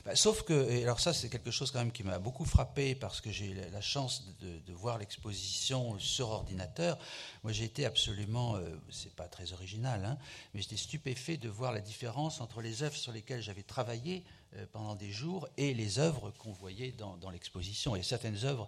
Bah, 0.06 0.16
sauf 0.16 0.44
que, 0.44 0.72
et 0.72 0.84
alors 0.84 1.00
ça 1.02 1.14
c'est 1.14 1.30
quelque 1.30 1.52
chose 1.52 1.70
quand 1.70 1.80
même 1.80 1.92
qui 1.92 2.04
m'a 2.04 2.18
beaucoup 2.18 2.46
frappé 2.46 2.96
parce 2.96 3.22
que 3.22 3.30
j'ai 3.30 3.48
eu 3.48 3.54
la 3.54 3.82
chance 3.82 4.26
de, 4.40 4.74
voir 4.74 4.98
l'exposition 4.98 6.00
sur 6.00 6.30
ordinateur. 6.30 6.98
Moi 7.44 7.52
j'ai 7.52 7.66
été 7.66 7.86
absolument, 7.86 8.56
euh, 8.56 8.62
c'est 8.90 9.14
pas 9.14 9.28
très 9.28 9.52
original, 9.52 10.06
hein, 10.06 10.18
mais 10.54 10.62
j'étais 10.62 10.78
stupéfait 10.78 11.36
de 11.36 11.50
voir 11.50 11.74
la 11.74 11.82
différence 11.82 12.40
entre 12.40 12.62
les 12.62 12.84
œuvres 12.84 12.96
sur 12.96 13.12
lesquelles 13.12 13.44
j'avais 13.44 13.64
travaillé 13.64 14.24
pendant 14.72 14.96
des 14.96 15.12
jours 15.12 15.48
et 15.58 15.74
les 15.74 16.00
œuvres 16.00 16.32
qu'on 16.32 16.52
voyait 16.52 16.92
dans, 16.92 17.30
l'exposition. 17.30 17.96
Et 17.96 18.04
certaines 18.04 18.44
œuvres 18.44 18.68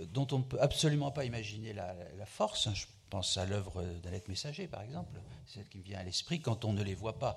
euh, 0.00 0.06
dont 0.06 0.26
on 0.32 0.38
ne 0.38 0.44
peut 0.44 0.60
absolument 0.60 1.10
pas 1.10 1.24
imaginer 1.24 1.72
la, 1.72 1.94
force. 2.26 2.66
Hein. 2.66 2.74
Je 2.74 2.86
pense 3.10 3.36
à 3.36 3.44
l'œuvre 3.44 3.82
d'Alette 4.02 4.28
Messager, 4.28 4.66
par 4.66 4.82
exemple, 4.82 5.20
celle 5.46 5.68
qui 5.68 5.78
me 5.78 5.82
vient 5.82 5.98
à 5.98 6.04
l'esprit 6.04 6.40
quand 6.40 6.64
on 6.64 6.72
ne 6.72 6.82
les 6.82 6.94
voit 6.94 7.18
pas. 7.18 7.36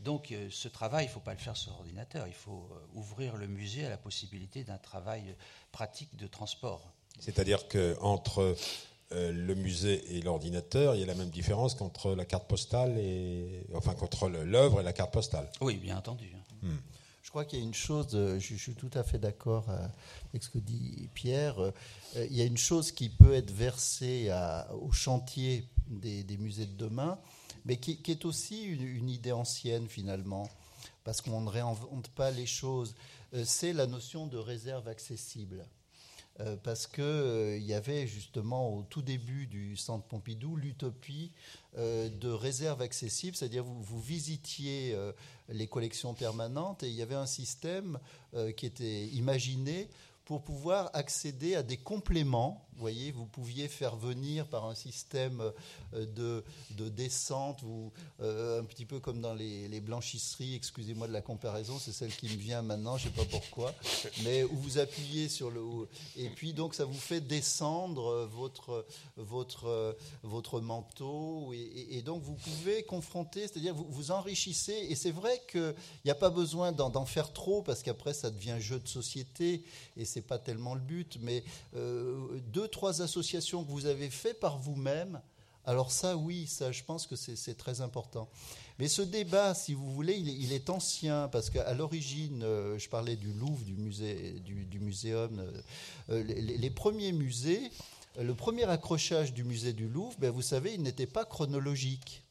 Donc 0.00 0.30
euh, 0.30 0.48
ce 0.50 0.68
travail, 0.68 1.06
il 1.06 1.08
ne 1.08 1.12
faut 1.12 1.20
pas 1.20 1.32
le 1.32 1.38
faire 1.38 1.56
sur 1.56 1.72
ordinateur, 1.72 2.26
il 2.26 2.34
faut 2.34 2.68
ouvrir 2.94 3.36
le 3.36 3.46
musée 3.46 3.84
à 3.84 3.88
la 3.88 3.96
possibilité 3.96 4.62
d'un 4.62 4.78
travail 4.78 5.34
pratique 5.72 6.16
de 6.16 6.26
transport. 6.26 6.92
C'est-à-dire 7.18 7.66
qu'entre 7.66 8.56
le 9.10 9.54
musée 9.54 10.16
et 10.16 10.20
l'ordinateur, 10.20 10.94
il 10.94 11.00
y 11.00 11.02
a 11.02 11.06
la 11.06 11.16
même 11.16 11.30
différence 11.30 11.74
qu'entre 11.74 12.14
la 12.14 12.24
carte 12.24 12.46
postale 12.46 12.96
et 12.98 13.64
enfin 13.74 13.94
qu'entre 13.94 14.28
l'œuvre 14.28 14.80
et 14.80 14.84
la 14.84 14.92
carte 14.92 15.12
postale. 15.12 15.50
Oui, 15.60 15.78
bien 15.78 15.96
entendu. 15.96 16.30
Hmm. 16.62 16.76
Je 17.28 17.30
crois 17.30 17.44
qu'il 17.44 17.58
y 17.58 17.62
a 17.62 17.64
une 17.66 17.74
chose, 17.74 18.08
euh, 18.14 18.40
je, 18.40 18.54
suis 18.54 18.74
tout 18.74 18.90
à 18.94 19.02
fait 19.02 19.18
d'accord 19.18 19.68
euh, 19.68 19.86
avec 20.30 20.42
ce 20.42 20.48
que 20.48 20.58
dit 20.58 21.10
Pierre, 21.12 21.60
euh, 21.60 21.72
il 22.14 22.34
y 22.34 22.40
a 22.40 22.46
une 22.46 22.56
chose 22.56 22.90
qui 22.90 23.10
peut 23.10 23.34
être 23.34 23.50
versée 23.50 24.32
au 24.80 24.90
chantier 24.92 25.68
des, 25.88 26.24
musées 26.38 26.64
de 26.64 26.72
demain, 26.72 27.18
mais 27.66 27.76
qui, 27.76 28.00
est 28.10 28.24
aussi 28.24 28.62
une, 28.62 29.10
idée 29.10 29.32
ancienne 29.32 29.88
finalement, 29.88 30.48
parce 31.04 31.20
qu'on 31.20 31.42
ne 31.42 31.50
réinvente 31.50 32.08
pas 32.08 32.30
les 32.30 32.46
choses. 32.46 32.94
C'est 33.44 33.74
la 33.74 33.86
notion 33.86 34.26
de 34.26 34.38
réserve 34.38 34.88
accessible. 34.88 35.66
Parce 36.62 36.86
qu'il 36.86 37.62
y 37.62 37.74
avait 37.74 38.06
justement 38.06 38.76
au 38.76 38.82
tout 38.84 39.02
début 39.02 39.46
du 39.46 39.76
centre 39.76 40.04
Pompidou 40.06 40.56
l'utopie 40.56 41.32
de 41.76 42.28
réserve 42.28 42.80
accessible, 42.80 43.36
c'est-à-dire 43.36 43.64
vous, 43.64 43.82
vous 43.82 44.00
visitiez 44.00 44.96
les 45.48 45.66
collections 45.66 46.14
permanentes 46.14 46.82
et 46.82 46.88
il 46.88 46.94
y 46.94 47.02
avait 47.02 47.14
un 47.14 47.26
système 47.26 47.98
euh, 48.34 48.52
qui 48.52 48.66
était 48.66 49.06
imaginé 49.08 49.88
pour 50.24 50.42
pouvoir 50.42 50.90
accéder 50.92 51.54
à 51.54 51.62
des 51.62 51.78
compléments 51.78 52.67
voyez, 52.78 53.10
vous 53.10 53.26
pouviez 53.26 53.68
faire 53.68 53.96
venir 53.96 54.46
par 54.46 54.66
un 54.66 54.74
système 54.74 55.52
euh, 55.94 56.06
de, 56.06 56.44
de 56.72 56.88
descente, 56.88 57.62
ou, 57.62 57.92
euh, 58.20 58.60
un 58.60 58.64
petit 58.64 58.84
peu 58.84 59.00
comme 59.00 59.20
dans 59.20 59.34
les, 59.34 59.80
blanchisseries, 59.80 60.54
excusez-moi 60.54 61.06
de 61.06 61.12
la 61.12 61.22
comparaison, 61.22 61.78
c'est 61.78 61.92
celle 61.92 62.14
qui 62.14 62.26
me 62.26 62.36
vient 62.36 62.62
maintenant, 62.62 62.96
je 62.96 63.08
ne 63.08 63.12
sais 63.12 63.16
pas 63.16 63.24
pourquoi, 63.30 63.74
mais 64.24 64.44
où 64.44 64.56
vous 64.56 64.78
appuyez 64.78 65.28
sur 65.28 65.50
le. 65.50 65.60
Et 66.16 66.28
puis 66.30 66.52
donc 66.52 66.74
ça 66.74 66.84
vous 66.84 66.92
fait 66.92 67.20
descendre 67.20 68.28
votre, 68.32 68.86
votre, 69.16 69.96
votre 70.22 70.60
manteau, 70.60 71.52
et, 71.52 72.02
donc 72.02 72.22
vous 72.22 72.34
pouvez 72.34 72.82
confronter, 72.82 73.42
c'est-à-dire 73.42 73.74
vous 73.74 73.86
vous 73.88 74.10
enrichissez, 74.10 74.86
et 74.88 74.94
c'est 74.94 75.10
vrai 75.10 75.40
qu'il 75.50 75.74
n'y 76.04 76.10
a 76.10 76.16
pas 76.16 76.30
besoin 76.30 76.72
d'en 76.72 77.04
faire 77.06 77.32
trop, 77.32 77.62
parce 77.62 77.82
qu'après 77.82 78.14
ça 78.14 78.30
devient 78.30 78.56
jeu 78.58 78.80
de 78.80 78.88
société, 78.88 79.64
et 79.96 80.04
c'est 80.04 80.22
pas 80.22 80.38
tellement 80.38 80.74
le 80.74 80.80
but, 80.80 81.18
mais 81.20 81.44
euh, 81.76 82.38
deux 82.52 82.67
trois 82.68 83.02
associations 83.02 83.64
que 83.64 83.70
vous 83.70 83.86
avez 83.86 84.10
fait 84.10 84.34
par 84.34 84.58
vous-même, 84.58 85.20
alors 85.68 85.92
ça, 85.92 86.16
oui, 86.16 86.46
ça, 86.46 86.72
je 86.72 86.82
pense 86.82 87.06
que 87.06 87.14
c'est 87.14 87.56
très 87.58 87.82
important. 87.82 88.30
Mais 88.78 88.88
ce 88.88 89.02
débat, 89.02 89.52
si 89.52 89.74
vous 89.74 89.92
voulez, 89.92 90.14
il 90.14 90.52
est, 90.54 90.70
ancien, 90.70 91.28
parce 91.28 91.50
qu'à 91.50 91.74
l'origine, 91.74 92.42
euh, 92.42 92.78
je 92.78 92.88
parlais 92.88 93.16
du 93.16 93.32
Louvre, 93.34 93.62
du, 93.64 93.74
musée, 93.74 94.40
du, 94.40 94.80
muséum, 94.80 95.38
euh, 95.38 95.60
euh, 96.08 96.22
les, 96.22 96.70
premiers 96.70 97.12
musées, 97.12 97.70
le 98.18 98.34
premier 98.34 98.64
accrochage 98.64 99.34
du 99.34 99.44
musée 99.44 99.74
du 99.74 99.88
Louvre, 99.88 100.16
ben, 100.18 100.30
vous 100.30 100.40
savez, 100.40 100.72
il 100.72 100.82
n'était 100.82 101.06
pas 101.06 101.26
chronologique. 101.26 102.22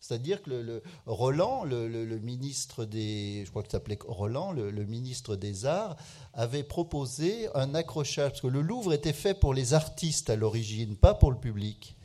C'est-à-dire 0.00 0.42
que 0.42 0.50
le, 0.50 0.82
Roland, 1.06 1.64
le, 1.64 2.18
ministre 2.18 2.84
des, 2.84 3.42
je 3.44 3.50
crois 3.50 3.62
que 3.62 3.70
s'appelait 3.70 3.98
Roland, 4.06 4.52
le, 4.52 4.84
ministre 4.84 5.36
des 5.36 5.66
Arts, 5.66 5.96
avait 6.34 6.62
proposé 6.62 7.48
un 7.54 7.74
accrochage, 7.74 8.30
parce 8.30 8.40
que 8.40 8.46
le 8.46 8.62
Louvre 8.62 8.92
était 8.92 9.12
fait 9.12 9.34
pour 9.34 9.54
les 9.54 9.74
artistes 9.74 10.30
à 10.30 10.36
l'origine, 10.36 10.96
pas 10.96 11.14
pour 11.14 11.30
le 11.30 11.38
public. 11.38 11.97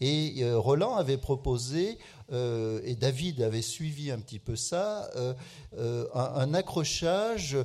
Et 0.00 0.42
euh, 0.42 0.58
Roland 0.58 0.96
avait 0.96 1.16
proposé, 1.16 1.98
euh, 2.32 2.80
et 2.84 2.96
David 2.96 3.40
avait 3.40 3.62
suivi 3.62 4.10
un 4.10 4.18
petit 4.18 4.38
peu 4.38 4.54
ça, 4.54 5.08
euh, 5.16 6.06
un, 6.14 6.52
accrochage 6.52 7.56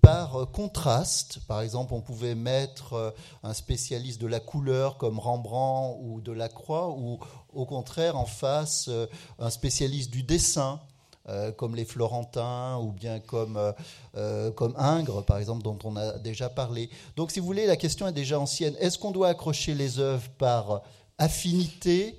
par 0.00 0.50
contraste. 0.50 1.40
Par 1.46 1.60
exemple, 1.60 1.92
on 1.92 2.00
pouvait 2.00 2.34
mettre 2.34 3.14
un 3.42 3.52
spécialiste 3.52 4.20
de 4.20 4.26
la 4.26 4.40
couleur 4.40 4.96
comme 4.96 5.18
Rembrandt 5.18 5.98
ou 6.02 6.20
de 6.20 6.32
la 6.32 6.48
Croix, 6.48 6.90
ou 6.90 7.18
au 7.52 7.66
contraire 7.66 8.16
en 8.16 8.26
face 8.26 8.88
un 9.38 9.50
spécialiste 9.50 10.10
du 10.10 10.22
dessin. 10.22 10.80
comme 11.56 11.74
les 11.74 11.86
Florentins 11.86 12.76
ou 12.78 12.92
bien 12.92 13.18
comme, 13.18 13.58
comme 14.56 14.74
Ingres, 14.76 15.24
par 15.24 15.38
exemple, 15.38 15.62
dont 15.62 15.78
on 15.84 15.96
a 15.96 16.18
déjà 16.18 16.50
parlé. 16.50 16.90
Donc, 17.16 17.30
si 17.30 17.40
vous 17.40 17.46
voulez, 17.46 17.66
la 17.66 17.76
question 17.76 18.06
est 18.06 18.12
déjà 18.12 18.38
ancienne. 18.38 18.74
Est-ce 18.78 18.98
qu'on 18.98 19.10
doit 19.10 19.28
accrocher 19.28 19.74
les 19.74 19.98
œuvres 19.98 20.28
par 20.36 20.82
affinité, 21.18 22.18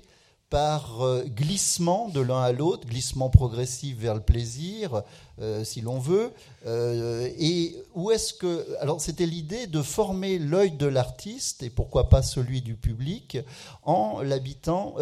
par 0.50 1.02
euh, 1.02 1.24
glissement 1.24 2.08
de 2.08 2.20
l'un 2.20 2.40
à 2.40 2.52
l'autre, 2.52 2.86
glissement 2.86 3.30
progressif 3.30 3.96
vers 3.98 4.14
le 4.14 4.20
plaisir, 4.20 5.02
euh, 5.40 5.64
si 5.64 5.80
l'on 5.80 5.98
veut. 5.98 6.32
Euh, 6.66 7.28
et 7.36 7.76
où 7.94 8.12
est-ce 8.12 8.32
que. 8.32 8.76
Alors, 8.80 9.00
c'était 9.00 9.26
l'idée 9.26 9.66
de 9.66 9.82
former 9.82 10.38
l'œil 10.38 10.70
de 10.72 10.86
l'artiste, 10.86 11.62
et 11.62 11.70
pourquoi 11.70 12.08
pas 12.08 12.22
celui 12.22 12.62
du 12.62 12.76
public, 12.76 13.38
en 13.82 14.22
l'habituant 14.22 14.94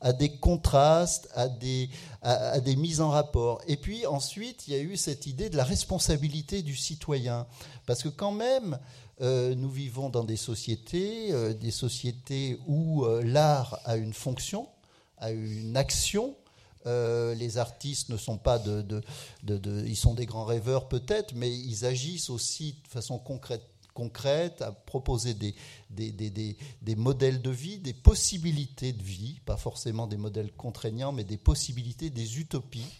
à 0.00 0.12
des 0.12 0.36
contrastes, 0.36 1.30
à 1.34 1.48
des, 1.48 1.88
à 2.20 2.60
des 2.60 2.76
mises 2.76 3.00
en 3.00 3.08
rapport. 3.08 3.62
Et 3.66 3.78
puis 3.78 4.06
ensuite, 4.06 4.68
il 4.68 4.74
y 4.74 4.76
a 4.76 4.80
eu 4.80 4.98
cette 4.98 5.26
idée 5.26 5.48
de 5.48 5.56
la 5.56 5.64
responsabilité 5.64 6.60
du 6.60 6.76
citoyen. 6.76 7.46
Parce 7.86 8.02
que, 8.02 8.10
quand 8.10 8.32
même, 8.32 8.78
euh, 9.20 9.54
nous 9.54 9.70
vivons 9.70 10.10
dans 10.10 10.24
des 10.24 10.36
sociétés, 10.36 11.32
euh, 11.32 11.54
des 11.54 11.70
sociétés 11.70 12.58
où 12.66 13.04
euh, 13.04 13.22
l'art 13.22 13.78
a 13.84 13.96
une 13.96 14.12
fonction, 14.12 14.68
a 15.18 15.30
une 15.30 15.76
action. 15.76 16.34
les 16.84 17.56
artistes 17.56 18.10
ne 18.10 18.18
sont 18.18 18.36
pas 18.36 18.58
de, 18.58 18.82
de, 19.42 19.84
ils 19.86 19.96
sont 19.96 20.14
des 20.14 20.26
grands 20.26 20.44
rêveurs 20.44 20.88
peut-être, 20.88 21.34
mais 21.34 21.50
ils 21.50 21.86
agissent 21.86 22.28
aussi 22.28 22.76
de 22.84 22.88
façon 22.88 23.18
concrète, 23.18 23.64
concrète 23.94 24.60
à 24.60 24.72
proposer 24.72 25.32
des, 25.32 25.54
des, 25.88 26.10
des, 26.10 26.56
des, 26.82 26.96
modèles 26.96 27.40
de 27.40 27.50
vie, 27.50 27.78
des 27.78 27.94
possibilités 27.94 28.92
de 28.92 29.02
vie, 29.02 29.40
pas 29.46 29.56
forcément 29.56 30.06
des 30.06 30.18
modèles 30.18 30.52
contraignants, 30.52 31.12
mais 31.12 31.24
des 31.24 31.38
possibilités, 31.38 32.10
des 32.10 32.38
utopies. 32.38 32.92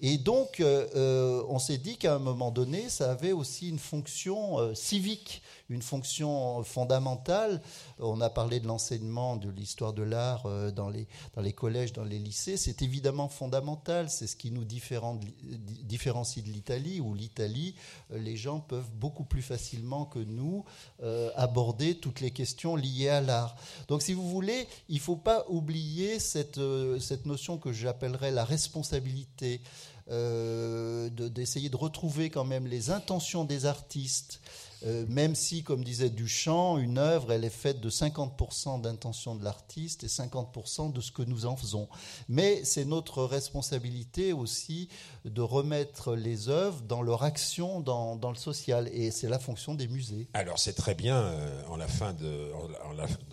Et 0.00 0.18
donc, 0.18 0.62
on 0.62 1.58
s'est 1.58 1.78
dit 1.78 1.96
qu'à 1.96 2.16
un 2.16 2.18
moment 2.18 2.50
donné, 2.50 2.88
ça 2.88 3.10
avait 3.10 3.32
aussi 3.32 3.68
une 3.68 3.78
fonction 3.78 4.74
civique 4.74 5.42
une 5.68 5.82
fonction 5.82 6.62
fondamentale. 6.62 7.62
On 7.98 8.20
a 8.20 8.30
parlé 8.30 8.60
de 8.60 8.66
l'enseignement 8.66 9.36
de 9.36 9.48
l'histoire 9.48 9.92
de 9.92 10.02
l'art 10.02 10.44
euh, 10.46 10.70
dans 10.70 10.88
les, 10.88 11.06
collèges, 11.52 11.92
dans 11.92 12.04
les 12.04 12.18
lycées. 12.18 12.56
C'est 12.56 12.82
évidemment 12.82 13.28
fondamental. 13.28 14.10
C'est 14.10 14.26
ce 14.26 14.36
qui 14.36 14.50
nous 14.50 14.64
différencie 14.64 16.44
de 16.44 16.50
l'Italie, 16.50 17.00
où 17.00 17.14
l'Italie, 17.14 17.74
euh, 18.12 18.18
les 18.18 18.36
gens 18.36 18.60
peuvent 18.60 18.90
beaucoup 18.92 19.24
plus 19.24 19.42
facilement 19.42 20.04
que 20.04 20.18
nous 20.18 20.64
euh, 21.02 21.30
aborder 21.36 21.96
toutes 21.96 22.20
les 22.20 22.30
questions 22.30 22.76
liées 22.76 23.08
à 23.08 23.20
l'art. 23.20 23.56
Donc, 23.88 24.02
si 24.02 24.12
vous 24.12 24.28
voulez, 24.28 24.66
il 24.88 24.96
ne 24.96 25.00
faut 25.00 25.16
pas 25.16 25.44
oublier 25.48 26.18
cette, 26.18 26.60
cette 27.00 27.26
notion 27.26 27.58
que 27.58 27.72
j'appellerais 27.72 28.30
la 28.30 28.44
responsabilité. 28.44 29.60
d'essayer 30.06 31.70
de, 31.70 31.76
retrouver 31.76 32.28
quand 32.28 32.44
même 32.44 32.66
les 32.66 32.90
intentions 32.90 33.44
des 33.44 33.64
artistes, 33.64 34.40
euh, 34.84 35.04
même 35.08 35.34
si, 35.34 35.62
comme 35.62 35.82
disait 35.84 36.10
Duchamp, 36.10 36.78
une 36.78 36.98
œuvre, 36.98 37.32
elle 37.32 37.44
est 37.44 37.50
faite 37.50 37.80
de 37.80 37.90
50% 37.90 38.80
d'intention 38.80 39.34
de 39.34 39.44
l'artiste 39.44 40.04
et 40.04 40.08
50% 40.08 40.92
de 40.92 41.00
ce 41.00 41.10
que 41.12 41.22
nous 41.22 41.46
en 41.46 41.56
faisons. 41.56 41.88
Mais 42.28 42.64
c'est 42.64 42.84
notre 42.84 43.24
responsabilité 43.24 44.32
aussi 44.32 44.88
de 45.24 45.40
remettre 45.40 46.14
les 46.14 46.48
œuvres 46.48 46.82
dans 46.82 47.02
leur 47.02 47.22
action 47.22 47.80
dans, 47.80 48.18
le 48.30 48.36
social. 48.36 48.88
Et 48.92 49.10
c'est 49.10 49.28
la 49.28 49.38
fonction 49.38 49.74
des 49.74 49.88
musées. 49.88 50.28
Alors 50.34 50.58
c'est 50.58 50.74
très 50.74 50.94
bien, 50.94 51.16
euh, 51.16 51.62
en, 51.68 51.76
la 51.76 51.88
fin 51.88 52.12
de, 52.12 52.50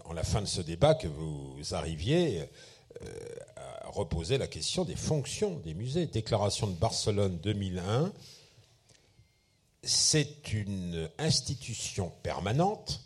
en, 0.05 0.13
la, 0.13 0.23
fin 0.23 0.41
de 0.41 0.47
ce 0.47 0.61
débat, 0.61 0.95
que 0.95 1.07
vous 1.07 1.57
arriviez 1.71 2.49
euh, 3.01 3.07
à 3.55 3.89
reposer 3.89 4.37
la 4.37 4.47
question 4.47 4.85
des 4.85 4.95
fonctions 4.95 5.59
des 5.63 5.73
musées. 5.73 6.05
Déclaration 6.05 6.67
de 6.67 6.73
Barcelone 6.73 7.39
2001 7.43 8.11
c'est 9.83 10.53
une 10.53 11.09
institution 11.17 12.11
permanente, 12.23 13.01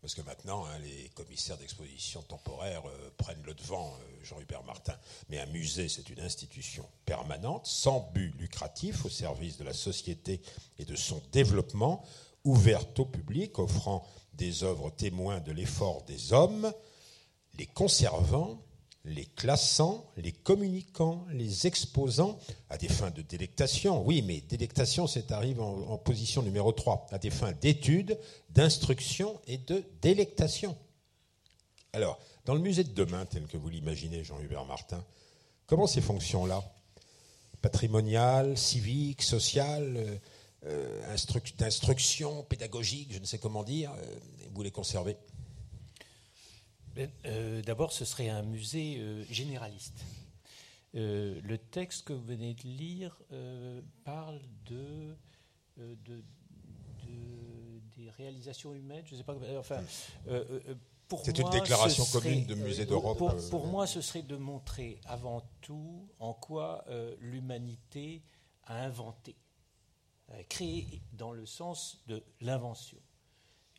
parce 0.00 0.14
que 0.14 0.22
maintenant, 0.22 0.64
hein, 0.66 0.78
les 0.80 1.08
commissaires 1.14 1.56
d'exposition 1.56 2.22
temporaire 2.22 2.82
euh, 2.86 3.10
prennent 3.16 3.42
le 3.44 3.54
devant, 3.54 3.88
euh, 3.88 4.24
Jean-Hubert 4.24 4.62
Martin, 4.64 4.96
mais 5.28 5.38
un 5.38 5.46
musée, 5.46 5.88
c'est 5.88 6.10
une 6.10 6.20
institution 6.20 6.86
permanente, 7.04 7.66
sans 7.66 8.10
but 8.12 8.32
lucratif, 8.38 9.04
au 9.04 9.08
service 9.08 9.56
de 9.56 9.64
la 9.64 9.72
société 9.72 10.40
et 10.78 10.84
de 10.84 10.94
son 10.94 11.22
développement, 11.32 12.04
ouverte 12.44 12.98
au 12.98 13.06
public, 13.06 13.58
offrant 13.58 14.06
des 14.34 14.62
œuvres 14.62 14.90
témoins 14.90 15.40
de 15.40 15.52
l'effort 15.52 16.02
des 16.02 16.32
hommes, 16.32 16.72
les 17.58 17.66
conservant 17.66 18.62
les 19.04 19.26
classant, 19.26 20.10
les 20.16 20.32
communiquant, 20.32 21.26
les 21.30 21.66
exposant 21.66 22.38
à 22.70 22.78
des 22.78 22.88
fins 22.88 23.10
de 23.10 23.20
délectation. 23.22 24.02
Oui, 24.04 24.22
mais 24.22 24.40
délectation, 24.40 25.06
c'est 25.06 25.30
arrive 25.30 25.60
en, 25.60 25.98
position 25.98 26.42
numéro 26.42 26.72
3, 26.72 27.08
à 27.10 27.18
des 27.18 27.30
fins 27.30 27.52
d'étude, 27.52 28.18
d'instruction 28.50 29.40
et 29.46 29.58
de 29.58 29.84
délectation. 30.00 30.76
Alors, 31.92 32.18
dans 32.46 32.54
le 32.54 32.60
musée 32.60 32.84
de 32.84 32.92
demain, 32.92 33.26
tel 33.26 33.46
que 33.46 33.58
vous 33.58 33.68
l'imaginez, 33.68 34.24
Jean-Hubert 34.24 34.64
Martin, 34.64 35.04
comment 35.66 35.86
ces 35.86 36.00
fonctions-là, 36.00 36.62
patrimoniales, 37.60 38.56
civiques, 38.56 39.22
sociales, 39.22 40.20
euh, 40.64 41.16
d'instruction, 41.58 42.42
pédagogique, 42.44 43.12
je 43.12 43.18
ne 43.18 43.26
sais 43.26 43.38
comment 43.38 43.64
dire, 43.64 43.92
euh, 43.92 44.18
vous 44.54 44.62
les 44.62 44.70
conservez? 44.70 45.16
Euh, 47.26 47.62
d'abord, 47.62 47.92
ce 47.92 48.04
serait 48.04 48.28
un 48.28 48.42
musée 48.42 48.98
euh, 48.98 49.24
généraliste. 49.30 50.04
Euh, 50.94 51.40
le 51.42 51.58
texte 51.58 52.06
que 52.06 52.12
vous 52.12 52.24
venez 52.24 52.54
de 52.54 52.62
lire 52.62 53.20
parle 54.04 54.40
de, 54.66 55.16
des 57.96 58.10
réalisations 58.10 58.74
humaines. 58.74 59.04
Je 59.06 59.16
sais 59.16 59.24
pas. 59.24 59.36
Enfin, 59.58 59.82
c'est 61.24 61.38
une 61.38 61.50
déclaration 61.50 62.04
commune 62.12 62.46
de 62.46 62.54
musée 62.54 62.86
d'Europe. 62.86 63.18
Pour, 63.50 63.66
moi, 63.66 63.86
ce 63.86 64.00
serait 64.00 64.22
de 64.22 64.36
montrer 64.36 65.00
avant 65.06 65.42
tout 65.60 66.08
en 66.20 66.32
quoi 66.32 66.84
l'humanité 67.18 68.22
a 68.62 68.84
inventé, 68.84 69.34
créé 70.48 71.02
dans 71.12 71.32
le 71.32 71.44
sens 71.44 72.04
de 72.06 72.22
l'invention. 72.40 72.98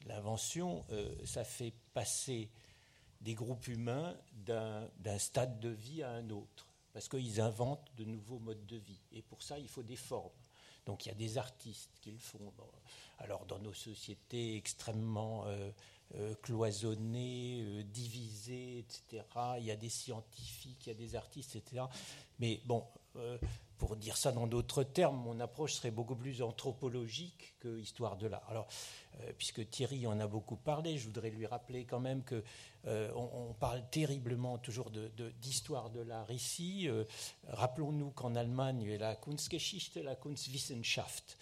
L'invention, 0.06 0.86
ça 1.24 1.46
fait 1.46 1.74
passer 1.94 2.52
des 3.26 3.34
groupes 3.34 3.68
humains 3.68 4.16
d'un 4.46 5.18
stade 5.18 5.60
de 5.60 5.70
vie 5.70 6.04
à 6.04 6.12
un 6.12 6.30
autre, 6.30 6.68
parce 6.94 7.10
qu'ils 7.10 7.42
inventent 7.42 7.92
de 7.98 8.06
nouveaux 8.06 8.40
modes 8.40 8.66
de 8.68 8.78
vie. 8.78 9.02
Et 9.12 9.24
pour 9.24 9.42
ça, 9.42 9.58
il 9.58 9.68
faut 9.68 9.84
des 9.84 9.96
formes. 9.96 10.30
Donc 10.86 11.06
il 11.06 11.10
y 11.10 11.12
a 11.12 11.16
des 11.16 11.40
artistes 11.40 11.90
qui 12.00 12.12
le 12.12 12.20
font. 12.20 12.54
Alors 13.18 13.46
dans 13.48 13.58
nos 13.58 13.74
sociétés 13.74 14.56
extrêmement 14.56 15.46
euh, 15.48 15.72
euh, 16.14 16.36
cloisonnées, 16.44 17.64
euh, 17.64 17.84
divisées, 17.84 18.80
etc., 18.80 19.24
il 19.58 19.66
y 19.66 19.72
a 19.72 19.76
des 19.76 19.90
scientifiques, 19.90 20.86
il 20.86 20.90
y 20.90 20.92
a 20.92 20.96
des 20.96 21.16
artistes, 21.16 21.56
etc. 21.56 21.86
Mais 22.38 22.62
bon, 22.66 22.86
pour 23.78 23.96
dire 23.96 24.18
ça 24.18 24.32
dans 24.32 24.48
d'autres 24.48 24.84
termes, 24.84 25.18
mon 25.18 25.40
approche 25.40 25.74
serait 25.74 25.92
beaucoup 25.92 26.16
plus 26.16 26.42
anthropologique 26.42 27.56
que 27.60 27.78
histoire 27.80 28.18
de 28.18 28.28
l'art. 28.28 28.44
Alors, 28.50 28.68
puisque 29.38 29.70
Thierry 29.70 30.08
en 30.08 30.20
a 30.20 30.28
beaucoup 30.28 30.56
parlé, 30.56 30.98
je 30.98 31.06
voudrais 31.06 31.30
lui 31.30 31.46
rappeler 31.46 31.86
quand 31.86 32.00
même 32.00 32.24
que 32.24 32.44
euh, 32.88 33.12
on, 33.16 33.54
parle 33.54 33.82
terriblement 33.90 34.58
toujours 34.58 34.92
d'histoire 35.42 35.90
de, 35.90 36.02
l'art 36.02 36.30
ici. 36.30 36.88
Euh, 36.88 37.04
rappelons-nous 37.48 38.12
qu'en 38.12 38.36
Allemagne, 38.36 38.82
il 38.82 38.90
y 38.90 38.94
a 38.94 38.98
la 38.98 39.16
Kunstgeschichte, 39.16 39.98
la 39.98 40.16
Kunstwissenschaft. 40.16 41.38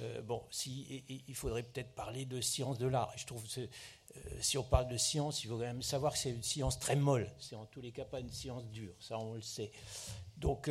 Euh, 0.00 0.22
bon, 0.22 0.42
si, 0.50 1.04
il 1.28 1.34
faudrait 1.34 1.62
peut-être 1.62 1.94
parler 1.94 2.24
de 2.24 2.40
science 2.40 2.78
de 2.78 2.86
l'art. 2.86 3.12
Je 3.16 3.26
trouve 3.26 3.46
que 3.46 3.68
si 4.40 4.58
on 4.58 4.62
parle 4.62 4.88
de 4.88 4.96
science, 4.96 5.44
il 5.44 5.48
faut 5.48 5.56
quand 5.56 5.60
même 5.60 5.82
savoir 5.82 6.12
que 6.12 6.18
c'est 6.18 6.30
une 6.30 6.42
science 6.42 6.78
très 6.78 6.96
molle. 6.96 7.30
C'est 7.38 7.56
en 7.56 7.66
tous 7.66 7.80
les 7.80 7.92
cas 7.92 8.04
pas 8.04 8.20
une 8.20 8.30
science 8.30 8.64
dure, 8.66 8.94
ça 9.00 9.18
on 9.18 9.34
le 9.34 9.42
sait. 9.42 9.70
Donc, 10.36 10.68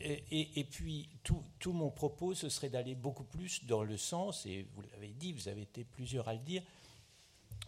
et, 0.00 0.64
puis 0.70 1.08
tout, 1.24 1.72
mon 1.72 1.90
propos, 1.90 2.34
ce 2.34 2.48
serait 2.48 2.68
d'aller 2.68 2.94
beaucoup 2.94 3.24
plus 3.24 3.64
dans 3.64 3.82
le 3.82 3.96
sens, 3.96 4.46
et 4.46 4.66
vous 4.74 4.82
l'avez 4.92 5.08
dit, 5.08 5.32
vous 5.32 5.48
avez 5.48 5.62
été 5.62 5.84
plusieurs 5.84 6.28
à 6.28 6.34
le 6.34 6.40
dire, 6.40 6.62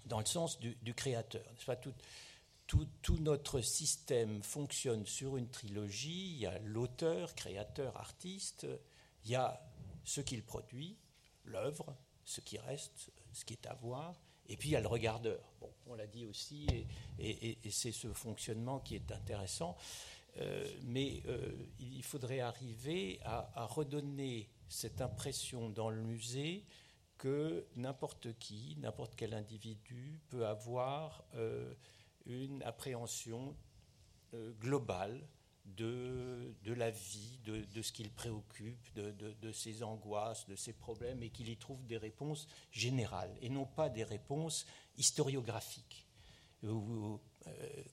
dans 0.06 0.20
le 0.20 0.26
sens 0.26 0.60
du, 0.60 0.94
créateur. 0.94 1.42
Pas? 1.66 1.76
Tout, 1.76 2.86
tout, 3.02 3.18
notre 3.18 3.60
système 3.60 4.42
fonctionne 4.42 5.04
sur 5.06 5.36
une 5.36 5.48
trilogie. 5.48 6.34
Il 6.34 6.38
y 6.38 6.46
a 6.46 6.58
l'auteur, 6.60 7.34
créateur, 7.34 7.96
artiste. 7.96 8.66
Il 9.24 9.32
y 9.32 9.34
a 9.34 9.60
ce 10.04 10.20
qu'il 10.20 10.42
produit, 10.42 10.96
l'œuvre, 11.44 11.96
ce 12.24 12.40
qui 12.40 12.58
reste, 12.58 13.10
ce 13.32 13.44
qui 13.44 13.54
est 13.54 13.66
à 13.66 13.74
voir. 13.74 14.20
Et 14.48 14.56
puis 14.56 14.70
il 14.70 14.72
y 14.72 14.76
a 14.76 14.80
le 14.80 14.88
regardeur. 14.88 15.40
On 15.86 15.94
l'a 15.94 16.06
dit 16.06 16.26
aussi, 16.26 16.66
et, 17.18 17.58
c'est 17.70 17.92
ce 17.92 18.12
fonctionnement 18.12 18.80
qui 18.80 18.96
est 18.96 19.12
intéressant. 19.12 19.76
Euh, 20.38 20.64
mais 20.84 21.22
euh, 21.26 21.52
il 21.80 22.04
faudrait 22.04 22.40
arriver 22.40 23.18
à, 23.24 23.66
redonner 23.66 24.48
cette 24.68 25.00
impression 25.00 25.70
dans 25.70 25.90
le 25.90 26.02
musée 26.02 26.64
que 27.18 27.66
n'importe 27.76 28.38
qui, 28.38 28.76
n'importe 28.78 29.14
quel 29.16 29.34
individu 29.34 30.20
peut 30.28 30.46
avoir 30.46 31.24
euh, 31.34 31.74
une 32.26 32.62
appréhension 32.62 33.56
globale 34.60 35.26
de, 35.64 36.54
de, 36.64 36.72
la 36.72 36.90
vie, 36.90 37.38
de, 37.44 37.64
de 37.74 37.82
ce 37.82 37.92
qu'il 37.92 38.10
préoccupe, 38.10 38.92
de, 38.94 39.12
de, 39.40 39.52
ses 39.52 39.82
angoisses, 39.82 40.46
de 40.48 40.56
ses 40.56 40.72
problèmes, 40.72 41.22
et 41.22 41.30
qu'il 41.30 41.48
y 41.48 41.56
trouve 41.56 41.84
des 41.86 41.96
réponses 41.96 42.46
générales, 42.72 43.34
et 43.40 43.48
non 43.48 43.66
pas 43.66 43.88
des 43.88 44.04
réponses 44.04 44.66
historiographiques. 44.98 46.06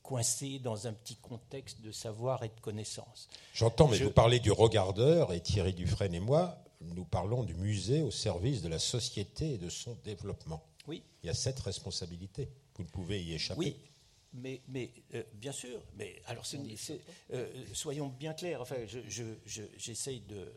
coincé 0.02 0.60
dans 0.60 0.88
un 0.88 0.94
petit 0.94 1.16
contexte 1.16 1.82
de 1.82 1.92
savoir 1.92 2.44
et 2.44 2.50
de 2.50 2.60
connaissance. 2.62 3.30
J'entends, 3.54 3.88
mais 3.88 4.00
vous 4.00 4.12
parlez 4.12 4.40
du 4.40 4.52
regardeur, 4.52 5.32
et 5.34 5.42
Thierry 5.42 5.74
Dufresne 5.74 6.14
et 6.16 6.20
moi, 6.20 6.58
nous 6.82 7.06
parlons 7.06 7.44
du 7.44 7.56
musée 7.56 8.02
au 8.02 8.12
service 8.12 8.62
de 8.62 8.70
la 8.70 8.80
société 8.80 9.54
et 9.54 9.58
de 9.58 9.70
son 9.70 9.98
développement. 10.04 10.64
Oui. 10.88 11.04
Il 11.24 11.28
y 11.28 11.30
a 11.30 11.34
cette 11.34 11.60
responsabilité. 11.60 12.50
Vous 12.76 12.84
ne 12.84 12.90
pouvez 12.90 13.22
y 13.22 13.34
échapper. 13.34 13.60
Oui, 13.60 13.76
mais, 14.34 14.62
mais 14.68 14.92
euh, 15.14 15.24
bien 15.34 15.52
sûr. 15.52 15.82
Mais 15.96 16.22
alors, 16.26 16.46
euh, 17.34 17.66
soyons 17.74 18.08
bien 18.08 18.34
clairs. 18.34 18.62
Enfin, 18.62 18.78
j'essaye 18.86 20.22
de 20.22 20.52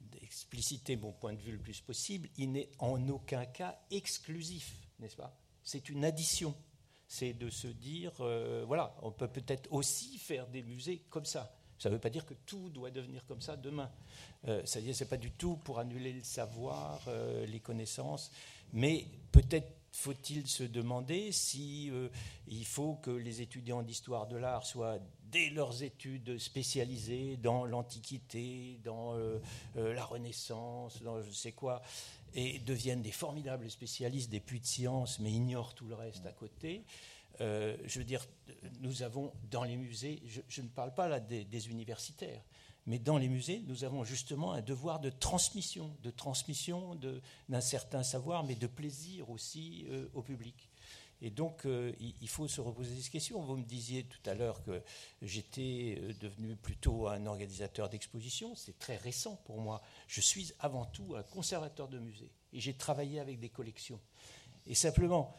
d'expliciter 0.00 0.96
mon 0.96 1.12
point 1.12 1.32
de 1.32 1.40
vue 1.40 1.52
le 1.52 1.58
plus 1.58 1.80
possible. 1.80 2.28
Il 2.36 2.52
n'est 2.52 2.70
en 2.78 3.08
aucun 3.08 3.44
cas 3.46 3.78
exclusif, 3.90 4.74
n'est-ce 4.98 5.16
pas? 5.16 5.36
C'est 5.64 5.88
une 5.88 6.04
addition. 6.04 6.54
C'est 7.08 7.32
de 7.32 7.50
se 7.50 7.68
dire, 7.68 8.12
euh, 8.20 8.64
voilà, 8.66 8.96
on 9.02 9.12
peut 9.12 9.28
peut-être 9.28 9.72
aussi 9.72 10.18
faire 10.18 10.46
des 10.48 10.62
musées 10.62 11.02
comme 11.08 11.24
ça. 11.24 11.56
Ça 11.78 11.88
ne 11.88 11.94
veut 11.94 12.00
pas 12.00 12.10
dire 12.10 12.24
que 12.24 12.34
tout 12.34 12.70
doit 12.70 12.90
devenir 12.90 13.24
comme 13.26 13.40
ça 13.40 13.56
demain. 13.56 13.90
Euh, 14.48 14.62
C'est-à-dire, 14.64 14.94
c'est 14.94 15.08
pas 15.08 15.16
du 15.16 15.30
tout 15.30 15.56
pour 15.56 15.78
annuler 15.78 16.12
le 16.12 16.22
savoir, 16.22 17.00
euh, 17.06 17.46
les 17.46 17.60
connaissances, 17.60 18.30
mais 18.72 19.06
peut-être 19.30 19.72
faut-il 19.96 20.46
se 20.46 20.62
demander 20.62 21.32
si 21.32 21.90
euh, 21.90 22.08
il 22.48 22.64
faut 22.64 22.94
que 22.96 23.10
les 23.10 23.40
étudiants 23.40 23.82
d'histoire 23.82 24.26
de 24.26 24.36
l'art 24.36 24.66
soient 24.66 24.98
dès 25.30 25.50
leurs 25.50 25.82
études 25.82 26.38
spécialisés 26.38 27.36
dans 27.38 27.64
l'Antiquité, 27.64 28.78
dans 28.84 29.14
euh, 29.14 29.38
la 29.74 30.04
Renaissance, 30.04 31.02
dans 31.02 31.20
je 31.22 31.30
sais 31.30 31.52
quoi, 31.52 31.82
et 32.34 32.58
deviennent 32.60 33.02
des 33.02 33.10
formidables 33.10 33.70
spécialistes 33.70 34.30
des 34.30 34.40
puits 34.40 34.60
de 34.60 34.66
science, 34.66 35.18
mais 35.18 35.32
ignorent 35.32 35.74
tout 35.74 35.86
le 35.86 35.94
reste 35.94 36.26
à 36.26 36.32
côté? 36.32 36.84
Euh, 37.40 37.76
je 37.84 37.98
veux 37.98 38.04
dire, 38.04 38.26
nous 38.80 39.02
avons 39.02 39.32
dans 39.50 39.64
les 39.64 39.76
musées, 39.76 40.22
je, 40.48 40.62
ne 40.62 40.68
parle 40.68 40.94
pas 40.94 41.08
là 41.08 41.20
des, 41.20 41.68
universitaires, 41.68 42.42
mais 42.86 42.98
dans 42.98 43.18
les 43.18 43.28
musées, 43.28 43.62
nous 43.66 43.84
avons 43.84 44.04
justement 44.04 44.52
un 44.52 44.62
devoir 44.62 45.00
de 45.00 45.10
transmission, 45.10 45.96
de 46.02 46.10
transmission 46.10 46.98
d'un 47.48 47.60
certain 47.60 48.02
savoir, 48.02 48.44
mais 48.44 48.54
de 48.54 48.66
plaisir 48.66 49.28
aussi 49.30 49.86
euh, 49.90 50.08
au 50.14 50.22
public. 50.22 50.70
Et 51.22 51.30
donc, 51.30 51.64
euh, 51.64 51.92
il 51.98 52.28
faut 52.28 52.46
se 52.46 52.60
reposer 52.60 52.94
des 52.94 53.08
questions. 53.08 53.40
Vous 53.40 53.56
me 53.56 53.64
disiez 53.64 54.04
tout 54.04 54.28
à 54.28 54.34
l'heure 54.34 54.62
que 54.62 54.82
j'étais 55.22 55.98
devenu 56.20 56.56
plutôt 56.56 57.08
un 57.08 57.24
organisateur 57.24 57.88
d'exposition. 57.88 58.54
C'est 58.54 58.78
très 58.78 58.96
récent 58.96 59.36
pour 59.46 59.58
moi. 59.58 59.80
Je 60.08 60.20
suis 60.20 60.52
avant 60.60 60.84
tout 60.84 61.16
un 61.16 61.22
conservateur 61.22 61.88
de 61.88 61.98
musées. 61.98 62.30
Et 62.52 62.60
j'ai 62.60 62.74
travaillé 62.74 63.18
avec 63.18 63.40
des 63.40 63.48
collections. 63.48 63.98
Et 64.66 64.74
simplement, 64.74 65.34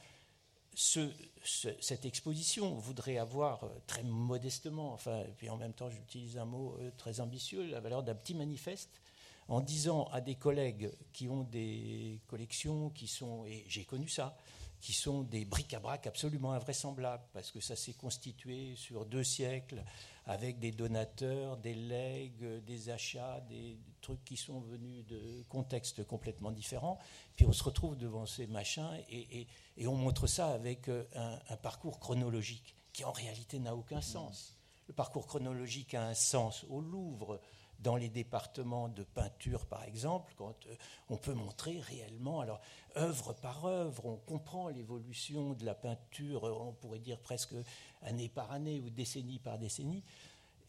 cette 0.77 2.05
exposition 2.05 2.75
voudrait 2.75 3.17
avoir 3.17 3.63
euh, 3.63 3.69
très 3.87 4.03
modestement, 4.03 4.93
enfin, 4.93 5.21
et 5.21 5.33
puis 5.35 5.49
en 5.49 5.57
même 5.57 5.73
temps 5.73 5.89
j'utilise 5.89 6.37
un 6.37 6.45
mot 6.45 6.77
euh, 6.79 6.91
très 6.97 7.19
ambitieux, 7.19 7.65
la 7.65 7.79
valeur 7.79 8.03
d'un 8.03 8.13
petit 8.13 8.35
manifeste, 8.35 9.01
en 9.47 9.59
disant 9.59 10.05
à 10.11 10.21
des 10.21 10.35
collègues 10.35 10.91
qui 11.13 11.27
ont 11.29 11.43
des 11.45 12.21
collections 12.27 12.91
qui 12.91 13.07
sont, 13.07 13.45
et 13.45 13.65
j'ai 13.67 13.85
connu 13.85 14.07
ça, 14.07 14.37
qui 14.79 14.93
sont 14.93 15.23
des 15.23 15.45
bric-à-brac 15.45 16.05
absolument 16.05 16.51
invraisemblables, 16.51 17.25
parce 17.33 17.51
que 17.51 17.59
ça 17.59 17.75
s'est 17.75 17.93
constitué 17.93 18.75
sur 18.75 19.05
deux 19.05 19.23
siècles 19.23 19.83
avec 20.27 20.59
des 20.59 20.71
donateurs, 20.71 21.57
des 21.57 21.73
legs, 21.73 22.63
des 22.65 22.89
achats, 22.89 23.41
des 23.49 23.79
trucs 24.07 24.23
qui 24.23 24.37
sont 24.37 24.61
venus 24.61 25.05
de 25.05 25.43
contextes 25.49 26.05
complètement 26.05 26.51
différents. 26.51 26.97
Puis 27.35 27.45
on 27.45 27.51
se 27.51 27.63
retrouve 27.63 27.97
devant 27.97 28.25
ces 28.25 28.47
machins 28.47 28.89
et, 29.09 29.47
on 29.85 29.95
montre 29.95 30.27
ça 30.27 30.47
avec 30.47 30.87
euh, 30.87 31.03
un, 31.49 31.57
parcours 31.57 31.99
chronologique 31.99 32.73
qui 32.93 33.03
en 33.03 33.11
réalité 33.11 33.59
n'a 33.59 33.75
aucun 33.75 33.99
sens. 33.99 34.55
Le 34.87 34.93
parcours 34.93 35.27
chronologique 35.27 35.93
a 35.93 36.07
un 36.07 36.13
sens 36.13 36.65
au 36.69 36.79
Louvre, 36.79 37.41
dans 37.79 37.95
les 37.95 38.09
départements 38.09 38.89
de 38.89 39.03
peinture, 39.03 39.67
par 39.67 39.83
exemple, 39.83 40.33
quand 40.35 40.55
euh, 40.65 40.75
on 41.09 41.17
peut 41.17 41.33
montrer 41.33 41.79
réellement, 41.79 42.39
alors 42.39 42.61
œuvre 42.95 43.33
par 43.33 43.65
œuvre, 43.65 44.05
on 44.05 44.15
comprend 44.15 44.69
l'évolution 44.69 45.53
de 45.53 45.65
la 45.65 45.75
peinture, 45.75 46.43
on 46.43 46.71
pourrait 46.71 46.99
dire 46.99 47.19
presque 47.19 47.53
année 48.01 48.29
par 48.29 48.51
année 48.51 48.79
ou 48.79 48.89
décennie 48.89 49.37
par 49.37 49.59
décennie, 49.59 50.03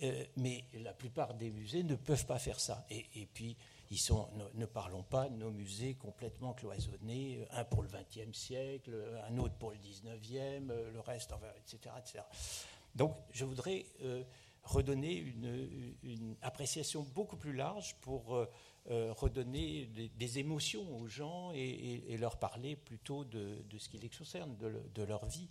euh, 0.03 0.25
mais 0.37 0.65
la 0.75 0.93
plupart 0.93 1.35
des 1.35 1.51
musées 1.51 1.83
ne 1.83 1.97
peuvent 1.97 2.27
pas 2.27 2.39
faire 2.39 2.61
ça. 2.61 2.87
Et, 2.91 3.27
puis, 3.33 3.57
ils 3.91 3.99
sont, 3.99 4.29
ne, 4.55 4.67
parlons 4.67 5.03
pas 5.03 5.29
de 5.29 5.37
nos 5.37 5.51
musées 5.51 5.95
complètement 5.95 6.53
cloisonnés, 6.53 7.47
un 7.51 7.65
pour 7.65 7.83
le 7.83 7.89
XXe 7.89 8.37
siècle, 8.37 8.93
un 9.29 9.37
autre 9.39 9.55
pour 9.55 9.71
le 9.71 9.77
XIXe, 9.79 10.69
le 10.69 11.01
reste, 11.01 11.33
etc., 11.67 11.95
etc. 11.99 12.25
Donc, 12.95 13.17
je 13.33 13.45
voudrais 13.45 13.87
euh, 14.03 14.23
redonner 14.65 15.17
une, 16.03 16.37
appréciation 16.43 17.03
beaucoup 17.15 17.37
plus 17.37 17.53
large 17.53 17.97
pour 18.01 18.47
euh, 18.91 19.13
redonner 19.13 19.87
des, 20.17 20.39
émotions 20.39 20.99
aux 20.99 21.07
gens 21.09 21.53
et, 21.53 22.17
leur 22.19 22.39
parler 22.39 22.75
plutôt 22.75 23.25
de, 23.25 23.63
ce 23.79 23.89
qui 23.89 23.99
les 23.99 24.09
concerne, 24.09 24.57
de, 24.57 25.03
leur 25.03 25.27
vie. 25.27 25.49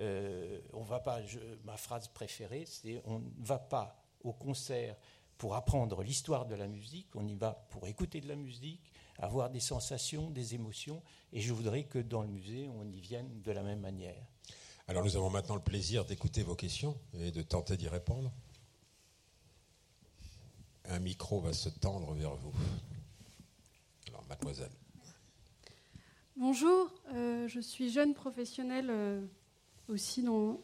Euh, 0.00 0.60
on 0.72 0.82
va 0.82 0.98
pas, 0.98 1.20
ma 1.64 1.76
phrase 1.76 2.08
préférée, 2.08 2.64
c'est 2.66 3.00
on 3.04 3.20
ne 3.20 3.46
va 3.46 3.58
pas 3.58 4.02
au 4.24 4.32
concert 4.32 4.96
pour 5.38 5.54
apprendre 5.54 6.02
l'histoire 6.02 6.46
de 6.46 6.54
la 6.54 6.66
musique, 6.66 7.08
on 7.14 7.26
y 7.26 7.34
va 7.34 7.66
pour 7.70 7.86
écouter 7.86 8.20
de 8.20 8.28
la 8.28 8.36
musique, 8.36 8.92
avoir 9.18 9.50
des 9.50 9.60
sensations, 9.60 10.30
des 10.30 10.54
émotions, 10.54 11.02
et 11.32 11.40
je 11.40 11.52
voudrais 11.52 11.84
que 11.84 11.98
dans 11.98 12.22
le 12.22 12.28
musée, 12.28 12.68
on 12.68 12.90
y 12.90 13.00
vienne 13.00 13.42
de 13.42 13.52
la 13.52 13.62
même 13.62 13.80
manière. 13.80 14.24
Alors 14.88 15.04
nous 15.04 15.16
avons 15.16 15.30
maintenant 15.30 15.54
le 15.54 15.62
plaisir 15.62 16.04
d'écouter 16.04 16.42
vos 16.42 16.56
questions 16.56 16.98
et 17.14 17.30
de 17.30 17.42
tenter 17.42 17.76
d'y 17.76 17.88
répondre 17.88 18.32
un 20.88 20.98
micro 20.98 21.40
va 21.40 21.52
se 21.52 21.68
tendre 21.68 22.12
vers 22.14 22.34
vous. 22.36 22.52
Alors, 24.08 24.24
mademoiselle. 24.28 24.72
Bonjour, 26.36 26.92
euh, 27.14 27.46
je 27.46 27.60
suis 27.60 27.90
jeune 27.90 28.14
professionnelle 28.14 28.88
euh, 28.90 29.20
aussi 29.88 30.22
dans, 30.22 30.58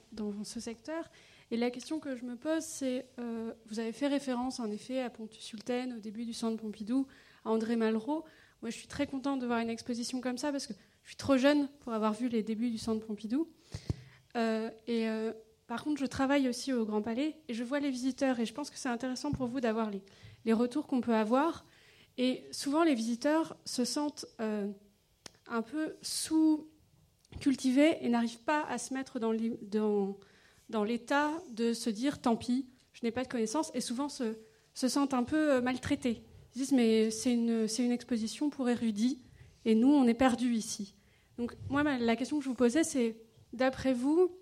ce 0.45 0.61
secteur. 0.61 1.11
Et 1.51 1.57
la 1.57 1.71
question 1.71 2.01
que 2.01 2.17
je 2.17 2.25
me 2.25 2.37
pose, 2.37 2.63
c'est, 2.63 3.07
euh, 3.19 3.53
vous 3.67 3.79
avez 3.79 3.93
fait 3.93 4.09
référence 4.09 4.61
en 4.61 4.71
effet 4.71 5.03
à 5.03 5.11
Pontus-Sulten 5.11 5.95
au 5.95 5.99
début 5.99 6.25
du 6.25 6.33
centre 6.33 6.61
Pompidou, 6.61 7.07
à 7.45 7.51
André 7.51 7.77
Malraux. 7.77 8.25
Moi, 8.61 8.71
je 8.71 8.77
suis 8.77 8.89
très 8.89 9.07
contente 9.07 9.41
de 9.41 9.47
voir 9.47 9.61
une 9.61 9.71
exposition 9.71 10.21
comme 10.21 10.39
ça 10.39 10.53
parce 10.53 10.67
que 10.67 10.75
je 11.05 11.11
suis 11.11 11.17
trop 11.17 11.37
jeune 11.37 11.69
pour 11.81 11.93
avoir 11.93 12.13
vu 12.13 12.29
les 12.29 12.43
débuts 12.43 12.71
du 12.71 12.79
centre 12.79 13.07
Pompidou. 13.07 13.49
et 14.35 15.07
par 15.69 15.85
contre, 15.85 16.01
je 16.01 16.07
travaille 16.07 16.49
aussi 16.49 16.73
au 16.73 16.87
Grand 16.87 17.03
Palais 17.03 17.37
et 17.47 17.55
je 17.55 17.63
vois 17.63 17.79
les 17.79 17.91
visiteurs 17.91 18.41
et 18.41 18.47
je 18.47 18.55
pense 18.55 18.71
que 18.71 18.79
c'est 18.79 18.89
intéressant 18.89 19.33
pour 19.33 19.47
vous 19.47 19.61
d'avoir 19.61 19.91
les, 19.91 20.53
retours 20.55 20.87
qu'on 20.87 21.03
peut 21.03 21.15
avoir. 21.15 21.67
Et 22.17 22.43
souvent, 22.53 22.83
les 22.85 22.95
visiteurs 22.95 23.55
se 23.67 23.85
sentent 23.85 24.25
euh, 24.41 24.67
un 25.47 25.61
peu 25.61 25.95
sous-cultivés 26.01 27.99
et 28.01 28.09
n'arrivent 28.09 28.43
pas 28.45 28.65
à 28.65 28.79
se 28.79 28.95
mettre 28.95 29.21
dans, 29.21 29.31
l'état 30.85 31.31
de 31.53 31.75
se 31.75 31.91
dire 31.91 32.19
tant 32.23 32.35
pis, 32.35 32.67
je 32.95 33.01
n'ai 33.05 33.11
pas 33.11 33.23
de 33.23 33.29
connaissances 33.29 33.71
et 33.75 33.83
souvent 33.83 34.09
se, 34.09 34.37
sentent 34.73 35.13
un 35.13 35.25
peu 35.25 35.53
euh, 35.53 35.61
maltraités. 35.61 36.23
Ils 36.55 36.61
disent 36.61 36.73
mais 36.73 37.11
c'est 37.11 37.35
une, 37.35 37.67
une 37.79 37.93
exposition 37.93 38.49
pour 38.49 38.71
érudits 38.71 39.21
et 39.67 39.75
nous, 39.75 39.93
on 39.93 40.07
est 40.07 40.15
perdus 40.15 40.55
ici. 40.55 40.95
Donc, 41.37 41.55
moi, 41.69 41.83
la 41.83 42.17
question 42.17 42.39
que 42.39 42.45
je 42.45 42.49
vous 42.49 42.55
posais, 42.55 42.85
c'est 42.85 43.21
d'après 43.53 43.93
vous, 43.93 44.38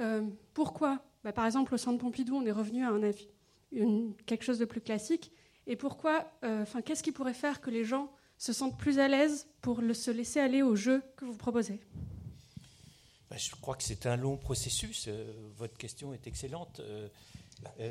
euh, 0.00 0.22
pourquoi 0.54 1.02
bah, 1.24 1.32
Par 1.32 1.46
exemple, 1.46 1.74
au 1.74 1.78
centre 1.78 1.98
Pompidou, 1.98 2.36
on 2.36 2.46
est 2.46 2.52
revenu 2.52 2.84
à 2.84 2.90
un 2.90 3.02
avis, 3.02 3.28
quelque 4.26 4.44
chose 4.44 4.58
de 4.58 4.64
plus 4.64 4.80
classique. 4.80 5.32
Et 5.66 5.76
pourquoi 5.76 6.32
euh, 6.44 6.62
Enfin, 6.62 6.82
qu'est-ce 6.82 7.02
qui 7.02 7.12
pourrait 7.12 7.34
faire 7.34 7.60
que 7.60 7.70
les 7.70 7.84
gens 7.84 8.10
se 8.38 8.52
sentent 8.52 8.78
plus 8.78 8.98
à 8.98 9.08
l'aise 9.08 9.48
pour 9.60 9.82
se 9.92 10.10
laisser 10.10 10.40
aller 10.40 10.62
au 10.62 10.76
jeu 10.76 11.02
que 11.16 11.24
vous 11.24 11.36
proposez? 11.36 11.80
Bah, 13.30 13.36
Je 13.36 13.50
crois 13.56 13.76
que 13.76 13.82
c'est 13.82 14.06
un 14.06 14.16
long 14.16 14.36
processus. 14.36 15.06
Euh, 15.08 15.32
votre 15.56 15.76
question 15.76 16.14
est 16.14 16.26
excellente. 16.26 16.80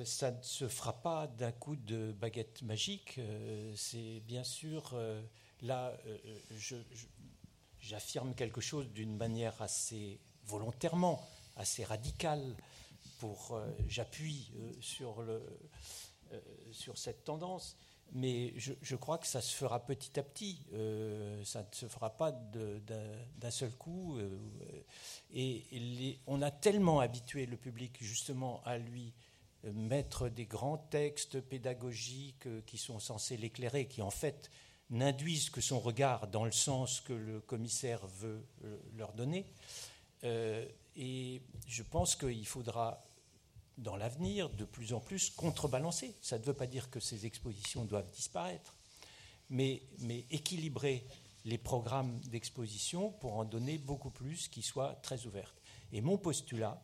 ça 0.05 0.31
ne 0.31 0.41
se 0.41 0.67
fera 0.67 0.93
pas 1.01 1.27
d'un 1.27 1.51
coup 1.51 1.75
de 1.75 2.13
baguette 2.13 2.63
magique. 2.63 3.19
c'est 3.75 4.21
bien 4.25 4.43
sûr 4.43 4.95
là, 5.61 5.97
j'affirme 7.79 8.33
quelque 8.33 8.61
chose 8.61 8.89
d'une 8.91 9.17
manière 9.17 9.61
assez 9.61 10.19
volontairement 10.45 11.21
assez 11.57 11.83
radical 11.83 12.55
pour 13.19 13.53
euh, 13.53 13.67
j'appuie 13.87 14.51
euh, 14.55 14.71
sur, 14.79 15.21
le, 15.21 15.41
euh, 16.31 16.39
sur 16.71 16.97
cette 16.97 17.23
tendance, 17.23 17.75
mais 18.13 18.53
je, 18.55 18.95
crois 18.95 19.17
que 19.17 19.27
ça 19.27 19.41
se 19.41 19.53
fera 19.53 19.85
petit 19.85 20.17
à 20.17 20.23
petit, 20.23 20.65
ça 21.43 21.59
ne 21.59 21.75
se 21.75 21.87
fera 21.87 22.15
pas 22.15 22.31
d'un 22.31 23.51
seul 23.51 23.71
coup. 23.71 24.17
et 25.33 26.17
on 26.25 26.41
a 26.41 26.49
tellement 26.49 27.01
habitué 27.01 27.45
le 27.45 27.57
public 27.57 27.97
justement 27.99 28.61
à 28.63 28.77
lui 28.77 29.13
mettre 29.73 30.29
des 30.29 30.45
grands 30.45 30.77
textes 30.77 31.41
pédagogiques 31.41 32.47
qui 32.65 32.77
sont 32.77 33.01
censés 33.01 33.35
l'éclairer, 33.35 33.89
qui 33.89 34.01
en 34.01 34.09
fait 34.09 34.51
n'induisent 34.89 35.49
que 35.49 35.59
son 35.59 35.81
regard 35.81 36.29
dans 36.29 36.45
le 36.45 36.53
sens 36.53 37.01
que 37.01 37.11
le 37.11 37.41
commissaire 37.41 38.07
veut 38.07 38.47
leur 38.95 39.11
donner, 39.11 39.45
et 40.97 41.41
je 41.67 41.83
pense 41.83 42.15
qu'il 42.15 42.45
faudra 42.45 43.01
dans 43.77 43.95
l'avenir 43.95 44.49
de 44.49 44.65
plus 44.65 44.93
en 44.93 44.99
plus 44.99 45.29
contrebalancer. 45.29 46.15
Ça 46.21 46.39
ne 46.39 46.43
veut 46.43 46.55
pas 46.55 46.65
dire 46.65 46.89
que 46.89 46.99
ces 46.99 47.27
expositions 47.27 47.85
doivent 47.85 48.09
disparaître, 48.09 48.75
mais, 49.49 49.83
mais 49.99 50.25
équilibrer 50.31 51.05
les 51.45 51.59
programmes 51.59 52.19
d'exposition 52.21 53.11
pour 53.11 53.35
en 53.35 53.45
donner 53.45 53.77
beaucoup 53.77 54.09
plus 54.09 54.47
qui 54.47 54.63
soient 54.63 54.95
très 54.95 55.27
ouvertes. 55.27 55.61
Et 55.91 56.01
mon 56.01 56.17
postulat, 56.17 56.83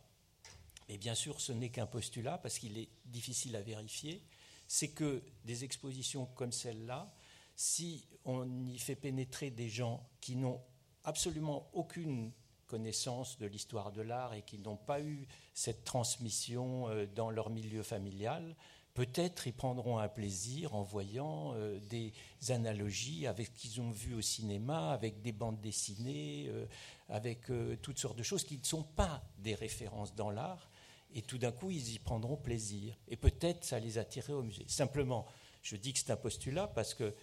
et 0.88 0.96
bien 0.96 1.14
sûr 1.14 1.40
ce 1.40 1.52
n'est 1.52 1.70
qu'un 1.70 1.86
postulat 1.86 2.38
parce 2.38 2.58
qu'il 2.58 2.78
est 2.78 2.88
difficile 3.06 3.56
à 3.56 3.62
vérifier, 3.62 4.22
c'est 4.68 4.88
que 4.88 5.22
des 5.44 5.64
expositions 5.64 6.26
comme 6.26 6.52
celle-là, 6.52 7.12
si 7.56 8.06
on 8.24 8.66
y 8.66 8.78
fait 8.78 8.96
pénétrer 8.96 9.50
des 9.50 9.68
gens 9.68 10.08
qui 10.20 10.36
n'ont 10.36 10.62
absolument 11.02 11.68
aucune 11.74 12.32
connaissance 12.66 13.38
de 13.38 13.46
l'histoire 13.46 13.92
de 13.92 14.02
l'art 14.02 14.34
et 14.34 14.42
qui 14.42 14.58
n'ont 14.58 14.76
pas 14.76 15.00
eu 15.00 15.26
cette 15.52 15.84
transmission 15.84 16.88
euh, 16.88 17.06
dans 17.06 17.30
leur 17.30 17.50
milieu 17.50 17.82
familial, 17.82 18.56
peut-être 18.94 19.46
ils 19.46 19.52
prendront 19.52 19.98
un 19.98 20.08
plaisir 20.08 20.74
en 20.74 20.82
voyant 20.82 21.54
euh, 21.54 21.78
des 21.90 22.12
analogies 22.48 23.26
avec 23.26 23.46
ce 23.46 23.52
qu'ils 23.52 23.80
ont 23.80 23.90
vu 23.90 24.14
au 24.14 24.20
cinéma, 24.20 24.92
avec 24.92 25.22
des 25.22 25.32
bandes 25.32 25.60
dessinées, 25.60 26.46
euh, 26.48 26.66
avec 27.08 27.42
toutes 27.82 27.98
sortes 27.98 28.16
de 28.16 28.22
choses 28.22 28.44
qui 28.44 28.56
ne 28.56 28.64
sont 28.64 28.82
pas 28.82 29.22
des 29.38 29.54
références 29.54 30.14
dans 30.14 30.30
l'art. 30.30 30.70
Et 31.14 31.22
tout 31.22 31.38
d'un 31.38 31.52
coup, 31.52 31.70
ils 31.70 31.94
y 31.94 31.98
prendront 31.98 32.36
plaisir. 32.36 32.98
Et 33.08 33.16
peut-être 33.16 33.64
ça 33.64 33.78
les 33.78 33.98
attirer 33.98 34.32
au 34.32 34.42
musée. 34.42 34.64
Simplement, 34.68 35.26
je 35.62 35.76
dis 35.76 35.92
que 35.92 35.98
c'est 35.98 36.10
un 36.10 36.16
postulat 36.16 36.66
parce 36.66 36.94
que 36.94 37.14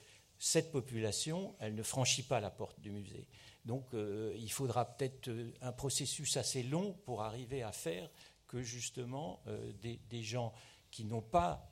cette 0.42 0.72
population, 0.72 1.56
elle 1.60 1.76
ne 1.76 1.84
franchit 1.84 2.24
pas 2.24 2.40
la 2.40 2.50
porte 2.50 2.80
du 2.80 2.90
musée. 2.90 3.28
Donc 3.66 3.94
euh, 3.94 4.34
il 4.38 4.52
faudra 4.52 4.86
peut-être 4.86 5.28
euh, 5.28 5.52
un 5.62 5.72
processus 5.72 6.38
assez 6.38 6.64
long 6.64 6.94
pour 7.06 7.22
arriver 7.22 7.62
à 7.64 7.72
faire 7.72 8.10
que 8.48 8.62
justement 8.62 9.42
euh, 9.48 9.72
des, 9.82 10.24
gens 10.24 10.54
qui 10.90 11.06
n'ont 11.06 11.22
pas 11.22 11.70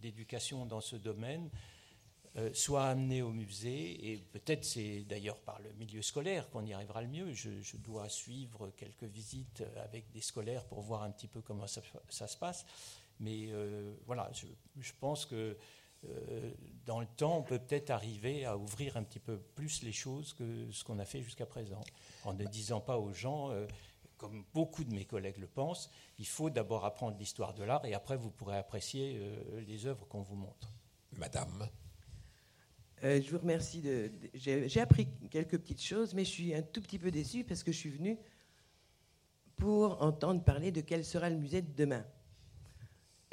d'éducation 0.00 0.64
dans 0.64 0.80
ce 0.80 0.96
domaine 0.96 1.50
soient 2.54 2.86
amenés 2.86 3.20
au 3.20 3.30
musée. 3.30 4.10
Et 4.10 4.16
peut-être 4.16 4.64
c'est 4.64 5.02
d'ailleurs 5.02 5.38
par 5.40 5.60
le 5.60 5.70
milieu 5.74 6.00
scolaire 6.00 6.48
qu'on 6.48 6.64
y 6.64 6.72
arrivera 6.72 7.02
le 7.02 7.08
mieux. 7.08 7.32
Je, 7.34 7.76
dois 7.76 8.08
suivre 8.08 8.70
quelques 8.70 9.04
visites 9.04 9.62
avec 9.76 10.10
des 10.12 10.22
scolaires 10.22 10.64
pour 10.64 10.80
voir 10.80 11.02
un 11.02 11.10
petit 11.10 11.28
peu 11.28 11.42
comment 11.42 11.66
ça, 11.66 11.82
se 12.26 12.36
passe. 12.38 12.64
Mais 13.20 13.50
voilà, 14.06 14.32
je 14.80 14.92
pense 14.98 15.26
que 15.26 15.58
dans 16.86 17.00
le 17.00 17.06
temps, 17.06 17.38
on 17.38 17.42
peut 17.42 17.58
peut-être 17.58 17.90
arriver 17.90 18.44
à 18.44 18.56
ouvrir 18.56 18.96
un 18.96 19.02
petit 19.02 19.20
peu 19.20 19.38
plus 19.38 19.82
les 19.82 19.92
choses 19.92 20.32
que 20.32 20.70
ce 20.70 20.84
qu'on 20.84 20.98
a 20.98 21.04
fait 21.04 21.22
jusqu'à 21.22 21.46
présent, 21.46 21.80
en 22.24 22.34
ne 22.34 22.44
disant 22.44 22.80
pas 22.80 22.98
aux 22.98 23.12
gens, 23.12 23.50
euh, 23.50 23.66
comme 24.16 24.44
beaucoup 24.52 24.84
de 24.84 24.92
mes 24.92 25.04
collègues 25.04 25.38
le 25.38 25.46
pensent, 25.46 25.90
il 26.18 26.26
faut 26.26 26.50
d'abord 26.50 26.84
apprendre 26.84 27.16
l'histoire 27.18 27.54
de 27.54 27.62
l'art 27.62 27.84
et 27.84 27.94
après 27.94 28.16
vous 28.16 28.30
pourrez 28.30 28.56
apprécier 28.56 29.18
euh, 29.20 29.60
les 29.66 29.86
œuvres 29.86 30.06
qu'on 30.06 30.22
vous 30.22 30.36
montre. 30.36 30.72
Madame. 31.18 31.68
je 33.02 33.30
vous 33.30 33.38
remercie. 33.38 33.82
De, 33.82 34.10
j'ai, 34.34 34.80
appris 34.80 35.08
quelques 35.30 35.58
petites 35.58 35.82
choses, 35.82 36.14
mais 36.14 36.24
je 36.24 36.30
suis 36.30 36.54
un 36.54 36.62
tout 36.62 36.80
petit 36.80 36.98
peu 36.98 37.10
déçu 37.10 37.44
parce 37.44 37.62
que 37.62 37.70
je 37.70 37.78
suis 37.78 37.90
venu 37.90 38.18
pour 39.56 40.02
entendre 40.02 40.42
parler 40.42 40.72
de 40.72 40.80
quel 40.80 41.04
sera 41.04 41.28
le 41.28 41.36
musée 41.36 41.62
de 41.62 41.72
demain. 41.72 42.04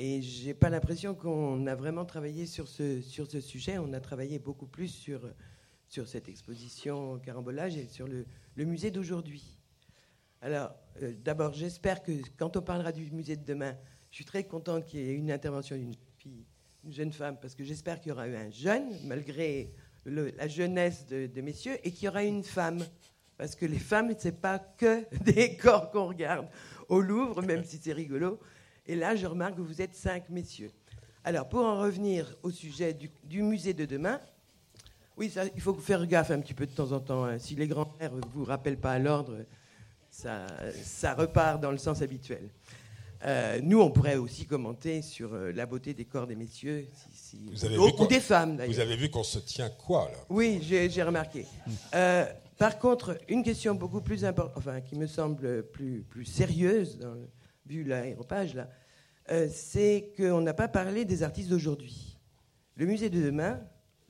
Et 0.01 0.21
j'ai 0.21 0.53
pas 0.53 0.69
l'impression 0.69 1.13
qu'on 1.13 1.67
a 1.67 1.75
vraiment 1.75 2.05
travaillé 2.05 2.45
sur 2.45 2.69
ce, 2.69 3.01
sur 3.01 3.29
ce 3.29 3.41
sujet. 3.41 3.77
On 3.79 3.91
a 3.91 3.99
travaillé 3.99 4.39
beaucoup 4.39 4.65
plus 4.65 4.87
sur, 4.87 5.19
sur 5.89 6.07
cette 6.07 6.29
exposition 6.29 7.19
carambolage 7.19 7.75
et 7.75 7.85
sur 7.85 8.07
le, 8.07 8.25
le 8.55 8.63
musée 8.63 8.91
d'aujourd'hui. 8.91 9.59
Alors, 10.41 10.73
euh, 11.01 11.11
d'abord, 11.21 11.51
j'espère 11.51 12.01
que 12.01 12.13
quand 12.37 12.55
on 12.55 12.61
parlera 12.61 12.93
du 12.93 13.11
musée 13.11 13.35
de 13.35 13.43
demain, 13.43 13.75
je 14.09 14.15
suis 14.15 14.23
très 14.23 14.45
contente 14.45 14.85
qu'il 14.85 15.01
y 15.01 15.09
ait 15.09 15.15
une 15.15 15.33
intervention 15.33 15.75
d'une 15.75 16.45
jeune 16.93 17.11
femme, 17.11 17.37
parce 17.41 17.53
que 17.53 17.65
j'espère 17.65 17.99
qu'il 17.99 18.11
y 18.11 18.13
aura 18.13 18.29
eu 18.29 18.37
un 18.37 18.51
jeune, 18.51 18.87
malgré 19.03 19.73
la 20.05 20.47
jeunesse 20.47 21.07
de, 21.07 21.27
de 21.27 21.41
messieurs, 21.41 21.75
et 21.83 21.91
qu'il 21.91 22.05
y 22.05 22.07
aura 22.07 22.23
une 22.23 22.45
femme. 22.45 22.85
Parce 23.35 23.53
que 23.53 23.65
les 23.65 23.79
femmes, 23.79 24.13
ce 24.17 24.29
n'est 24.29 24.33
pas 24.33 24.59
que 24.59 25.03
des 25.25 25.57
corps 25.57 25.91
qu'on 25.91 26.07
regarde 26.07 26.47
au 26.87 27.01
Louvre, 27.01 27.41
même 27.41 27.65
si 27.65 27.79
c'est 27.83 27.91
rigolo. 27.91 28.39
Et 28.87 28.95
là, 28.95 29.15
je 29.15 29.25
remarque 29.27 29.55
que 29.55 29.61
vous 29.61 29.81
êtes 29.81 29.95
cinq 29.95 30.29
messieurs. 30.29 30.71
Alors, 31.23 31.47
pour 31.47 31.65
en 31.65 31.79
revenir 31.79 32.35
au 32.43 32.51
sujet 32.51 32.93
du, 32.93 33.43
musée 33.43 33.73
de 33.73 33.85
demain, 33.85 34.19
oui, 35.17 35.31
il 35.55 35.61
faut 35.61 35.73
faire 35.73 36.05
gaffe 36.07 36.31
un 36.31 36.39
petit 36.39 36.53
peu 36.53 36.65
de 36.65 36.71
temps 36.71 36.91
en 36.91 36.99
temps. 36.99 37.25
Hein. 37.25 37.39
Si 37.39 37.55
les 37.55 37.67
grands-pères 37.67 38.13
ne 38.13 38.21
vous 38.33 38.45
rappellent 38.45 38.79
pas 38.79 38.93
à 38.93 38.99
l'ordre, 38.99 39.37
ça, 40.09 40.47
ça, 40.81 41.13
repart 41.13 41.61
dans 41.61 41.71
le 41.71 41.77
sens 41.77 42.01
habituel. 42.01 42.49
Euh, 43.25 43.59
nous, 43.61 43.81
on 43.81 43.91
pourrait 43.91 44.15
aussi 44.15 44.45
commenter 44.45 45.01
sur 45.01 45.33
euh, 45.33 45.51
la 45.51 45.65
beauté 45.65 45.93
des 45.93 46.05
corps 46.05 46.25
des 46.25 46.35
messieurs, 46.35 46.87
vous 47.51 47.65
avez 47.65 47.77
ou, 47.77 48.07
des 48.07 48.21
femmes 48.21 48.55
d'ailleurs. 48.55 48.73
Vous 48.73 48.79
avez 48.79 48.95
vu 48.95 49.09
qu'on 49.09 49.23
se 49.23 49.39
tient 49.39 49.69
quoi 49.69 50.09
là? 50.11 50.17
Oui, 50.29 50.59
j'ai 50.63 51.03
remarqué. 51.03 51.45
Euh, 51.93 52.25
par 52.57 52.79
contre, 52.79 53.17
une 53.27 53.43
question 53.43 53.75
beaucoup 53.75 54.01
plus 54.01 54.23
importante, 54.25 54.57
enfin 54.57 54.81
qui 54.81 54.95
me 54.95 55.05
semble 55.05 55.63
plus, 55.63 56.05
plus 56.09 56.25
sérieuse 56.25 56.97
dans 56.97 57.13
le, 57.13 57.27
vu 57.69 57.83
l'aéropage 57.83 58.55
là, 58.55 58.67
euh, 59.31 59.47
c'est 59.51 60.11
qu'on 60.17 60.41
n'a 60.41 60.55
pas 60.55 60.67
parlé 60.67 61.05
des 61.05 61.21
artistes 61.21 61.49
d'aujourd'hui. 61.49 62.17
Le 62.75 62.85
musée 62.85 63.09
de 63.09 63.21
demain 63.21 63.61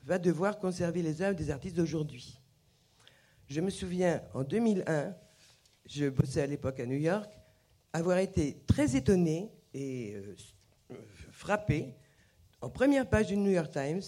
va 0.04 0.18
devoir 0.18 0.58
conserver 0.58 1.02
les 1.02 1.20
œuvres 1.20 1.36
des 1.36 1.50
artistes 1.50 1.76
d'aujourd'hui. 1.76 2.40
Je 3.48 3.60
me 3.60 3.68
souviens, 3.68 4.22
en 4.32 4.44
2001, 4.44 5.14
je 5.84 6.08
bossais 6.08 6.40
à 6.40 6.46
l'époque 6.46 6.80
à 6.80 6.86
New 6.86 6.96
York, 6.96 7.30
avoir 7.92 8.18
été 8.18 8.62
très 8.66 8.96
étonné 8.96 9.50
et 9.74 10.14
euh, 10.14 10.36
frappé, 11.30 11.94
en 12.62 12.70
première 12.70 13.08
page 13.08 13.26
du 13.26 13.36
New 13.36 13.50
York 13.50 13.70
Times, 13.70 14.02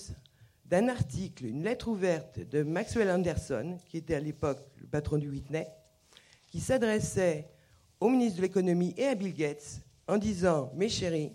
d'un 0.64 0.88
article, 0.88 1.44
une 1.44 1.62
lettre 1.62 1.88
ouverte 1.88 2.40
de 2.40 2.62
Maxwell 2.62 3.10
Anderson, 3.10 3.76
qui 3.86 3.98
était 3.98 4.14
à 4.14 4.20
l'époque 4.20 4.64
le 4.80 4.86
patron 4.86 5.18
du 5.18 5.28
Whitney, 5.28 5.66
qui 6.46 6.60
s'adressait 6.60 7.51
au 8.02 8.08
ministre 8.08 8.38
de 8.38 8.42
l'économie 8.42 8.94
et 8.96 9.06
à 9.06 9.14
Bill 9.14 9.32
Gates 9.32 9.80
en 10.08 10.18
disant 10.18 10.72
Mes 10.74 10.88
chéris, 10.88 11.32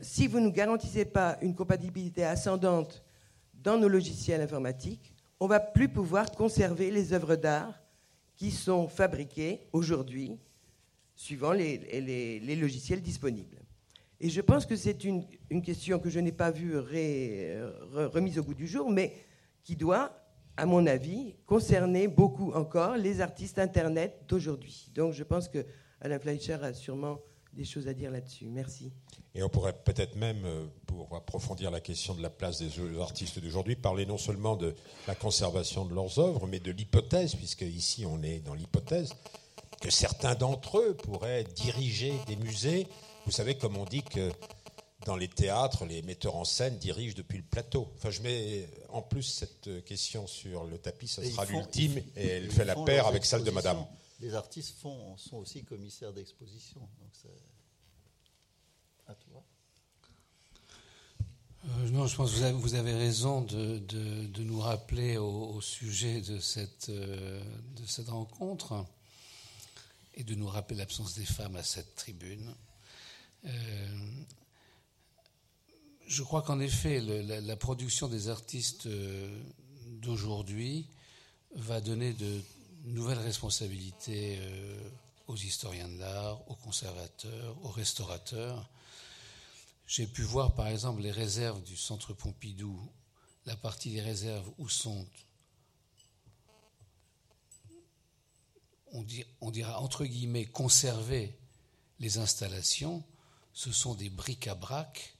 si 0.00 0.26
vous 0.26 0.40
ne 0.40 0.50
garantissez 0.50 1.04
pas 1.04 1.38
une 1.40 1.54
compatibilité 1.54 2.24
ascendante 2.24 3.04
dans 3.54 3.78
nos 3.78 3.88
logiciels 3.88 4.40
informatiques, 4.40 5.14
on 5.38 5.44
ne 5.44 5.50
va 5.50 5.60
plus 5.60 5.88
pouvoir 5.88 6.32
conserver 6.32 6.90
les 6.90 7.12
œuvres 7.12 7.36
d'art 7.36 7.80
qui 8.34 8.50
sont 8.50 8.88
fabriquées 8.88 9.60
aujourd'hui 9.72 10.36
suivant 11.14 11.52
les, 11.52 12.40
logiciels 12.56 13.00
disponibles. 13.00 13.58
Et 14.18 14.30
je 14.30 14.40
pense 14.40 14.66
que 14.66 14.74
c'est 14.74 15.04
une, 15.04 15.24
question 15.62 16.00
que 16.00 16.10
je 16.10 16.18
n'ai 16.18 16.32
pas 16.32 16.50
vue 16.50 16.76
remise 16.76 18.38
au 18.38 18.42
goût 18.42 18.54
du 18.54 18.66
jour, 18.66 18.90
mais 18.90 19.14
qui 19.62 19.76
doit 19.76 20.21
à 20.56 20.66
mon 20.66 20.86
avis, 20.86 21.34
concerner 21.46 22.08
beaucoup 22.08 22.52
encore 22.52 22.96
les 22.96 23.20
artistes 23.20 23.58
Internet 23.58 24.24
d'aujourd'hui. 24.28 24.90
Donc 24.94 25.12
je 25.12 25.24
pense 25.24 25.48
que 25.48 25.64
Alain 26.00 26.18
Fleischer 26.18 26.58
a 26.62 26.72
sûrement 26.72 27.18
des 27.52 27.64
choses 27.64 27.88
à 27.88 27.94
dire 27.94 28.10
là-dessus. 28.10 28.46
Merci. 28.46 28.92
Et 29.34 29.42
on 29.42 29.48
pourrait 29.48 29.72
peut-être 29.72 30.16
même, 30.16 30.44
euh, 30.44 30.66
pour 30.86 31.14
approfondir 31.14 31.70
la 31.70 31.80
question 31.80 32.14
de 32.14 32.22
la 32.22 32.30
place 32.30 32.58
des 32.58 33.00
artistes 33.00 33.38
d'aujourd'hui, 33.38 33.76
parler 33.76 34.06
non 34.06 34.18
seulement 34.18 34.56
de 34.56 34.74
la 35.06 35.14
conservation 35.14 35.84
de 35.84 35.94
leurs 35.94 36.18
œuvres, 36.18 36.46
mais 36.46 36.60
de 36.60 36.70
l'hypothèse, 36.70 37.34
puisque 37.34 37.62
ici 37.62 38.04
on 38.06 38.22
est 38.22 38.40
dans 38.40 38.54
l'hypothèse, 38.54 39.14
que 39.80 39.90
certains 39.90 40.34
d'entre 40.34 40.78
eux 40.78 40.94
pourraient 40.94 41.44
diriger 41.44 42.12
des 42.26 42.36
musées. 42.36 42.86
Vous 43.26 43.32
savez, 43.32 43.56
comme 43.56 43.76
on 43.76 43.84
dit 43.84 44.02
que 44.02 44.30
dans 45.04 45.16
les 45.16 45.28
théâtres, 45.28 45.84
les 45.84 46.02
metteurs 46.02 46.36
en 46.36 46.44
scène 46.44 46.78
dirigent 46.78 47.16
depuis 47.16 47.38
le 47.38 47.44
plateau. 47.44 47.92
Enfin, 47.96 48.10
je 48.10 48.22
mets 48.22 48.68
en 48.88 49.02
plus 49.02 49.22
cette 49.22 49.84
question 49.84 50.26
sur 50.26 50.64
le 50.64 50.78
tapis, 50.78 51.08
ça 51.08 51.24
sera 51.24 51.44
l'ultime, 51.44 51.98
et 52.16 52.26
elle 52.26 52.50
fait 52.50 52.64
la 52.64 52.76
paire 52.76 53.06
avec 53.06 53.24
celle 53.24 53.44
de 53.44 53.50
Madame. 53.50 53.84
Les 54.20 54.34
artistes 54.34 54.76
font, 54.80 55.16
sont 55.16 55.38
aussi 55.38 55.64
commissaires 55.64 56.12
d'exposition. 56.12 56.80
À 59.08 59.14
toi. 59.14 59.42
Euh, 61.64 61.90
non, 61.90 62.06
je 62.06 62.16
pense 62.16 62.32
que 62.32 62.36
vous 62.36 62.42
avez, 62.42 62.52
vous 62.52 62.74
avez 62.74 62.94
raison 62.94 63.40
de, 63.40 63.78
de, 63.78 64.42
nous 64.42 64.60
rappeler 64.60 65.16
au, 65.16 65.60
sujet 65.60 66.20
de 66.20 66.38
cette, 66.40 66.88
euh, 66.88 67.42
de 67.76 67.86
cette 67.86 68.08
rencontre 68.08 68.84
et 70.14 70.24
de 70.24 70.34
nous 70.34 70.48
rappeler 70.48 70.76
l'absence 70.76 71.14
des 71.14 71.24
femmes 71.24 71.56
à 71.56 71.62
cette 71.62 71.94
tribune. 71.94 72.54
Euh, 73.44 73.88
je 76.06 76.22
crois 76.22 76.42
qu'en 76.42 76.60
effet, 76.60 77.00
la, 77.00 77.56
production 77.56 78.08
des 78.08 78.28
artistes 78.28 78.86
euh, 78.86 79.42
d'aujourd'hui 79.86 80.86
va 81.54 81.80
donner 81.80 82.12
de 82.12 82.42
nouvelles 82.84 83.18
responsabilités 83.18 84.38
euh, 84.40 84.90
aux 85.26 85.36
historiens 85.36 85.88
de 85.88 85.98
l'art, 85.98 86.50
aux 86.50 86.56
conservateurs, 86.56 87.56
aux 87.64 87.70
restaurateurs. 87.70 88.68
J'ai 89.86 90.06
pu 90.06 90.22
voir 90.22 90.54
par 90.54 90.68
exemple 90.68 91.02
les 91.02 91.10
réserves 91.10 91.62
du 91.62 91.76
centre 91.76 92.14
Pompidou, 92.14 92.80
la 93.46 93.56
partie 93.56 93.90
des 93.90 94.00
réserves 94.00 94.50
où 94.58 94.68
sont 94.68 95.06
on, 98.92 99.04
on 99.40 99.50
dira 99.50 99.80
entre 99.80 100.04
guillemets, 100.04 100.44
conserver 100.44 101.34
les 102.00 102.18
installations, 102.18 103.02
ce 103.52 103.72
sont 103.72 103.94
des 103.94 104.10
bric-à-brac 104.10 105.16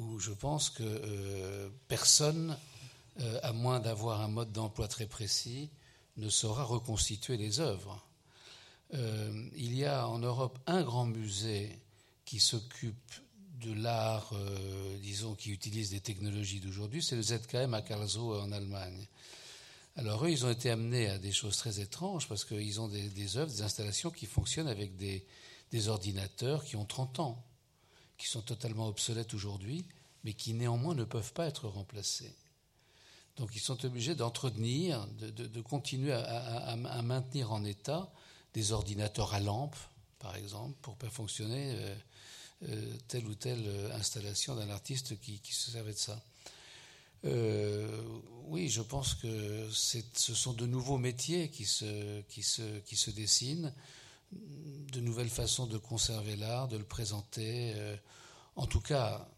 où 0.00 0.18
je 0.18 0.32
pense 0.32 0.70
que 0.70 0.82
euh, 0.82 1.68
personne, 1.88 2.56
euh, 3.20 3.40
à 3.42 3.52
moins 3.52 3.80
d'avoir 3.80 4.20
un 4.20 4.28
mode 4.28 4.52
d'emploi 4.52 4.88
très 4.88 5.06
précis, 5.06 5.70
ne 6.16 6.28
saura 6.28 6.64
reconstituer 6.64 7.36
les 7.36 7.60
œuvres. 7.60 8.04
Euh, 8.94 9.48
il 9.56 9.74
y 9.74 9.84
a 9.84 10.08
en 10.08 10.18
Europe 10.18 10.58
un 10.66 10.82
grand 10.82 11.06
musée 11.06 11.78
qui 12.24 12.40
s'occupe 12.40 13.12
de 13.60 13.74
l'art, 13.74 14.32
disons, 15.02 15.34
qui 15.34 15.50
utilise 15.50 15.90
des 15.90 16.00
technologies 16.00 16.60
d'aujourd'hui, 16.60 17.02
c'est 17.02 17.16
le 17.16 17.22
ZKM 17.22 17.74
à 17.74 17.82
Karlsruhe 17.82 18.40
en 18.40 18.52
Allemagne. 18.52 19.06
Alors 19.96 20.24
eux, 20.24 20.30
ils 20.30 20.46
ont 20.46 20.50
été 20.50 20.70
amenés 20.70 21.10
à 21.10 21.18
des 21.18 21.32
choses 21.32 21.58
très 21.58 21.78
étranges 21.78 22.26
parce 22.26 22.46
qu'ils 22.46 22.80
ont 22.80 22.88
des, 22.88 23.36
œuvres, 23.36 23.52
des 23.52 23.60
installations 23.60 24.10
qui 24.10 24.24
fonctionnent 24.24 24.68
avec 24.68 24.96
des, 24.96 25.26
des 25.72 25.88
ordinateurs 25.88 26.64
qui 26.64 26.76
ont 26.76 26.86
30 26.86 27.20
ans 27.20 27.44
qui 28.20 28.26
sont 28.26 28.42
totalement 28.42 28.86
obsolètes 28.86 29.32
aujourd'hui, 29.32 29.82
mais 30.24 30.34
qui 30.34 30.52
néanmoins 30.52 30.94
ne 30.94 31.04
peuvent 31.04 31.32
pas 31.32 31.46
être 31.46 31.66
remplacés. 31.68 32.34
Donc 33.36 33.52
ils 33.54 33.60
sont 33.60 33.82
obligés 33.86 34.14
d'entretenir, 34.14 35.06
de, 35.06 35.60
continuer 35.62 36.12
à, 36.12 36.76
maintenir 37.02 37.50
en 37.50 37.64
état 37.64 38.12
des 38.52 38.72
ordinateurs 38.72 39.32
à 39.32 39.40
lampe, 39.40 39.76
par 40.18 40.36
exemple, 40.36 40.76
pour 40.82 40.98
faire 40.98 41.10
fonctionner 41.10 41.74
euh, 41.74 41.94
euh, 42.68 42.96
telle 43.08 43.26
ou 43.26 43.34
telle 43.34 43.66
installation 43.94 44.54
d'un 44.54 44.68
artiste 44.68 45.18
qui, 45.20 45.40
se 45.50 45.70
servait 45.70 45.94
de 45.94 45.98
ça. 45.98 46.22
Euh, 47.24 48.02
oui, 48.48 48.68
je 48.68 48.82
pense 48.82 49.14
que 49.14 49.66
ce 49.70 50.34
sont 50.34 50.52
de 50.52 50.66
nouveaux 50.66 50.98
métiers 50.98 51.48
qui 51.48 51.64
se 51.64 53.10
dessinent 53.10 53.72
de 54.32 55.00
nouvelles 55.00 55.30
façons 55.30 55.66
de 55.66 55.78
conserver 55.78 56.36
l'art, 56.36 56.68
de 56.68 56.76
le 56.76 56.84
présenter. 56.84 57.72
Euh, 57.76 57.96
en 58.56 58.66
tout 58.66 58.80
cas, 58.80 59.28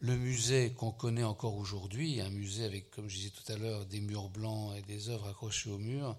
le 0.00 0.16
musée 0.16 0.72
qu'on 0.72 0.92
connaît 0.92 1.24
encore 1.24 1.56
aujourd'hui, 1.56 2.20
un 2.20 2.30
musée 2.30 2.64
avec, 2.64 2.90
comme 2.90 3.08
je 3.08 3.16
disais 3.16 3.30
tout 3.30 3.52
à 3.52 3.56
l'heure, 3.56 3.84
des 3.86 4.00
murs 4.00 4.30
blancs 4.30 4.74
et 4.76 4.82
des 4.82 5.08
œuvres 5.10 5.28
accrochées 5.28 5.70
au 5.70 5.78
mur, 5.78 6.16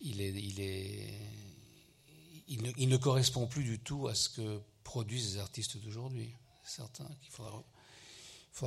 il, 0.00 0.20
est, 0.20 0.30
il, 0.30 0.60
est, 0.60 1.14
il, 2.48 2.88
ne, 2.88 2.96
correspond 2.96 3.46
plus 3.46 3.64
du 3.64 3.78
tout 3.78 4.06
à 4.06 4.14
ce 4.14 4.28
que 4.28 4.60
produisent 4.84 5.34
les 5.34 5.40
artistes 5.40 5.78
d'aujourd'hui. 5.78 6.32
C'est 6.64 6.76
certain 6.76 7.08
qu'il 7.22 7.32
faudra, 7.32 7.64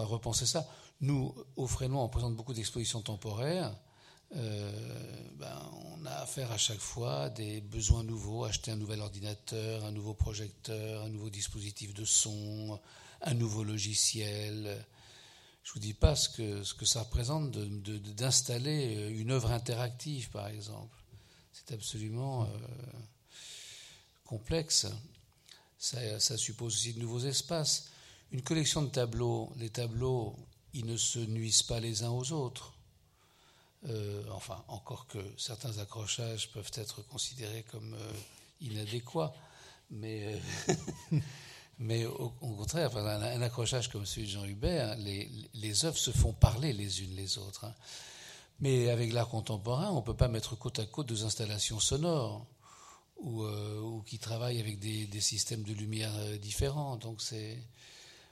repenser 0.06 0.46
ça. 0.46 0.68
Nous, 1.02 1.34
au 1.56 1.66
Frénois, 1.66 2.04
on 2.04 2.10
présente 2.10 2.36
beaucoup 2.36 2.54
d'expositions 2.54 3.02
temporaires. 3.02 3.74
Euh, 4.36 4.72
ben, 5.36 5.72
on 5.96 6.06
a 6.06 6.12
affaire 6.12 6.52
à 6.52 6.58
chaque 6.58 6.80
fois 6.80 7.24
à 7.24 7.30
des 7.30 7.62
besoins 7.62 8.04
nouveaux, 8.04 8.44
acheter 8.44 8.72
un 8.72 8.76
nouvel 8.76 9.02
ordinateur, 9.02 9.86
un 9.86 9.92
nouveau 9.92 10.14
projecteur, 10.14 11.04
un 11.04 11.10
nouveau 11.10 11.30
dispositif 11.30 11.94
de 11.94 12.06
son, 12.06 12.80
un 13.22 13.34
nouveau 13.34 13.64
logiciel. 13.64 14.86
Je 15.64 15.74
vous 15.74 15.80
dis 15.80 15.94
pas 15.94 16.16
ce 16.16 16.30
que, 16.30 16.64
ce 16.64 16.74
que 16.74 16.86
ça 16.86 17.04
représente 17.04 17.52
d'installer 17.52 19.10
une 19.10 19.32
œuvre 19.32 19.52
interactive, 19.52 20.30
par 20.30 20.48
exemple. 20.48 20.98
C'est 21.52 21.74
absolument 21.74 22.44
euh, 22.44 22.48
complexe. 24.26 24.88
Ça, 25.78 26.38
suppose 26.38 26.76
aussi 26.76 26.94
de 26.94 27.00
nouveaux 27.00 27.20
espaces. 27.20 27.90
Une 28.32 28.42
collection 28.42 28.82
de 28.82 28.90
tableaux, 28.90 29.52
les 29.58 29.70
tableaux, 29.70 30.36
ils 30.74 30.86
ne 30.86 30.98
se 30.98 31.20
nuisent 31.20 31.64
pas 31.64 31.80
les 31.80 32.04
uns 32.04 32.10
aux 32.10 32.32
autres. 32.32 32.74
Euh, 33.88 34.24
enfin, 34.32 34.62
encore 34.68 35.08
que 35.08 35.20
certains 35.38 35.78
accrochages 35.78 36.52
peuvent 36.52 36.72
être 36.74 37.02
considérés 37.08 37.64
comme 37.72 37.94
euh, 37.94 38.14
inadéquats, 38.60 39.34
mais, 39.90 40.38
euh, 40.70 41.18
mais 41.80 42.06
au, 42.06 42.30
contraire, 42.30 42.96
un, 42.98 43.42
accrochage 43.42 43.88
comme 43.88 44.06
celui 44.06 44.28
de 44.28 44.32
Jean 44.32 44.44
Hubert, 44.44 44.98
les, 44.98 45.32
les, 45.54 45.86
œuvres 45.86 45.98
se 45.98 46.12
font 46.12 46.34
parler 46.34 46.74
les 46.74 47.04
unes 47.04 47.16
les 47.16 47.38
autres. 47.38 47.64
Hein. 47.64 47.74
Mais 48.60 48.90
avec 48.90 49.14
l'art 49.14 49.30
contemporain, 49.30 49.90
on 49.92 49.98
ne 49.98 50.06
peut 50.06 50.18
pas 50.18 50.28
mettre 50.28 50.58
côte 50.58 50.80
à 50.80 50.86
côte 50.86 51.08
deux 51.08 51.24
installations 51.24 51.80
sonores 51.80 52.46
ou, 53.16 53.46
qui 54.06 54.20
travaillent 54.20 54.60
avec 54.60 54.80
des, 54.80 55.22
systèmes 55.22 55.64
de 55.64 55.72
lumière 55.72 56.12
différents. 56.40 56.98
Donc 56.98 57.22
c'est, 57.22 57.58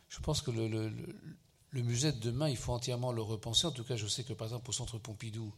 je 0.09 0.19
pense 0.19 0.41
que 0.41 0.51
le 0.51 0.91
musée 1.73 2.11
de 2.11 2.19
demain, 2.19 2.49
il 2.49 2.57
faut 2.57 2.73
entièrement 2.73 3.11
le 3.11 3.21
repenser. 3.21 3.67
En 3.67 3.71
tout 3.71 3.83
cas, 3.83 3.95
je 3.95 4.07
sais 4.07 4.23
que 4.23 4.33
par 4.33 4.47
exemple 4.47 4.69
au 4.69 4.73
Centre 4.73 4.97
Pompidou, 4.97 5.53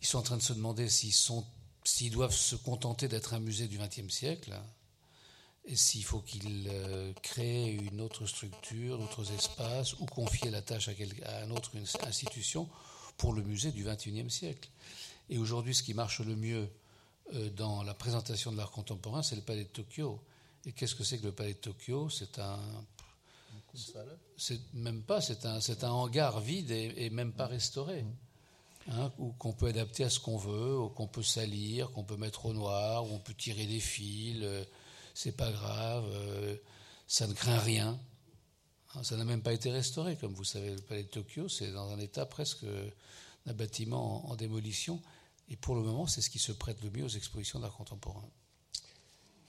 ils 0.00 0.06
sont 0.06 0.18
en 0.18 0.22
train 0.22 0.36
de 0.36 0.42
se 0.42 0.52
demander 0.52 0.88
s'ils 0.88 2.10
doivent 2.10 2.34
se 2.34 2.56
contenter 2.56 3.08
d'être 3.08 3.34
un 3.34 3.40
musée 3.40 3.68
du 3.68 3.78
XXe 3.78 4.12
siècle 4.12 4.52
et 5.64 5.76
s'il 5.76 6.04
faut 6.04 6.20
qu'ils 6.20 6.66
euh, 6.68 7.12
créent 7.22 7.72
une 7.72 8.00
autre 8.00 8.26
structure, 8.26 8.98
d'autres 8.98 9.32
espaces 9.32 9.94
ou 10.00 10.06
confier 10.06 10.50
la 10.50 10.60
tâche 10.60 10.88
à, 10.88 10.92
à 11.26 11.44
une 11.44 11.52
autre 11.52 11.70
institution 12.04 12.68
pour 13.16 13.32
le 13.32 13.42
musée 13.42 13.70
du 13.70 13.84
XXIe 13.84 14.28
siècle. 14.28 14.68
Et 15.30 15.38
aujourd'hui, 15.38 15.74
ce 15.74 15.84
qui 15.84 15.94
marche 15.94 16.20
le 16.20 16.34
mieux 16.34 16.68
euh, 17.34 17.48
dans 17.50 17.84
la 17.84 17.94
présentation 17.94 18.50
de 18.50 18.56
l'art 18.56 18.72
contemporain, 18.72 19.22
c'est 19.22 19.36
le 19.36 19.42
Palais 19.42 19.64
de 19.64 19.68
Tokyo. 19.68 20.20
Et 20.66 20.72
qu'est-ce 20.72 20.96
que 20.96 21.04
c'est 21.04 21.18
que 21.18 21.26
le 21.26 21.32
Palais 21.32 21.54
de 21.54 21.58
Tokyo? 21.58 22.10
C'est 22.10 22.38
un 22.40 22.58
c'est 24.36 24.60
même 24.74 25.02
pas, 25.02 25.20
c'est 25.20 25.46
un, 25.46 25.58
un, 25.58 25.90
hangar 25.90 26.40
vide 26.40 26.70
et, 26.70 27.10
même 27.10 27.32
pas 27.32 27.46
restauré. 27.46 28.02
Mmh. 28.02 28.12
Hein, 28.90 29.12
ou 29.18 29.32
qu'on 29.32 29.52
peut 29.52 29.66
adapter 29.66 30.02
à 30.02 30.10
ce 30.10 30.18
qu'on 30.18 30.36
veut, 30.36 30.76
ou 30.76 30.88
qu'on 30.88 31.06
peut 31.06 31.22
salir, 31.22 31.92
qu'on 31.92 32.02
peut 32.02 32.16
mettre 32.16 32.46
au 32.46 32.52
noir, 32.52 33.04
ou 33.04 33.14
on 33.14 33.20
peut 33.20 33.34
tirer 33.34 33.64
des 33.66 33.78
fils, 33.78 34.40
euh, 34.42 34.64
c'est 35.14 35.36
pas 35.36 35.52
grave, 35.52 36.04
euh, 36.08 36.56
ça 37.06 37.28
ne 37.28 37.32
craint 37.32 37.60
rien. 37.60 37.96
Hein, 38.94 39.04
ça 39.04 39.16
n'a 39.16 39.24
même 39.24 39.40
pas 39.40 39.52
été 39.52 39.70
restauré, 39.70 40.16
comme 40.16 40.34
vous 40.34 40.42
savez, 40.42 40.74
le 40.74 40.82
palais 40.82 41.04
de 41.04 41.08
Tokyo, 41.08 41.48
c'est 41.48 41.70
dans 41.70 41.90
un 41.92 41.98
état 42.00 42.26
presque 42.26 42.64
d'un 43.46 43.54
bâtiment 43.54 44.28
en 44.28 44.34
démolition, 44.34 45.00
et 45.48 45.56
pour 45.56 45.76
le 45.76 45.82
moment, 45.82 46.08
c'est 46.08 46.20
ce 46.20 46.30
qui 46.30 46.40
se 46.40 46.50
prête 46.50 46.82
le 46.82 46.90
mieux 46.90 47.04
aux 47.04 47.08
expositions 47.08 47.60
d'art 47.60 47.76
contemporain. 47.76 48.28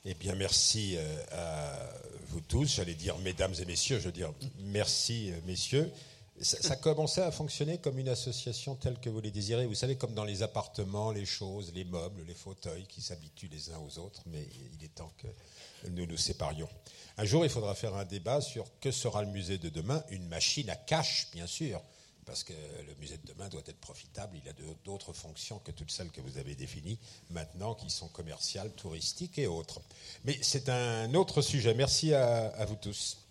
Eh 0.05 0.15
bien, 0.15 0.35
merci 0.35 0.95
euh, 0.97 1.23
à 1.31 1.79
vous 2.27 2.41
tous. 2.41 2.65
J'allais 2.65 2.93
dire 2.93 3.17
mesdames 3.19 3.53
et 3.57 3.65
messieurs, 3.65 3.99
je 3.99 4.05
veux 4.05 4.11
dire 4.11 4.33
merci 4.59 5.31
euh, 5.31 5.39
messieurs. 5.45 5.89
Ça, 6.41 6.61
ça 6.61 6.75
commençait 6.75 7.21
à 7.21 7.31
fonctionner 7.31 7.77
comme 7.77 7.97
une 7.99 8.09
association 8.09 8.75
telle 8.75 8.99
que 8.99 9.09
vous 9.09 9.21
les 9.21 9.31
désirez. 9.31 9.65
Vous 9.65 9.75
savez, 9.75 9.95
comme 9.95 10.13
dans 10.13 10.25
les 10.25 10.43
appartements, 10.43 11.11
les 11.11 11.25
choses, 11.25 11.71
les 11.73 11.85
meubles, 11.85 12.23
les 12.27 12.33
fauteuils 12.33 12.85
qui 12.85 13.01
s'habituent 13.01 13.47
les 13.49 13.69
uns 13.69 13.79
aux 13.79 13.97
autres, 13.97 14.23
mais 14.25 14.45
il 14.77 14.83
est 14.83 14.93
temps 14.93 15.13
que 15.19 15.27
nous 15.89 16.05
nous 16.05 16.17
séparions. 16.17 16.67
Un 17.17 17.23
jour, 17.23 17.45
il 17.45 17.49
faudra 17.49 17.73
faire 17.73 17.95
un 17.95 18.03
débat 18.03 18.41
sur 18.41 18.65
que 18.81 18.91
sera 18.91 19.23
le 19.23 19.29
musée 19.29 19.57
de 19.57 19.69
demain. 19.69 20.03
Une 20.09 20.27
machine 20.27 20.69
à 20.69 20.75
cash, 20.75 21.29
bien 21.31 21.47
sûr 21.47 21.81
parce 22.25 22.43
que 22.43 22.53
le 22.53 22.95
musée 22.99 23.17
de 23.17 23.27
demain 23.27 23.49
doit 23.49 23.61
être 23.65 23.79
profitable. 23.79 24.37
Il 24.43 24.49
a 24.49 24.53
d'autres 24.85 25.13
fonctions 25.13 25.59
que 25.59 25.71
toutes 25.71 25.91
celles 25.91 26.11
que 26.11 26.21
vous 26.21 26.37
avez 26.37 26.55
définies 26.55 26.99
maintenant, 27.29 27.75
qui 27.75 27.89
sont 27.89 28.07
commerciales, 28.07 28.71
touristiques 28.71 29.37
et 29.39 29.47
autres. 29.47 29.81
Mais 30.25 30.37
c'est 30.41 30.69
un 30.69 31.13
autre 31.13 31.41
sujet. 31.41 31.73
Merci 31.73 32.13
à 32.13 32.65
vous 32.65 32.75
tous. 32.75 33.22